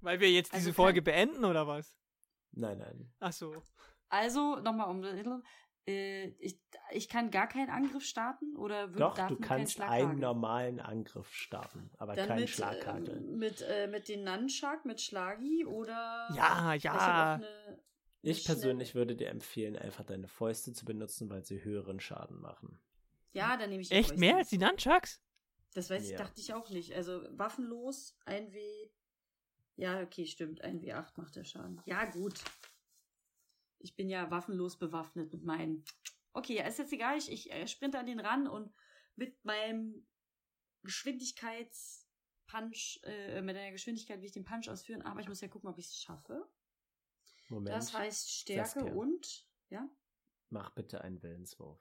Weil 0.00 0.18
wir 0.18 0.30
jetzt 0.32 0.52
Also 0.52 0.64
diese 0.66 0.74
Folge 0.74 1.00
beenden, 1.00 1.44
oder 1.44 1.68
was? 1.68 1.96
Nein, 2.50 2.78
nein. 2.78 3.12
Ach 3.20 3.32
so. 3.32 3.54
Also, 4.08 4.56
nochmal 4.56 4.88
um, 4.90 5.42
äh, 5.88 6.26
ich, 6.38 6.60
ich 6.90 7.08
kann 7.08 7.30
gar 7.30 7.48
keinen 7.48 7.70
Angriff 7.70 8.04
starten 8.04 8.56
oder 8.56 8.90
wird, 8.90 9.00
Doch, 9.00 9.14
darf 9.14 9.28
du 9.28 9.36
kannst 9.36 9.80
einen 9.80 10.18
normalen 10.18 10.80
Angriff 10.80 11.32
starten, 11.32 11.90
aber 11.96 12.14
Dann 12.14 12.28
keinen 12.28 12.40
mit, 12.40 12.58
äh, 12.58 13.20
mit, 13.20 13.62
äh, 13.62 13.86
mit 13.86 14.08
den 14.08 14.24
Nunchuck, 14.24 14.84
mit 14.84 15.00
Schlagi 15.00 15.64
oder. 15.64 16.28
Ja, 16.34 16.74
Ich 16.74 16.82
ja. 16.82 17.40
Ich 18.20 18.44
persönlich 18.44 18.94
würde 18.94 19.16
dir 19.16 19.28
empfehlen, 19.28 19.76
einfach 19.76 20.04
deine 20.04 20.28
Fäuste 20.28 20.72
zu 20.72 20.84
benutzen, 20.84 21.30
weil 21.30 21.44
sie 21.44 21.62
höheren 21.62 22.00
Schaden 22.00 22.40
machen. 22.40 22.78
Ja, 23.32 23.56
dann 23.56 23.70
nehme 23.70 23.82
ich 23.82 23.88
die 23.88 23.94
Echt 23.94 24.08
Fäuste. 24.10 24.20
mehr 24.20 24.36
als 24.36 24.50
die 24.50 24.58
Nunchucks? 24.58 25.22
Das 25.74 25.88
weiß 25.88 26.02
ich, 26.04 26.10
Ja. 26.10 26.18
dachte 26.18 26.40
ich 26.40 26.52
auch 26.52 26.68
nicht. 26.70 26.94
Also 26.94 27.22
waffenlos, 27.30 28.16
1W. 28.26 28.90
Ja, 29.76 30.02
okay, 30.02 30.26
stimmt. 30.26 30.64
1W8 30.64 31.12
macht 31.16 31.36
der 31.36 31.44
Schaden. 31.44 31.80
Ja, 31.86 32.04
gut. 32.06 32.34
Ich 33.78 33.94
bin 33.96 34.08
ja 34.08 34.30
waffenlos 34.30 34.78
bewaffnet 34.78 35.32
mit 35.32 35.44
meinen. 35.44 35.84
Okay, 36.32 36.56
ja, 36.56 36.66
ist 36.66 36.78
jetzt 36.78 36.92
egal. 36.92 37.18
Ich, 37.18 37.30
ich 37.30 37.50
äh, 37.52 37.66
sprinte 37.66 37.98
an 37.98 38.06
den 38.06 38.20
ran 38.20 38.46
und 38.46 38.72
mit 39.16 39.44
meinem 39.44 40.06
Geschwindigkeitspunch, 40.82 43.00
äh, 43.04 43.42
mit 43.42 43.56
einer 43.56 43.72
Geschwindigkeit 43.72 44.18
will 44.18 44.26
ich 44.26 44.32
den 44.32 44.44
Punch 44.44 44.68
ausführen, 44.68 45.02
aber 45.02 45.20
ich 45.20 45.28
muss 45.28 45.40
ja 45.40 45.48
gucken, 45.48 45.68
ob 45.68 45.78
ich 45.78 45.86
es 45.86 45.96
schaffe. 45.96 46.48
Moment, 47.48 47.74
Das 47.74 47.92
heißt 47.94 48.30
Stärke 48.30 48.80
Saskia. 48.80 48.92
und, 48.92 49.46
ja, 49.70 49.88
mach 50.50 50.70
bitte 50.70 51.00
einen 51.02 51.22
Willenswurf. 51.22 51.80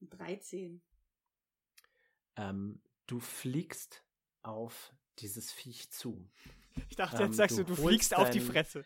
13. 0.00 0.82
Ähm, 2.36 2.82
du 3.06 3.20
fliegst 3.20 4.04
auf 4.42 4.94
dieses 5.18 5.52
Viech 5.52 5.90
zu. 5.92 6.30
Ich 6.88 6.96
dachte, 6.96 7.16
Ähm, 7.22 7.28
jetzt 7.28 7.36
sagst 7.36 7.58
du, 7.58 7.64
du 7.64 7.74
fliegst 7.74 8.14
auf 8.16 8.30
die 8.30 8.38
dein- 8.38 8.48
Fresse. 8.48 8.84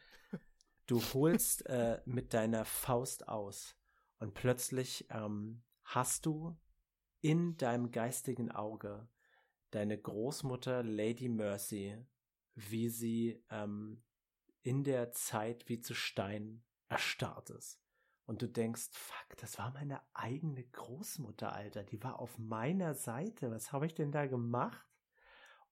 Du 0.87 1.03
holst 1.15 1.67
äh, 1.67 2.01
mit 2.05 2.33
deiner 2.33 2.65
Faust 2.65 3.29
aus 3.29 3.77
und 4.19 4.35
plötzlich 4.35 5.07
ähm, 5.11 5.65
hast 5.83 6.27
du 6.27 6.57
in 7.23 7.57
deinem 7.57 7.91
geistigen 7.91 8.53
Auge 8.53 9.09
deine 9.73 9.99
Großmutter 9.99 10.85
Lady 10.85 11.29
Mercy, 11.29 11.99
wie 12.55 12.89
sie 12.89 13.43
ähm, 13.51 14.05
in 14.63 14.85
der 14.85 15.11
Zeit 15.11 15.69
wie 15.69 15.81
zu 15.81 15.95
Stein 15.95 16.63
erstarrt 16.89 17.51
ist. 17.51 17.81
Und 18.25 18.43
du 18.43 18.49
denkst, 18.49 18.89
fuck, 18.93 19.37
das 19.39 19.59
war 19.59 19.73
meine 19.73 20.01
eigene 20.15 20.65
Großmutter, 20.65 21.53
Alter. 21.53 21.83
Die 21.85 22.03
war 22.03 22.21
auf 22.21 22.39
meiner 22.39 22.95
Seite. 22.95 23.51
Was 23.51 23.73
habe 23.73 23.87
ich 23.87 23.95
denn 23.95 24.13
da 24.13 24.27
gemacht? 24.27 24.87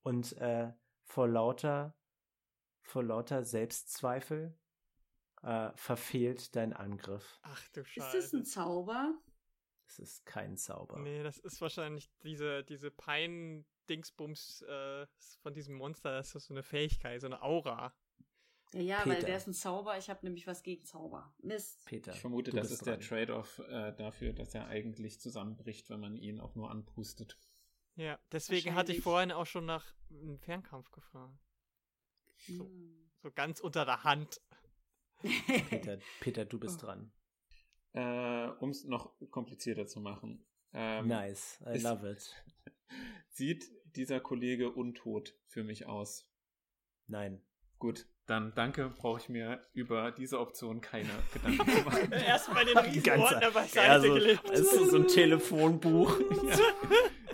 Und 0.02 0.36
äh, 0.38 0.72
vor 1.04 1.28
lauter, 1.28 1.96
vor 2.84 3.02
lauter 3.02 3.44
Selbstzweifel 3.44 4.56
äh, 5.42 5.70
verfehlt 5.74 6.54
dein 6.54 6.72
Angriff. 6.72 7.38
Ach 7.42 7.68
du 7.68 7.80
Ist 7.80 7.96
das 7.96 8.12
Scheiße. 8.12 8.36
ein 8.38 8.44
Zauber? 8.44 9.14
Es 9.86 9.98
ist 9.98 10.24
kein 10.26 10.56
Zauber. 10.56 10.98
Nee, 10.98 11.22
das 11.22 11.38
ist 11.38 11.60
wahrscheinlich 11.60 12.10
diese, 12.22 12.64
diese 12.64 12.90
Pein-Dingsbums 12.90 14.62
äh, 14.62 15.06
von 15.42 15.52
diesem 15.54 15.74
Monster. 15.76 16.12
Das 16.12 16.34
ist 16.34 16.46
so 16.46 16.54
eine 16.54 16.62
Fähigkeit, 16.62 17.20
so 17.20 17.26
eine 17.26 17.42
Aura. 17.42 17.94
Ja, 18.72 18.80
ja, 18.80 19.06
weil 19.06 19.22
der 19.22 19.36
ist 19.36 19.46
ein 19.46 19.54
Zauber. 19.54 19.96
Ich 19.98 20.10
habe 20.10 20.24
nämlich 20.24 20.46
was 20.46 20.62
gegen 20.62 20.84
Zauber. 20.84 21.32
Mist. 21.38 21.84
Peter. 21.84 22.12
Ich 22.12 22.20
vermute, 22.20 22.50
du 22.50 22.56
das 22.56 22.68
bist 22.70 22.80
ist 22.80 22.86
der 22.86 22.96
dran. 22.96 23.06
Trade-off 23.06 23.58
äh, 23.68 23.92
dafür, 23.92 24.32
dass 24.32 24.54
er 24.54 24.66
eigentlich 24.66 25.20
zusammenbricht, 25.20 25.90
wenn 25.90 26.00
man 26.00 26.16
ihn 26.16 26.40
auch 26.40 26.54
nur 26.54 26.70
anpustet. 26.70 27.38
Ja, 27.96 28.18
deswegen 28.32 28.74
hatte 28.74 28.92
ich 28.92 29.00
vorhin 29.02 29.30
auch 29.30 29.46
schon 29.46 29.66
nach 29.66 29.94
einem 30.10 30.38
Fernkampf 30.38 30.90
gefragt. 30.90 31.38
So. 32.46 32.64
Hm. 32.64 32.90
So 33.22 33.30
ganz 33.30 33.60
unter 33.60 33.84
der 33.86 34.04
Hand. 34.04 34.40
Peter, 35.70 35.98
Peter, 36.20 36.44
du 36.44 36.58
Oh. 36.58 36.60
bist 36.60 36.82
dran. 36.82 37.10
Äh, 37.94 38.48
um 38.60 38.70
es 38.70 38.84
noch 38.84 39.12
komplizierter 39.30 39.86
zu 39.86 40.00
machen. 40.00 40.44
Ähm, 40.74 41.06
nice, 41.06 41.60
I 41.66 41.76
ist- 41.76 41.82
love 41.84 42.10
it. 42.10 42.34
Sieht 43.30 43.64
dieser 43.96 44.20
Kollege 44.20 44.70
untot 44.70 45.34
für 45.46 45.62
mich 45.64 45.86
aus? 45.86 46.28
Nein. 47.06 47.40
Gut, 47.78 48.06
dann 48.26 48.54
danke, 48.54 48.88
brauche 48.90 49.20
ich 49.20 49.28
mir 49.28 49.66
über 49.72 50.10
diese 50.12 50.38
Option 50.40 50.80
keine 50.80 51.08
Gedanken 51.32 51.66
zu 51.70 51.82
machen. 51.82 52.12
Erstmal 52.12 52.64
den 52.64 52.78
Riesenordner 52.78 53.50
beiseite 53.52 53.86
Ja, 53.86 54.00
so, 54.00 54.14
gelegt. 54.14 54.48
das 54.48 54.60
ist 54.60 54.90
so 54.90 54.96
ein 54.98 55.08
Telefonbuch. 55.08 56.18
Ja. 56.18 56.58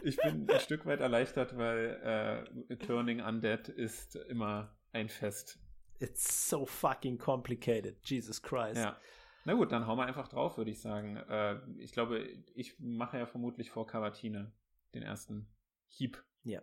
Ich 0.03 0.17
bin 0.17 0.49
ein 0.49 0.61
Stück 0.61 0.87
weit 0.87 1.01
erleichtert, 1.01 1.57
weil 1.57 2.47
äh, 2.71 2.77
Turning 2.77 3.21
Undead 3.21 3.69
ist 3.69 4.17
immer 4.17 4.77
ein 4.93 5.09
Fest. 5.09 5.59
It's 5.99 6.49
so 6.49 6.65
fucking 6.65 7.19
complicated. 7.19 7.97
Jesus 8.05 8.41
Christ. 8.41 8.77
Ja. 8.77 8.99
Na 9.45 9.55
gut, 9.55 9.73
dann 9.73 9.87
hauen 9.87 9.99
wir 9.99 10.07
einfach 10.07 10.29
drauf, 10.29 10.57
würde 10.57 10.71
ich 10.71 10.81
sagen. 10.81 11.17
Äh, 11.17 11.61
ich 11.79 11.93
glaube, 11.93 12.27
ich 12.55 12.79
mache 12.79 13.19
ja 13.19 13.27
vermutlich 13.27 13.71
vor 13.71 13.87
Cavatine 13.87 14.53
den 14.95 15.03
ersten 15.03 15.49
Hieb 15.89 16.23
Ja. 16.43 16.63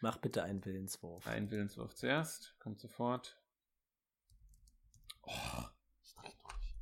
Mach 0.00 0.18
bitte 0.18 0.42
einen 0.42 0.64
Willenswurf. 0.64 1.26
Ein 1.26 1.50
Willenswurf 1.50 1.94
zuerst. 1.94 2.56
Kommt 2.58 2.80
sofort. 2.80 3.40
Oh, 5.22 5.64
ich 6.02 6.14
dreh 6.14 6.32
durch. 6.42 6.74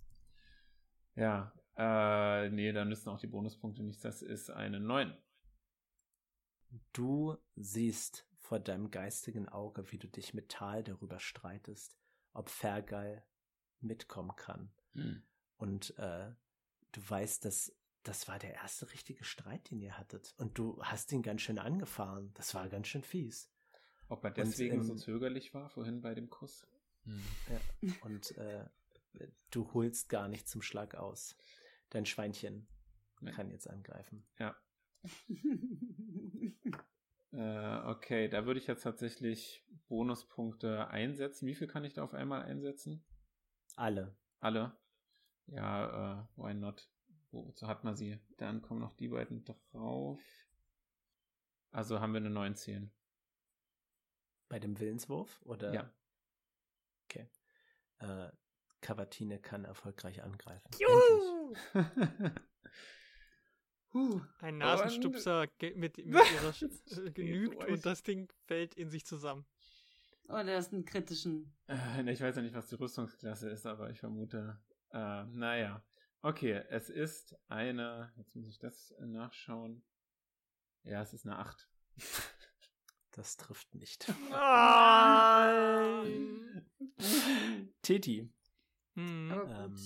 Ja, 1.16 1.52
äh, 1.76 2.48
nee, 2.50 2.72
dann 2.72 2.88
nützen 2.88 3.10
auch 3.10 3.20
die 3.20 3.26
Bonuspunkte 3.26 3.82
nichts. 3.82 4.02
Das 4.02 4.22
ist 4.22 4.50
eine 4.50 4.80
9. 4.80 5.16
Du 6.92 7.36
siehst 7.56 8.29
vor 8.50 8.58
deinem 8.58 8.90
geistigen 8.90 9.48
Auge, 9.48 9.92
wie 9.92 9.98
du 9.98 10.08
dich 10.08 10.34
mit 10.34 10.48
Tal 10.48 10.82
darüber 10.82 11.20
streitest, 11.20 11.96
ob 12.32 12.50
Fergal 12.50 13.24
mitkommen 13.78 14.34
kann. 14.34 14.72
Hm. 14.94 15.22
Und 15.56 15.96
äh, 15.98 16.32
du 16.90 17.00
weißt, 17.08 17.44
dass 17.44 17.72
das 18.02 18.26
war 18.26 18.40
der 18.40 18.54
erste 18.54 18.90
richtige 18.92 19.22
Streit, 19.22 19.70
den 19.70 19.80
ihr 19.80 19.96
hattet. 19.96 20.34
Und 20.36 20.58
du 20.58 20.82
hast 20.82 21.12
ihn 21.12 21.22
ganz 21.22 21.42
schön 21.42 21.60
angefahren. 21.60 22.32
Das 22.34 22.52
war 22.56 22.68
ganz 22.68 22.88
schön 22.88 23.04
fies. 23.04 23.52
Ob 24.08 24.24
er 24.24 24.32
deswegen 24.32 24.78
Und, 24.80 24.84
so 24.84 24.92
ähm, 24.94 24.98
zögerlich 24.98 25.54
war, 25.54 25.68
vorhin 25.68 26.00
bei 26.00 26.16
dem 26.16 26.28
Kuss? 26.28 26.66
Hm. 27.04 27.22
Ja. 27.82 27.92
Und 28.00 28.36
äh, 28.36 28.66
du 29.52 29.72
holst 29.74 30.08
gar 30.08 30.26
nicht 30.26 30.48
zum 30.48 30.60
Schlag 30.60 30.96
aus. 30.96 31.36
Dein 31.90 32.04
Schweinchen 32.04 32.66
Nee. 33.20 33.30
kann 33.30 33.48
jetzt 33.48 33.70
angreifen. 33.70 34.26
Ja. 34.40 34.56
Äh, 37.32 37.76
okay, 37.86 38.28
da 38.28 38.44
würde 38.44 38.58
ich 38.58 38.66
jetzt 38.66 38.82
tatsächlich 38.82 39.64
Bonuspunkte 39.88 40.88
einsetzen. 40.88 41.46
Wie 41.46 41.54
viel 41.54 41.68
kann 41.68 41.84
ich 41.84 41.94
da 41.94 42.02
auf 42.02 42.14
einmal 42.14 42.42
einsetzen? 42.42 43.04
Alle. 43.76 44.16
Alle? 44.40 44.76
Ja, 45.46 46.20
äh, 46.20 46.26
why 46.36 46.54
not? 46.54 46.90
Wozu 47.30 47.68
hat 47.68 47.84
man 47.84 47.94
sie? 47.96 48.18
Dann 48.38 48.62
kommen 48.62 48.80
noch 48.80 48.94
die 48.94 49.08
beiden 49.08 49.44
drauf. 49.44 50.20
Also 51.70 52.00
haben 52.00 52.12
wir 52.12 52.18
eine 52.18 52.30
19. 52.30 52.92
Bei 54.48 54.58
dem 54.58 54.78
Willenswurf? 54.80 55.40
Oder? 55.42 55.72
Ja. 55.72 55.92
Okay. 57.04 57.30
Äh, 57.98 58.30
Cavatine 58.80 59.38
kann 59.38 59.64
erfolgreich 59.64 60.22
angreifen. 60.22 60.70
Juhu! 60.78 61.54
Ein 64.40 64.58
Nasenstupser 64.58 65.46
ge- 65.58 65.74
mit, 65.74 65.96
mit 65.98 66.06
ihrer 66.32 66.52
Sch 66.52 66.62
äh, 66.96 67.10
genügt 67.10 67.64
und 67.64 67.84
das 67.86 68.02
Ding 68.02 68.30
fällt 68.46 68.74
in 68.74 68.90
sich 68.90 69.04
zusammen. 69.04 69.44
Oder 70.28 70.58
ist 70.58 70.72
einen 70.72 70.84
kritischen. 70.84 71.52
Äh, 71.66 72.12
ich 72.12 72.20
weiß 72.20 72.36
ja 72.36 72.42
nicht, 72.42 72.54
was 72.54 72.68
die 72.68 72.76
Rüstungsklasse 72.76 73.50
ist, 73.50 73.66
aber 73.66 73.90
ich 73.90 73.98
vermute, 73.98 74.60
äh, 74.92 75.24
naja. 75.24 75.82
Okay, 76.22 76.62
es 76.68 76.90
ist 76.90 77.34
eine, 77.48 78.12
jetzt 78.16 78.36
muss 78.36 78.46
ich 78.48 78.58
das 78.58 78.94
nachschauen. 79.00 79.82
Ja, 80.84 81.02
es 81.02 81.12
ist 81.14 81.26
eine 81.26 81.38
8. 81.38 81.68
Das 83.12 83.36
trifft 83.36 83.74
nicht. 83.74 84.06
Nein! 84.30 86.64
Titi, 87.82 88.32
Hm. 88.94 89.32
Aber 89.32 89.64
ähm, 89.64 89.76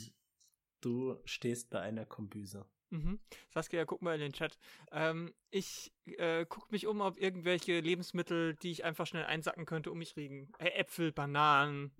du 0.82 1.16
stehst 1.24 1.70
bei 1.70 1.80
einer 1.80 2.04
Kombüse. 2.04 2.66
Mhm. 2.94 3.18
Saskia, 3.50 3.84
guck 3.84 4.02
mal 4.02 4.14
in 4.14 4.20
den 4.20 4.32
Chat. 4.32 4.56
Ähm, 4.92 5.32
ich 5.50 5.92
äh, 6.06 6.46
guck 6.48 6.70
mich 6.70 6.86
um, 6.86 7.00
ob 7.00 7.18
irgendwelche 7.18 7.80
Lebensmittel, 7.80 8.54
die 8.56 8.70
ich 8.70 8.84
einfach 8.84 9.06
schnell 9.06 9.24
einsacken 9.24 9.66
könnte, 9.66 9.90
um 9.90 9.98
mich 9.98 10.14
liegen. 10.16 10.52
Äh, 10.58 10.70
Äpfel, 10.70 11.10
Bananen, 11.12 11.90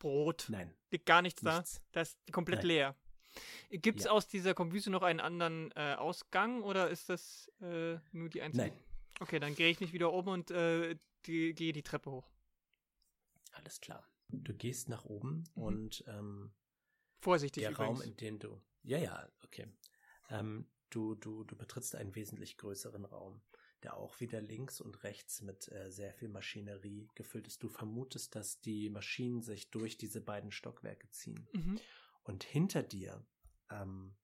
Brot. 0.00 0.46
Nein, 0.48 0.74
Liegt 0.90 1.06
gar 1.06 1.22
nichts, 1.22 1.42
nichts. 1.42 1.74
da. 1.74 1.80
Das 1.92 2.08
ist 2.10 2.32
komplett 2.32 2.60
Nein. 2.60 2.66
leer. 2.66 2.96
Gibt 3.70 4.00
es 4.00 4.06
Ja. 4.06 4.10
aus 4.10 4.26
dieser 4.26 4.54
Kombüse 4.54 4.90
noch 4.90 5.02
einen 5.02 5.20
anderen 5.20 5.70
äh, 5.76 5.94
Ausgang 5.94 6.62
oder 6.62 6.90
ist 6.90 7.08
das 7.08 7.48
äh, 7.60 7.96
nur 8.10 8.28
die 8.28 8.42
einzige? 8.42 8.68
Nein. 8.68 8.78
Okay, 9.20 9.38
dann 9.38 9.54
gehe 9.54 9.68
ich 9.70 9.78
nicht 9.78 9.92
wieder 9.92 10.12
um 10.12 10.26
und 10.26 10.50
äh, 10.50 10.96
die, 11.26 11.54
gehe 11.54 11.72
die 11.72 11.82
Treppe 11.84 12.10
hoch. 12.10 12.28
Alles 13.52 13.80
klar. 13.80 14.04
Du 14.28 14.54
gehst 14.54 14.88
nach 14.88 15.04
oben 15.04 15.44
Mhm. 15.54 15.62
und 15.62 16.04
ähm, 16.08 16.52
Vorsichtig 17.20 17.62
der 17.62 17.72
übrigens. 17.72 18.00
Raum, 18.00 18.08
in 18.08 18.16
dem 18.16 18.38
du. 18.38 18.60
Ja, 18.82 18.98
ja, 18.98 19.28
okay. 19.44 19.66
Ähm, 20.30 20.66
du, 20.90 21.14
du, 21.14 21.44
du 21.44 21.56
betrittst 21.56 21.94
einen 21.94 22.14
wesentlich 22.14 22.56
größeren 22.56 23.04
Raum, 23.04 23.42
der 23.82 23.96
auch 23.96 24.20
wieder 24.20 24.40
links 24.40 24.80
und 24.80 25.02
rechts 25.04 25.42
mit 25.42 25.70
äh, 25.72 25.90
sehr 25.90 26.12
viel 26.14 26.28
Maschinerie 26.28 27.08
gefüllt 27.14 27.46
ist. 27.46 27.62
Du 27.62 27.68
vermutest, 27.68 28.34
dass 28.34 28.60
die 28.60 28.90
Maschinen 28.90 29.42
sich 29.42 29.70
durch 29.70 29.96
diese 29.98 30.20
beiden 30.20 30.50
Stockwerke 30.50 31.08
ziehen. 31.10 31.48
Mhm. 31.52 31.78
Und 32.24 32.44
hinter 32.44 32.82
dir 32.82 33.24
ähm, 33.70 34.14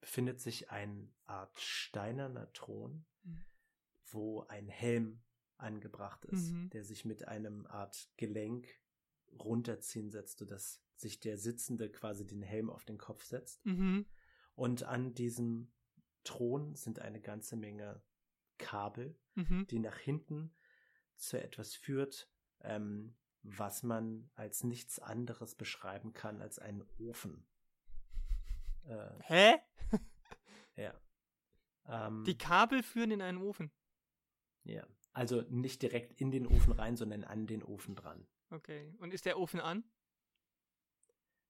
befindet 0.00 0.40
sich 0.40 0.70
eine 0.70 1.08
Art 1.24 1.58
steinerner 1.60 2.52
Thron, 2.52 3.04
Mhm. 3.22 3.44
wo 4.10 4.42
ein 4.48 4.68
Helm 4.68 5.22
angebracht 5.56 6.24
ist, 6.26 6.50
Mhm. 6.52 6.70
der 6.70 6.84
sich 6.84 7.04
mit 7.04 7.26
einem 7.26 7.66
Art 7.66 8.10
Gelenk 8.16 8.68
runterziehen 9.32 10.10
setzt, 10.10 10.38
sodass 10.38 10.82
sich 10.96 11.20
der 11.20 11.38
Sitzende 11.38 11.90
quasi 11.90 12.26
den 12.26 12.42
Helm 12.42 12.70
auf 12.70 12.84
den 12.84 12.98
Kopf 12.98 13.24
setzt. 13.24 13.64
Mhm. 13.64 14.06
Und 14.54 14.84
an 14.84 15.14
diesem 15.14 15.72
Thron 16.24 16.74
sind 16.76 16.98
eine 17.00 17.20
ganze 17.20 17.56
Menge 17.56 18.02
Kabel, 18.58 19.18
Mhm. 19.34 19.66
die 19.68 19.78
nach 19.80 19.98
hinten 19.98 20.54
zu 21.16 21.42
etwas 21.42 21.74
führt, 21.74 22.30
ähm, 22.60 23.16
was 23.42 23.82
man 23.82 24.30
als 24.34 24.62
nichts 24.64 24.98
anderes 25.00 25.54
beschreiben 25.56 26.12
kann 26.12 26.40
als 26.40 26.58
einen 26.58 26.82
Ofen. 26.98 27.46
Äh, 28.86 29.10
Hä? 29.22 29.54
ja. 30.76 30.94
Ähm, 31.86 32.22
Die 32.24 32.36
Kabel 32.36 32.82
führen 32.82 33.10
in 33.12 33.22
einen 33.22 33.38
Ofen. 33.38 33.70
ja. 34.64 34.86
Also 35.14 35.42
nicht 35.42 35.80
direkt 35.80 36.20
in 36.20 36.30
den 36.32 36.44
Ofen 36.46 36.72
rein, 36.72 36.96
sondern 36.96 37.22
an 37.24 37.46
den 37.46 37.62
Ofen 37.62 37.94
dran. 37.94 38.26
Okay. 38.50 38.92
Und 38.98 39.14
ist 39.14 39.24
der 39.26 39.38
Ofen 39.38 39.60
an? 39.60 39.84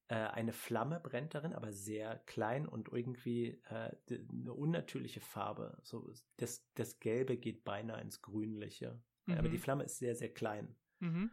Äh, 0.09 0.17
eine 0.17 0.53
Flamme 0.53 1.01
brennt 1.01 1.35
darin, 1.35 1.55
aber 1.55 1.73
sehr 1.73 2.19
klein 2.27 2.69
und 2.69 2.89
irgendwie 2.89 3.61
äh, 3.71 3.91
eine 4.11 4.53
unnatürliche 4.53 5.21
Farbe. 5.21 5.79
So, 5.83 6.13
das, 6.37 6.67
das 6.75 7.01
Gelbe 7.01 7.37
geht 7.39 7.65
beinahe 7.65 8.01
ins 8.01 8.21
Grünliche. 8.21 9.01
Aber 9.27 9.49
Mhm. 9.49 9.53
die 9.53 9.59
Flamme 9.59 9.85
ist 9.85 9.99
sehr, 9.99 10.15
sehr 10.15 10.33
klein. 10.33 10.77
Mhm. 10.99 11.31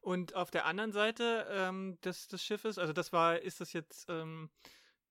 Und 0.00 0.34
auf 0.34 0.50
der 0.50 0.66
anderen 0.66 0.92
Seite 0.92 1.46
ähm, 1.50 1.98
des, 2.02 2.28
des 2.28 2.42
Schiffes, 2.42 2.78
also 2.78 2.92
das 2.92 3.12
war, 3.12 3.40
ist 3.40 3.60
das 3.60 3.72
jetzt, 3.72 4.06
ähm, 4.08 4.50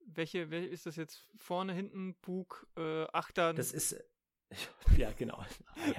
welche, 0.06 0.50
welche 0.50 0.68
ist 0.70 0.86
das 0.86 0.96
jetzt 0.96 1.26
vorne, 1.36 1.74
hinten, 1.74 2.16
Bug, 2.16 2.68
äh, 2.78 3.06
Achter? 3.12 3.54
Das 3.54 3.74
ist. 3.74 4.02
Ja, 4.98 5.12
genau. 5.14 5.44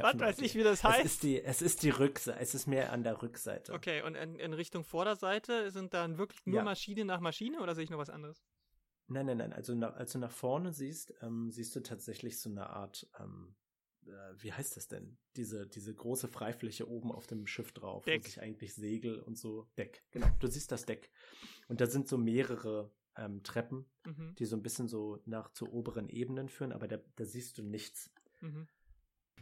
Was 0.01 0.18
weiß 0.18 0.38
ich, 0.40 0.55
wie 0.57 0.62
das 0.62 0.80
Es 0.80 0.84
heißt. 0.84 1.05
ist 1.05 1.22
die, 1.22 1.40
es 1.42 1.62
ist 1.62 1.82
die 1.82 1.90
Rückseite. 1.90 2.38
Es 2.40 2.55
ist 2.55 2.66
mehr 2.66 2.92
an 2.92 3.03
der 3.05 3.22
Rückseite. 3.22 3.72
Okay, 3.72 4.03
und 4.03 4.14
in, 4.14 4.34
in 4.36 4.53
Richtung 4.53 4.84
Vorderseite 4.84 5.70
sind 5.70 5.94
dann 5.94 6.18
wirklich 6.18 6.44
nur 6.44 6.57
Ja. 6.59 6.64
Maschine 6.64 7.05
nach 7.05 7.20
Maschine 7.20 7.61
oder 7.61 7.74
sehe 7.74 7.84
ich 7.84 7.90
noch 7.90 7.98
was 7.98 8.11
anderes? 8.11 8.42
Nein, 9.07 9.26
nein, 9.26 9.38
nein. 9.38 9.53
Also 9.53 9.74
nach, 9.74 9.94
als 9.94 10.12
du 10.12 10.18
nach 10.18 10.30
vorne 10.32 10.72
siehst, 10.72 11.14
ähm, 11.22 11.51
siehst 11.51 11.74
du 11.76 11.80
tatsächlich 11.80 12.40
so 12.40 12.51
eine 12.51 12.68
Art, 12.70 13.09
ähm, 13.18 13.55
äh, 14.07 14.11
wie 14.36 14.53
heißt 14.53 14.76
das 14.76 14.86
denn? 14.88 15.16
Diese, 15.36 15.66
diese 15.66 15.94
große 15.94 16.28
Freifläche 16.28 16.88
oben 16.88 17.11
auf 17.12 17.26
dem 17.26 17.46
Schiff 17.46 17.72
drauf, 17.72 18.05
Deck. 18.05 18.20
wo 18.24 18.26
sich 18.26 18.40
eigentlich 18.40 18.74
Segel 18.74 19.20
und 19.20 19.38
so 19.38 19.68
Deck. 19.78 20.05
Genau, 20.11 20.28
du 20.40 20.46
siehst 20.48 20.70
das 20.72 20.84
Deck. 20.84 21.11
Und 21.68 21.80
da 21.80 21.86
sind 21.86 22.07
so 22.09 22.18
mehrere 22.18 22.92
ähm, 23.16 23.42
Treppen, 23.42 23.86
Mhm. 24.07 24.34
die 24.38 24.44
so 24.46 24.57
ein 24.57 24.62
bisschen 24.62 24.88
so 24.88 25.20
nach 25.26 25.53
zu 25.53 25.70
oberen 25.72 26.09
Ebenen 26.09 26.48
führen, 26.48 26.72
aber 26.72 26.88
da, 26.88 26.98
da 27.16 27.24
siehst 27.24 27.59
du 27.59 27.62
nichts. 27.62 28.11
Mhm. 28.41 28.68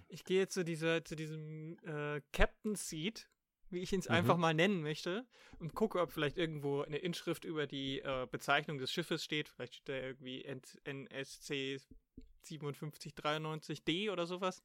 Ich 0.08 0.24
gehe 0.24 0.48
zu 0.48 0.64
dieser, 0.64 1.04
zu 1.04 1.16
diesem 1.16 1.76
äh, 1.84 2.20
Captain 2.32 2.74
Seat, 2.76 3.28
wie 3.70 3.80
ich 3.80 3.92
ihn 3.92 4.00
Mhm. 4.04 4.10
einfach 4.10 4.36
mal 4.36 4.54
nennen 4.54 4.82
möchte, 4.82 5.26
und 5.58 5.74
gucke, 5.74 6.00
ob 6.00 6.12
vielleicht 6.12 6.38
irgendwo 6.38 6.82
eine 6.82 6.98
Inschrift 6.98 7.44
über 7.44 7.66
die 7.66 8.00
äh, 8.00 8.26
Bezeichnung 8.30 8.78
des 8.78 8.90
Schiffes 8.92 9.22
steht. 9.24 9.48
Vielleicht 9.48 9.74
steht 9.74 9.88
da 9.88 9.94
irgendwie 9.94 10.44
NSC 10.84 11.78
5793D 12.46 14.10
oder 14.10 14.26
sowas. 14.26 14.62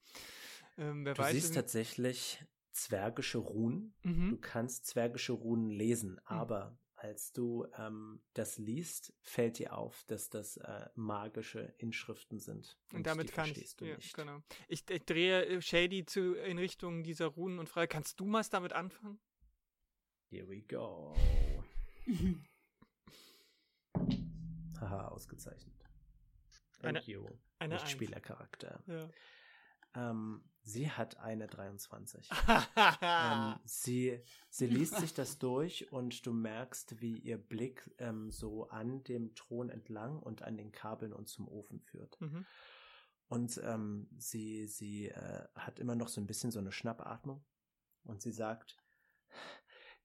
Ähm, 0.77 1.05
wer 1.05 1.13
Du 1.13 1.21
weiß. 1.21 1.33
siehst 1.33 1.55
tatsächlich 1.55 2.43
zwergische 2.71 3.37
Runen. 3.39 3.93
Du 4.03 4.09
mhm. 4.09 4.41
kannst 4.41 4.85
zwergische 4.87 5.33
Runen 5.33 5.69
lesen, 5.69 6.19
aber 6.25 6.77
als 7.03 7.33
du 7.33 7.67
ähm, 7.77 8.21
das 8.33 8.57
liest, 8.57 9.13
fällt 9.21 9.59
dir 9.59 9.77
auf, 9.77 10.05
dass 10.05 10.29
das 10.29 10.55
äh, 10.57 10.87
magische 10.95 11.73
Inschriften 11.77 12.39
sind. 12.39 12.77
Und 12.93 13.05
damit 13.05 13.27
die 13.29 13.33
kann 13.33 13.45
ich. 13.47 13.51
verstehst 13.53 13.81
du 13.81 13.85
Ja, 13.85 13.95
nicht. 13.97 14.13
genau. 14.15 14.41
Ich, 14.69 14.89
ich 14.89 15.05
drehe 15.05 15.45
äh, 15.45 15.61
Shady 15.61 16.05
zu, 16.05 16.35
in 16.35 16.57
Richtung 16.57 17.03
dieser 17.03 17.27
Runen 17.27 17.59
und 17.59 17.67
frage, 17.67 17.89
kannst 17.89 18.21
du 18.21 18.25
mal 18.25 18.43
damit 18.49 18.71
anfangen? 18.71 19.19
Here 20.29 20.47
we 20.47 20.61
go. 20.61 21.13
Haha, 24.79 25.09
ausgezeichnet. 25.09 25.75
Eine-. 26.79 27.03
Eine 27.59 27.75
Nicht. 27.75 27.89
Spielercharakter. 27.89 28.81
Ja. 28.87 29.09
Ähm, 29.95 30.43
sie 30.61 30.89
hat 30.89 31.17
eine 31.17 31.47
23. 31.47 32.29
Ah. 32.31 33.55
ähm, 33.55 33.59
sie, 33.65 34.21
sie 34.49 34.67
liest 34.67 34.97
sich 34.97 35.13
das 35.13 35.37
durch 35.39 35.91
und 35.91 36.25
du 36.25 36.33
merkst, 36.33 37.01
wie 37.01 37.17
ihr 37.17 37.37
Blick 37.37 37.93
ähm, 37.99 38.31
so 38.31 38.69
an 38.69 39.03
dem 39.03 39.35
Thron 39.35 39.69
entlang 39.69 40.19
und 40.19 40.41
an 40.41 40.57
den 40.57 40.71
Kabeln 40.71 41.13
und 41.13 41.27
zum 41.27 41.47
Ofen 41.47 41.79
führt. 41.79 42.19
mhm. 42.21 42.45
Und 43.27 43.59
ähm, 43.63 44.09
sie, 44.17 44.67
sie 44.67 45.07
äh, 45.07 45.47
hat 45.55 45.79
immer 45.79 45.95
noch 45.95 46.07
so 46.07 46.21
ein 46.21 46.27
bisschen 46.27 46.51
so 46.51 46.59
eine 46.59 46.71
Schnappatmung. 46.71 47.43
Und 48.03 48.21
sie 48.21 48.31
sagt, 48.31 48.77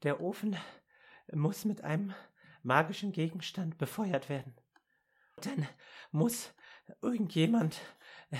der 0.02 0.20
Ofen 0.20 0.56
muss 1.32 1.66
mit 1.66 1.82
einem 1.82 2.14
magischen 2.62 3.12
Gegenstand 3.12 3.76
befeuert 3.76 4.28
werden. 4.28 4.54
Dann 5.42 5.68
muss 6.10 6.54
irgendjemand 7.02 7.80
äh, 8.30 8.38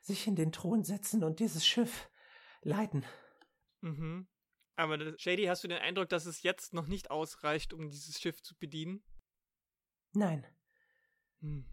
sich 0.00 0.26
in 0.26 0.36
den 0.36 0.52
Thron 0.52 0.84
setzen 0.84 1.24
und 1.24 1.40
dieses 1.40 1.66
Schiff 1.66 2.10
leiten. 2.62 3.04
Mhm. 3.80 4.28
Aber 4.76 5.18
Shady, 5.18 5.44
hast 5.44 5.62
du 5.62 5.68
den 5.68 5.78
Eindruck, 5.78 6.08
dass 6.08 6.26
es 6.26 6.42
jetzt 6.42 6.72
noch 6.72 6.86
nicht 6.86 7.10
ausreicht, 7.10 7.72
um 7.72 7.90
dieses 7.90 8.20
Schiff 8.20 8.42
zu 8.42 8.56
bedienen? 8.56 9.02
Nein. 10.12 10.46
Hm. 11.40 11.66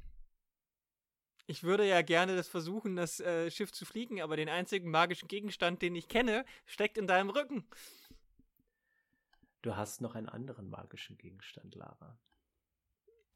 Ich 1.49 1.63
würde 1.63 1.87
ja 1.87 2.01
gerne 2.01 2.35
das 2.35 2.49
versuchen, 2.49 2.97
das 2.97 3.21
äh, 3.21 3.49
Schiff 3.49 3.71
zu 3.71 3.85
fliegen, 3.85 4.21
aber 4.21 4.35
den 4.35 4.49
einzigen 4.49 4.91
magischen 4.91 5.29
Gegenstand, 5.29 5.81
den 5.81 5.95
ich 5.95 6.09
kenne, 6.09 6.43
steckt 6.65 6.97
in 6.97 7.07
deinem 7.07 7.29
Rücken. 7.29 7.65
Du 9.61 9.75
hast 9.77 10.01
noch 10.01 10.15
einen 10.15 10.27
anderen 10.27 10.69
magischen 10.69 11.17
Gegenstand, 11.17 11.75
Lara. 11.75 12.19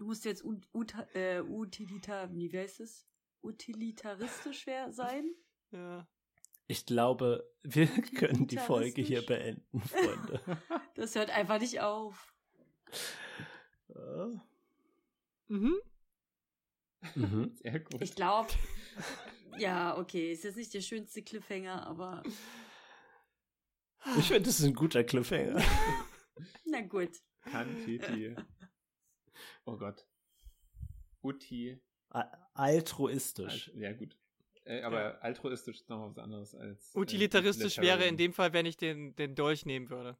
Du 0.00 0.06
musst 0.06 0.24
jetzt 0.24 0.42
ut, 0.42 0.66
ut, 0.72 0.94
äh, 1.12 1.42
utilitar, 1.42 2.32
wie 2.32 2.50
heißt 2.50 2.80
es? 2.80 3.06
Utilitaristisch 3.42 4.64
sein? 4.88 5.34
Ja. 5.72 6.08
Ich 6.68 6.86
glaube, 6.86 7.46
wir 7.62 7.86
können 8.16 8.46
die 8.46 8.56
Folge 8.56 9.02
hier 9.02 9.20
beenden, 9.20 9.82
Freunde. 9.82 10.40
Das 10.94 11.14
hört 11.16 11.28
einfach 11.28 11.60
nicht 11.60 11.80
auf. 11.82 12.34
Mhm. 15.48 15.76
Mhm. 17.14 17.52
Sehr 17.62 17.80
gut. 17.80 18.00
Ich 18.00 18.14
glaube, 18.14 18.48
ja, 19.58 19.98
okay, 19.98 20.32
ist 20.32 20.44
jetzt 20.44 20.56
nicht 20.56 20.72
der 20.72 20.80
schönste 20.80 21.22
Cliffhanger, 21.22 21.86
aber 21.86 22.22
Ich 24.16 24.28
finde, 24.28 24.44
das 24.44 24.60
ist 24.60 24.64
ein 24.64 24.72
guter 24.74 25.04
Cliffhanger. 25.04 25.62
na 26.64 26.80
gut. 26.80 27.10
Kantiti. 27.42 28.34
Oh 29.70 29.76
Gott. 29.76 30.06
Uti. 31.22 31.80
Altruistisch. 32.54 33.68
Alt- 33.68 33.76
Ja, 33.76 33.92
gut. 33.92 34.16
Äh, 34.64 34.82
aber 34.82 35.22
altruistisch 35.22 35.76
ist 35.80 35.88
noch 35.88 36.10
was 36.10 36.18
anderes 36.18 36.54
als. 36.54 36.94
äh, 36.94 36.98
Utilitaristisch 36.98 37.76
wäre 37.78 37.96
Utilitarian. 37.96 38.08
in 38.14 38.16
dem 38.18 38.32
Fall, 38.32 38.52
wenn 38.52 38.66
ich 38.66 38.76
den, 38.76 39.14
den 39.16 39.34
Dolch 39.34 39.64
nehmen 39.64 39.88
würde. 39.90 40.16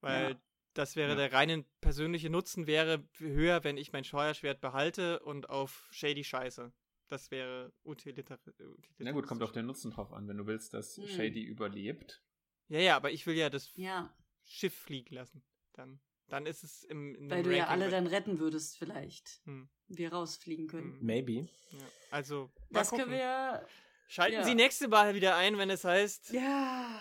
Weil 0.00 0.30
Ja. 0.32 0.40
das 0.74 0.96
wäre 0.96 1.10
Ja. 1.10 1.14
der 1.16 1.32
reine 1.32 1.64
persönliche 1.80 2.30
Nutzen 2.30 2.66
wäre 2.66 3.06
höher, 3.18 3.64
wenn 3.64 3.76
ich 3.76 3.92
mein 3.92 4.04
Steuerschwert 4.04 4.60
behalte 4.60 5.20
und 5.20 5.48
auf 5.50 5.88
Shady 5.92 6.24
scheiße. 6.24 6.72
Das 7.08 7.30
wäre 7.30 7.72
utilitar 7.84 8.38
utilitaristisch. 8.38 8.94
Na 8.98 9.12
gut, 9.12 9.26
kommt 9.26 9.42
auf 9.42 9.52
den 9.52 9.66
Nutzen 9.66 9.92
drauf 9.92 10.12
an. 10.12 10.26
Wenn 10.26 10.38
du 10.38 10.46
willst, 10.46 10.74
dass 10.74 10.96
Hm. 10.96 11.06
Shady 11.06 11.42
überlebt. 11.44 12.22
Ja, 12.68 12.80
ja, 12.80 12.96
aber 12.96 13.12
ich 13.12 13.26
will 13.26 13.36
ja 13.36 13.48
das 13.50 13.72
Ja, 13.76 14.12
Schiff 14.42 14.74
fliegen 14.74 15.14
lassen. 15.14 15.42
Dann, 15.74 16.00
dann 16.28 16.46
ist 16.46 16.64
es 16.64 16.84
im. 16.84 17.14
in 17.14 17.30
weil 17.30 17.42
du 17.42 17.50
ja 17.56 17.64
Ranking 17.64 17.72
alle 17.82 17.84
bei- 17.86 17.90
dann 17.96 18.06
retten 18.06 18.38
würdest, 18.38 18.78
vielleicht. 18.78 19.40
Hm, 19.44 19.68
Wir 19.88 20.12
rausfliegen 20.12 20.66
können. 20.68 20.98
hm, 20.98 21.06
Maybe. 21.06 21.32
ja. 21.70 21.78
Also, 22.10 22.50
mal 22.70 22.80
Das 22.80 22.90
können 22.90 23.02
gucken. 23.04 23.14
wir. 23.14 23.66
Schalten 24.08 24.34
ja. 24.36 24.44
Sie 24.44 24.54
nächste 24.54 24.88
Mal 24.88 25.14
wieder 25.14 25.36
ein, 25.36 25.58
wenn 25.58 25.68
es 25.70 25.84
heißt, 25.84 26.30
Ja. 26.32 27.00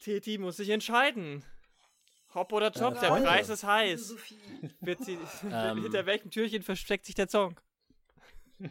Teti 0.00 0.36
muss 0.38 0.56
sich 0.58 0.68
entscheiden. 0.70 1.42
Hopp 2.34 2.52
oder 2.52 2.72
Top, 2.72 2.98
der 3.00 3.08
Freunde. 3.10 3.28
Preis 3.28 3.48
ist 3.48 3.64
heiß. 3.64 4.14
Wird 4.80 5.04
sie, 5.04 5.16
Ähm. 5.50 5.82
hinter 5.82 6.04
welchem 6.04 6.30
Türchen 6.30 6.62
versteckt 6.62 7.06
sich 7.06 7.14
der 7.14 7.28
Song? 7.28 7.58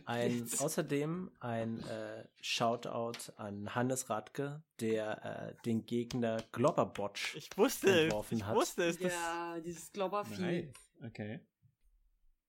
Ein, 0.06 0.44
außerdem 0.60 1.32
ein 1.40 1.80
äh, 1.88 2.28
Shoutout 2.42 3.32
an 3.38 3.74
Hannes 3.76 4.10
Radke, 4.10 4.64
der 4.80 5.26
äh, 5.26 5.64
den 5.64 5.86
Gegner 5.86 6.38
Globberbotch 6.52 7.36
Ich 7.36 7.56
wusste 7.58 7.90
es. 7.90 8.04
Entworfen 8.04 8.38
Ich 8.38 8.46
hat. 8.46 8.56
wusste 8.56 8.84
es. 8.86 9.00
Das, 9.00 9.12
Ja, 9.12 9.60
dieses 9.60 9.92
Globbervieh. 9.92 10.72
Okay. 11.06 11.40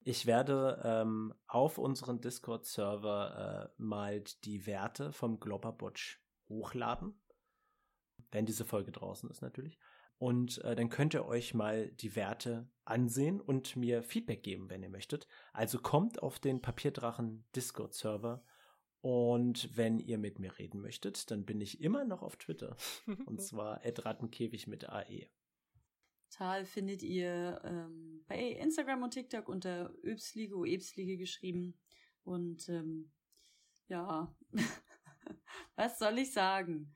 Ich 0.07 0.27
werde 0.27 0.83
ähm, 0.85 1.33
auf 1.47 1.79
unseren 1.79 2.21
Discord-Server 2.21 3.71
äh, 3.79 3.83
mal 3.83 4.23
die 4.45 4.67
Werte 4.67 5.13
vom 5.13 5.41
Globberbotch 5.41 6.21
hochladen. 6.49 7.19
Wenn 8.31 8.45
diese 8.47 8.65
Folge 8.65 8.93
draußen 8.93 9.31
ist 9.31 9.41
natürlich. 9.41 9.79
Und 10.19 10.59
äh, 10.65 10.77
dann 10.77 10.91
könnt 10.91 11.15
ihr 11.15 11.25
euch 11.25 11.55
mal 11.55 11.91
die 11.91 12.17
Werte 12.17 12.69
ansehen 12.85 13.41
und 13.41 13.76
mir 13.76 14.03
Feedback 14.03 14.43
geben, 14.43 14.70
wenn 14.70 14.82
ihr 14.82 14.89
möchtet. 14.89 15.26
Also 15.53 15.78
kommt 15.78 16.22
auf 16.22 16.39
den 16.39 16.61
Papierdrachen 16.61 17.45
Discord-Server. 17.55 18.45
Und 19.01 19.76
wenn 19.76 19.99
ihr 19.99 20.16
mit 20.16 20.39
mir 20.39 20.59
reden 20.59 20.80
möchtet, 20.80 21.30
dann 21.30 21.45
bin 21.45 21.61
ich 21.61 21.80
immer 21.82 22.05
noch 22.05 22.22
auf 22.22 22.37
Twitter. 22.37 22.76
Und 23.26 23.43
zwar 23.43 23.82
Rattenkäfig 23.85 24.66
mit. 24.66 24.89
AE. 24.89 25.28
Tal 26.30 26.64
findet 26.64 27.03
ihr 27.03 27.61
ähm, 27.64 28.24
bei 28.26 28.39
Instagram 28.39 29.03
und 29.03 29.11
TikTok 29.11 29.49
unter 29.49 29.95
Öbslige, 30.03 30.57
Öbslige 30.57 31.16
geschrieben. 31.16 31.78
Und 32.24 32.68
ähm, 32.68 33.12
ja, 33.89 34.35
was 35.76 35.99
soll 35.99 36.18
ich 36.18 36.32
sagen? 36.32 36.95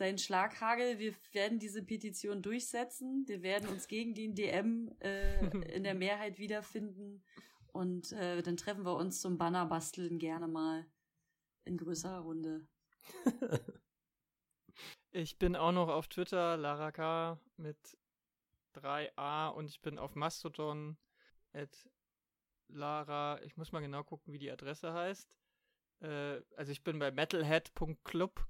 Sein 0.00 0.16
Schlaghagel, 0.16 0.98
wir 0.98 1.14
werden 1.32 1.58
diese 1.58 1.82
Petition 1.82 2.40
durchsetzen. 2.40 3.28
Wir 3.28 3.42
werden 3.42 3.68
uns 3.68 3.86
gegen 3.86 4.14
den 4.14 4.34
DM 4.34 4.90
äh, 5.00 5.44
in 5.76 5.84
der 5.84 5.94
Mehrheit 6.06 6.38
wiederfinden. 6.38 7.22
Und 7.66 8.10
äh, 8.12 8.40
dann 8.40 8.56
treffen 8.56 8.86
wir 8.86 8.96
uns 8.96 9.20
zum 9.20 9.36
Banner 9.36 9.66
basteln 9.66 10.18
gerne 10.18 10.48
mal 10.48 10.86
in 11.66 11.76
größerer 11.76 12.20
Runde. 12.20 12.66
ich 15.10 15.38
bin 15.38 15.54
auch 15.54 15.72
noch 15.72 15.88
auf 15.90 16.08
Twitter, 16.08 16.56
Lara 16.56 16.92
K. 16.92 17.38
mit 17.58 17.98
3a 18.76 19.50
und 19.50 19.68
ich 19.68 19.82
bin 19.82 19.98
auf 19.98 20.14
Mastodon 20.14 20.96
at 21.52 21.90
Lara. 22.68 23.38
Ich 23.42 23.58
muss 23.58 23.70
mal 23.70 23.80
genau 23.80 24.02
gucken, 24.02 24.32
wie 24.32 24.38
die 24.38 24.50
Adresse 24.50 24.94
heißt. 24.94 25.36
Äh, 26.00 26.40
also 26.56 26.72
ich 26.72 26.82
bin 26.82 26.98
bei 26.98 27.10
metalhead.club. 27.10 28.46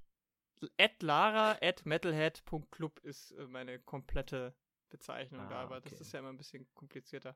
At 0.77 1.01
Lara 1.01 1.57
at 1.61 1.85
metalhead.club 1.85 2.99
ist 3.03 3.31
äh, 3.31 3.47
meine 3.47 3.79
komplette 3.79 4.53
Bezeichnung 4.89 5.41
Ah, 5.41 5.49
da, 5.49 5.61
aber 5.61 5.81
das 5.81 5.93
okay. 5.93 6.01
ist 6.01 6.11
ja 6.13 6.19
immer 6.19 6.29
ein 6.29 6.37
bisschen 6.37 6.67
komplizierter. 6.73 7.35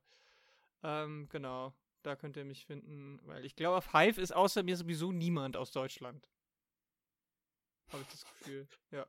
Ähm, 0.83 1.27
genau, 1.29 1.73
da 2.03 2.15
könnt 2.15 2.37
ihr 2.37 2.45
mich 2.45 2.65
finden, 2.65 3.19
weil 3.23 3.45
ich 3.45 3.55
glaube, 3.55 3.77
auf 3.77 3.93
Hive 3.93 4.19
ist 4.21 4.35
außer 4.35 4.61
mir 4.63 4.77
sowieso 4.77 5.11
niemand 5.11 5.57
aus 5.57 5.71
Deutschland. 5.71 6.29
Habe 7.91 8.01
ich 8.03 8.09
das 8.09 8.25
Gefühl. 8.25 8.67
Ja, 8.91 9.05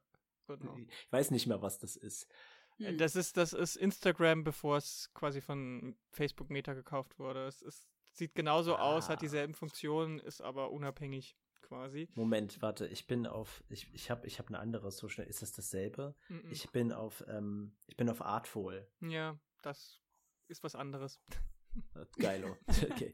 genau. 0.47 0.77
Ich 0.79 1.12
weiß 1.12 1.31
nicht 1.31 1.47
mehr, 1.47 1.61
was 1.62 1.79
das 1.79 1.97
ist. 1.97 2.25
Äh, 2.25 2.35
Hm. 2.79 2.99
Das 2.99 3.17
ist, 3.17 3.39
das 3.39 3.55
ist 3.55 3.77
Instagram, 3.77 4.45
bevor 4.45 4.77
es 4.77 5.11
quasi 5.14 5.41
von 5.41 5.97
Facebook 6.11 6.51
Meta 6.51 6.75
gekauft 6.75 7.19
wurde. 7.19 7.47
Es 7.47 7.62
ist, 7.62 7.89
sieht 8.12 8.35
genauso 8.35 8.77
aus, 8.77 9.09
hat 9.09 9.17
Ah. 9.17 9.21
dieselben 9.21 9.55
Funktionen, 9.55 10.19
ist 10.19 10.43
aber 10.43 10.71
unabhängig 10.71 11.39
quasi. 11.67 12.09
Moment, 12.14 12.62
warte, 12.62 12.87
ich 12.87 13.07
bin 13.07 13.27
auf, 13.27 13.62
ich, 13.69 13.93
ich 13.93 14.11
habe 14.11 14.27
ich 14.27 14.39
hab 14.39 14.49
eine 14.49 14.59
andere 14.59 14.91
Social, 14.91 15.27
ist 15.27 15.43
das 15.43 15.53
dasselbe? 15.53 16.14
Mhm. 16.29 16.49
Ich 16.51 16.71
bin 16.71 16.93
auf, 16.93 17.25
ähm, 17.29 17.75
ich 17.87 17.97
bin 17.97 18.09
auf 18.09 18.23
Artful. 18.23 18.87
ja, 19.01 19.39
das 19.62 20.01
ist 20.49 20.62
was 20.62 20.75
anderes. 20.75 21.21
Geilo. 22.19 22.57
Okay. 22.69 23.12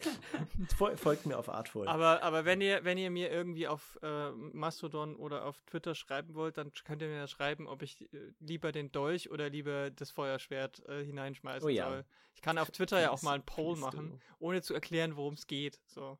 Fol 0.76 0.96
folgt 0.96 1.26
mir 1.26 1.36
auf 1.36 1.48
Artful. 1.48 1.88
Aber, 1.88 2.22
aber 2.22 2.44
wenn 2.44 2.60
ihr, 2.60 2.84
wenn 2.84 2.96
ihr 2.96 3.10
mir 3.10 3.28
irgendwie 3.30 3.66
auf 3.66 3.98
äh, 4.02 4.30
Mastodon 4.30 5.16
oder 5.16 5.46
auf 5.46 5.60
Twitter 5.62 5.94
schreiben 5.96 6.34
wollt, 6.34 6.58
dann 6.58 6.72
könnt 6.84 7.02
ihr 7.02 7.08
mir 7.08 7.26
schreiben, 7.26 7.66
ob 7.66 7.82
ich 7.82 8.02
äh, 8.12 8.32
lieber 8.38 8.70
den 8.70 8.92
Dolch 8.92 9.30
oder 9.30 9.50
lieber 9.50 9.90
das 9.90 10.10
Feuerschwert 10.12 10.86
äh, 10.88 11.04
hineinschmeißen 11.04 11.66
Oh 11.66 11.70
ja. 11.70 11.88
soll. 11.88 12.04
Ich 12.34 12.42
kann 12.42 12.56
auf 12.58 12.70
Twitter 12.70 13.00
ja 13.00 13.10
auch 13.10 13.22
mal 13.22 13.34
einen 13.34 13.44
Poll 13.44 13.76
machen, 13.76 14.20
ohne 14.38 14.62
zu 14.62 14.74
erklären, 14.74 15.16
worum 15.16 15.34
es 15.34 15.46
geht. 15.48 15.80
So. 15.86 16.18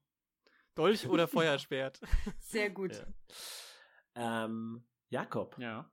Dolch 0.75 1.07
oder 1.09 1.29
Feuerschwert? 1.29 2.01
Sehr 2.41 2.71
gut. 2.71 3.05
Ja. 4.17 4.45
Ähm, 4.45 4.85
Jakob, 5.09 5.57
Ja. 5.59 5.91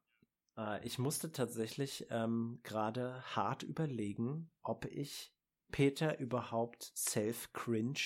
äh, 0.58 0.86
ich 0.86 0.98
musste 1.00 1.32
tatsächlich 1.32 2.08
ähm, 2.10 2.60
gerade 2.64 3.22
hart 3.36 3.64
überlegen, 3.64 4.52
ob 4.62 4.86
ich 4.86 5.34
Peter 5.72 6.20
überhaupt 6.20 6.92
self-cringe 6.98 8.00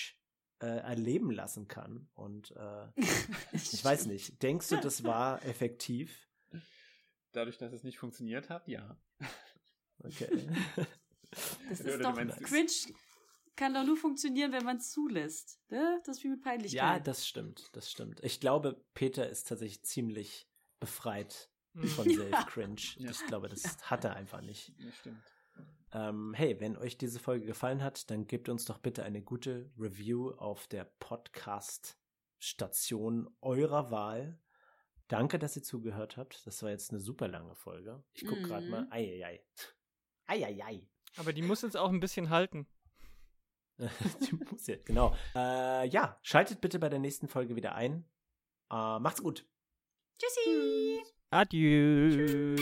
äh, 0.60 0.66
erleben 0.66 1.30
lassen 1.30 1.66
kann. 1.68 2.08
Und 2.14 2.52
äh, 2.56 2.86
ich 3.52 3.84
weiß 3.84 4.06
nicht, 4.06 4.42
denkst 4.42 4.68
du, 4.68 4.76
das 4.76 5.04
war 5.04 5.42
effektiv? 5.46 6.28
Dadurch, 7.32 7.58
dass 7.58 7.72
es 7.72 7.82
nicht 7.82 7.98
funktioniert 7.98 8.48
hat, 8.50 8.68
ja. 8.68 8.96
Okay. 9.98 10.46
Das 11.68 11.80
ist 11.80 12.00
doch 12.04 12.14
meinst, 12.14 12.40
cringe. 12.42 12.70
Kann 13.56 13.74
doch 13.74 13.84
nur 13.84 13.96
funktionieren, 13.96 14.50
wenn 14.52 14.64
man 14.64 14.78
es 14.78 14.90
zulässt. 14.90 15.60
Ne? 15.68 16.00
Das 16.04 16.16
ist 16.18 16.24
wie 16.24 16.28
mit 16.28 16.42
Peinlichkeit. 16.42 16.76
ja, 16.76 16.98
das 16.98 17.26
stimmt, 17.26 17.68
das 17.72 17.90
stimmt. 17.90 18.22
Ich 18.24 18.40
glaube, 18.40 18.84
Peter 18.94 19.28
ist 19.28 19.48
tatsächlich 19.48 19.84
ziemlich 19.84 20.48
befreit 20.80 21.50
Hm. 21.74 21.84
von 21.88 22.04
Self-Cringe. 22.10 22.80
Ja. 22.98 23.10
Ich 23.10 23.26
glaube, 23.26 23.48
das 23.48 23.90
hat 23.90 24.04
er 24.04 24.16
einfach 24.16 24.40
nicht. 24.40 24.72
Das 24.84 24.96
stimmt. 24.96 25.22
Ähm, 25.92 26.34
hey, 26.34 26.58
wenn 26.60 26.76
euch 26.76 26.98
diese 26.98 27.20
Folge 27.20 27.46
gefallen 27.46 27.82
hat, 27.82 28.10
dann 28.10 28.26
gebt 28.26 28.48
uns 28.48 28.64
doch 28.64 28.78
bitte 28.78 29.04
eine 29.04 29.22
gute 29.22 29.70
Review 29.78 30.30
auf 30.32 30.66
der 30.66 30.84
Podcast-Station 30.84 33.28
eurer 33.40 33.90
Wahl. 33.90 34.40
Danke, 35.08 35.38
dass 35.38 35.56
ihr 35.56 35.62
zugehört 35.62 36.16
habt. 36.16 36.46
Das 36.46 36.62
war 36.62 36.70
jetzt 36.70 36.90
eine 36.90 37.00
super 37.00 37.28
lange 37.28 37.54
Folge. 37.54 38.02
Ich 38.12 38.26
gucke 38.26 38.42
gerade 38.42 38.64
Mhm. 38.64 38.70
mal. 38.70 38.86
Eieiei. 38.90 39.44
Eieiei. 40.26 40.88
Aber 41.16 41.32
die 41.32 41.42
muss 41.42 41.62
uns 41.62 41.76
auch 41.76 41.90
ein 41.90 42.00
bisschen 42.00 42.30
halten. 42.30 42.66
Die 44.20 44.34
muss 44.50 44.66
ja, 44.66 44.76
genau. 44.84 45.14
Äh, 45.34 45.88
ja, 45.88 46.18
schaltet 46.22 46.60
bitte 46.60 46.78
bei 46.78 46.88
der 46.88 46.98
nächsten 46.98 47.28
Folge 47.28 47.56
wieder 47.56 47.74
ein. 47.74 48.04
Äh, 48.70 48.98
macht's 48.98 49.22
gut. 49.22 49.46
Tschüssi. 50.18 51.02
Adieu. 51.30 52.56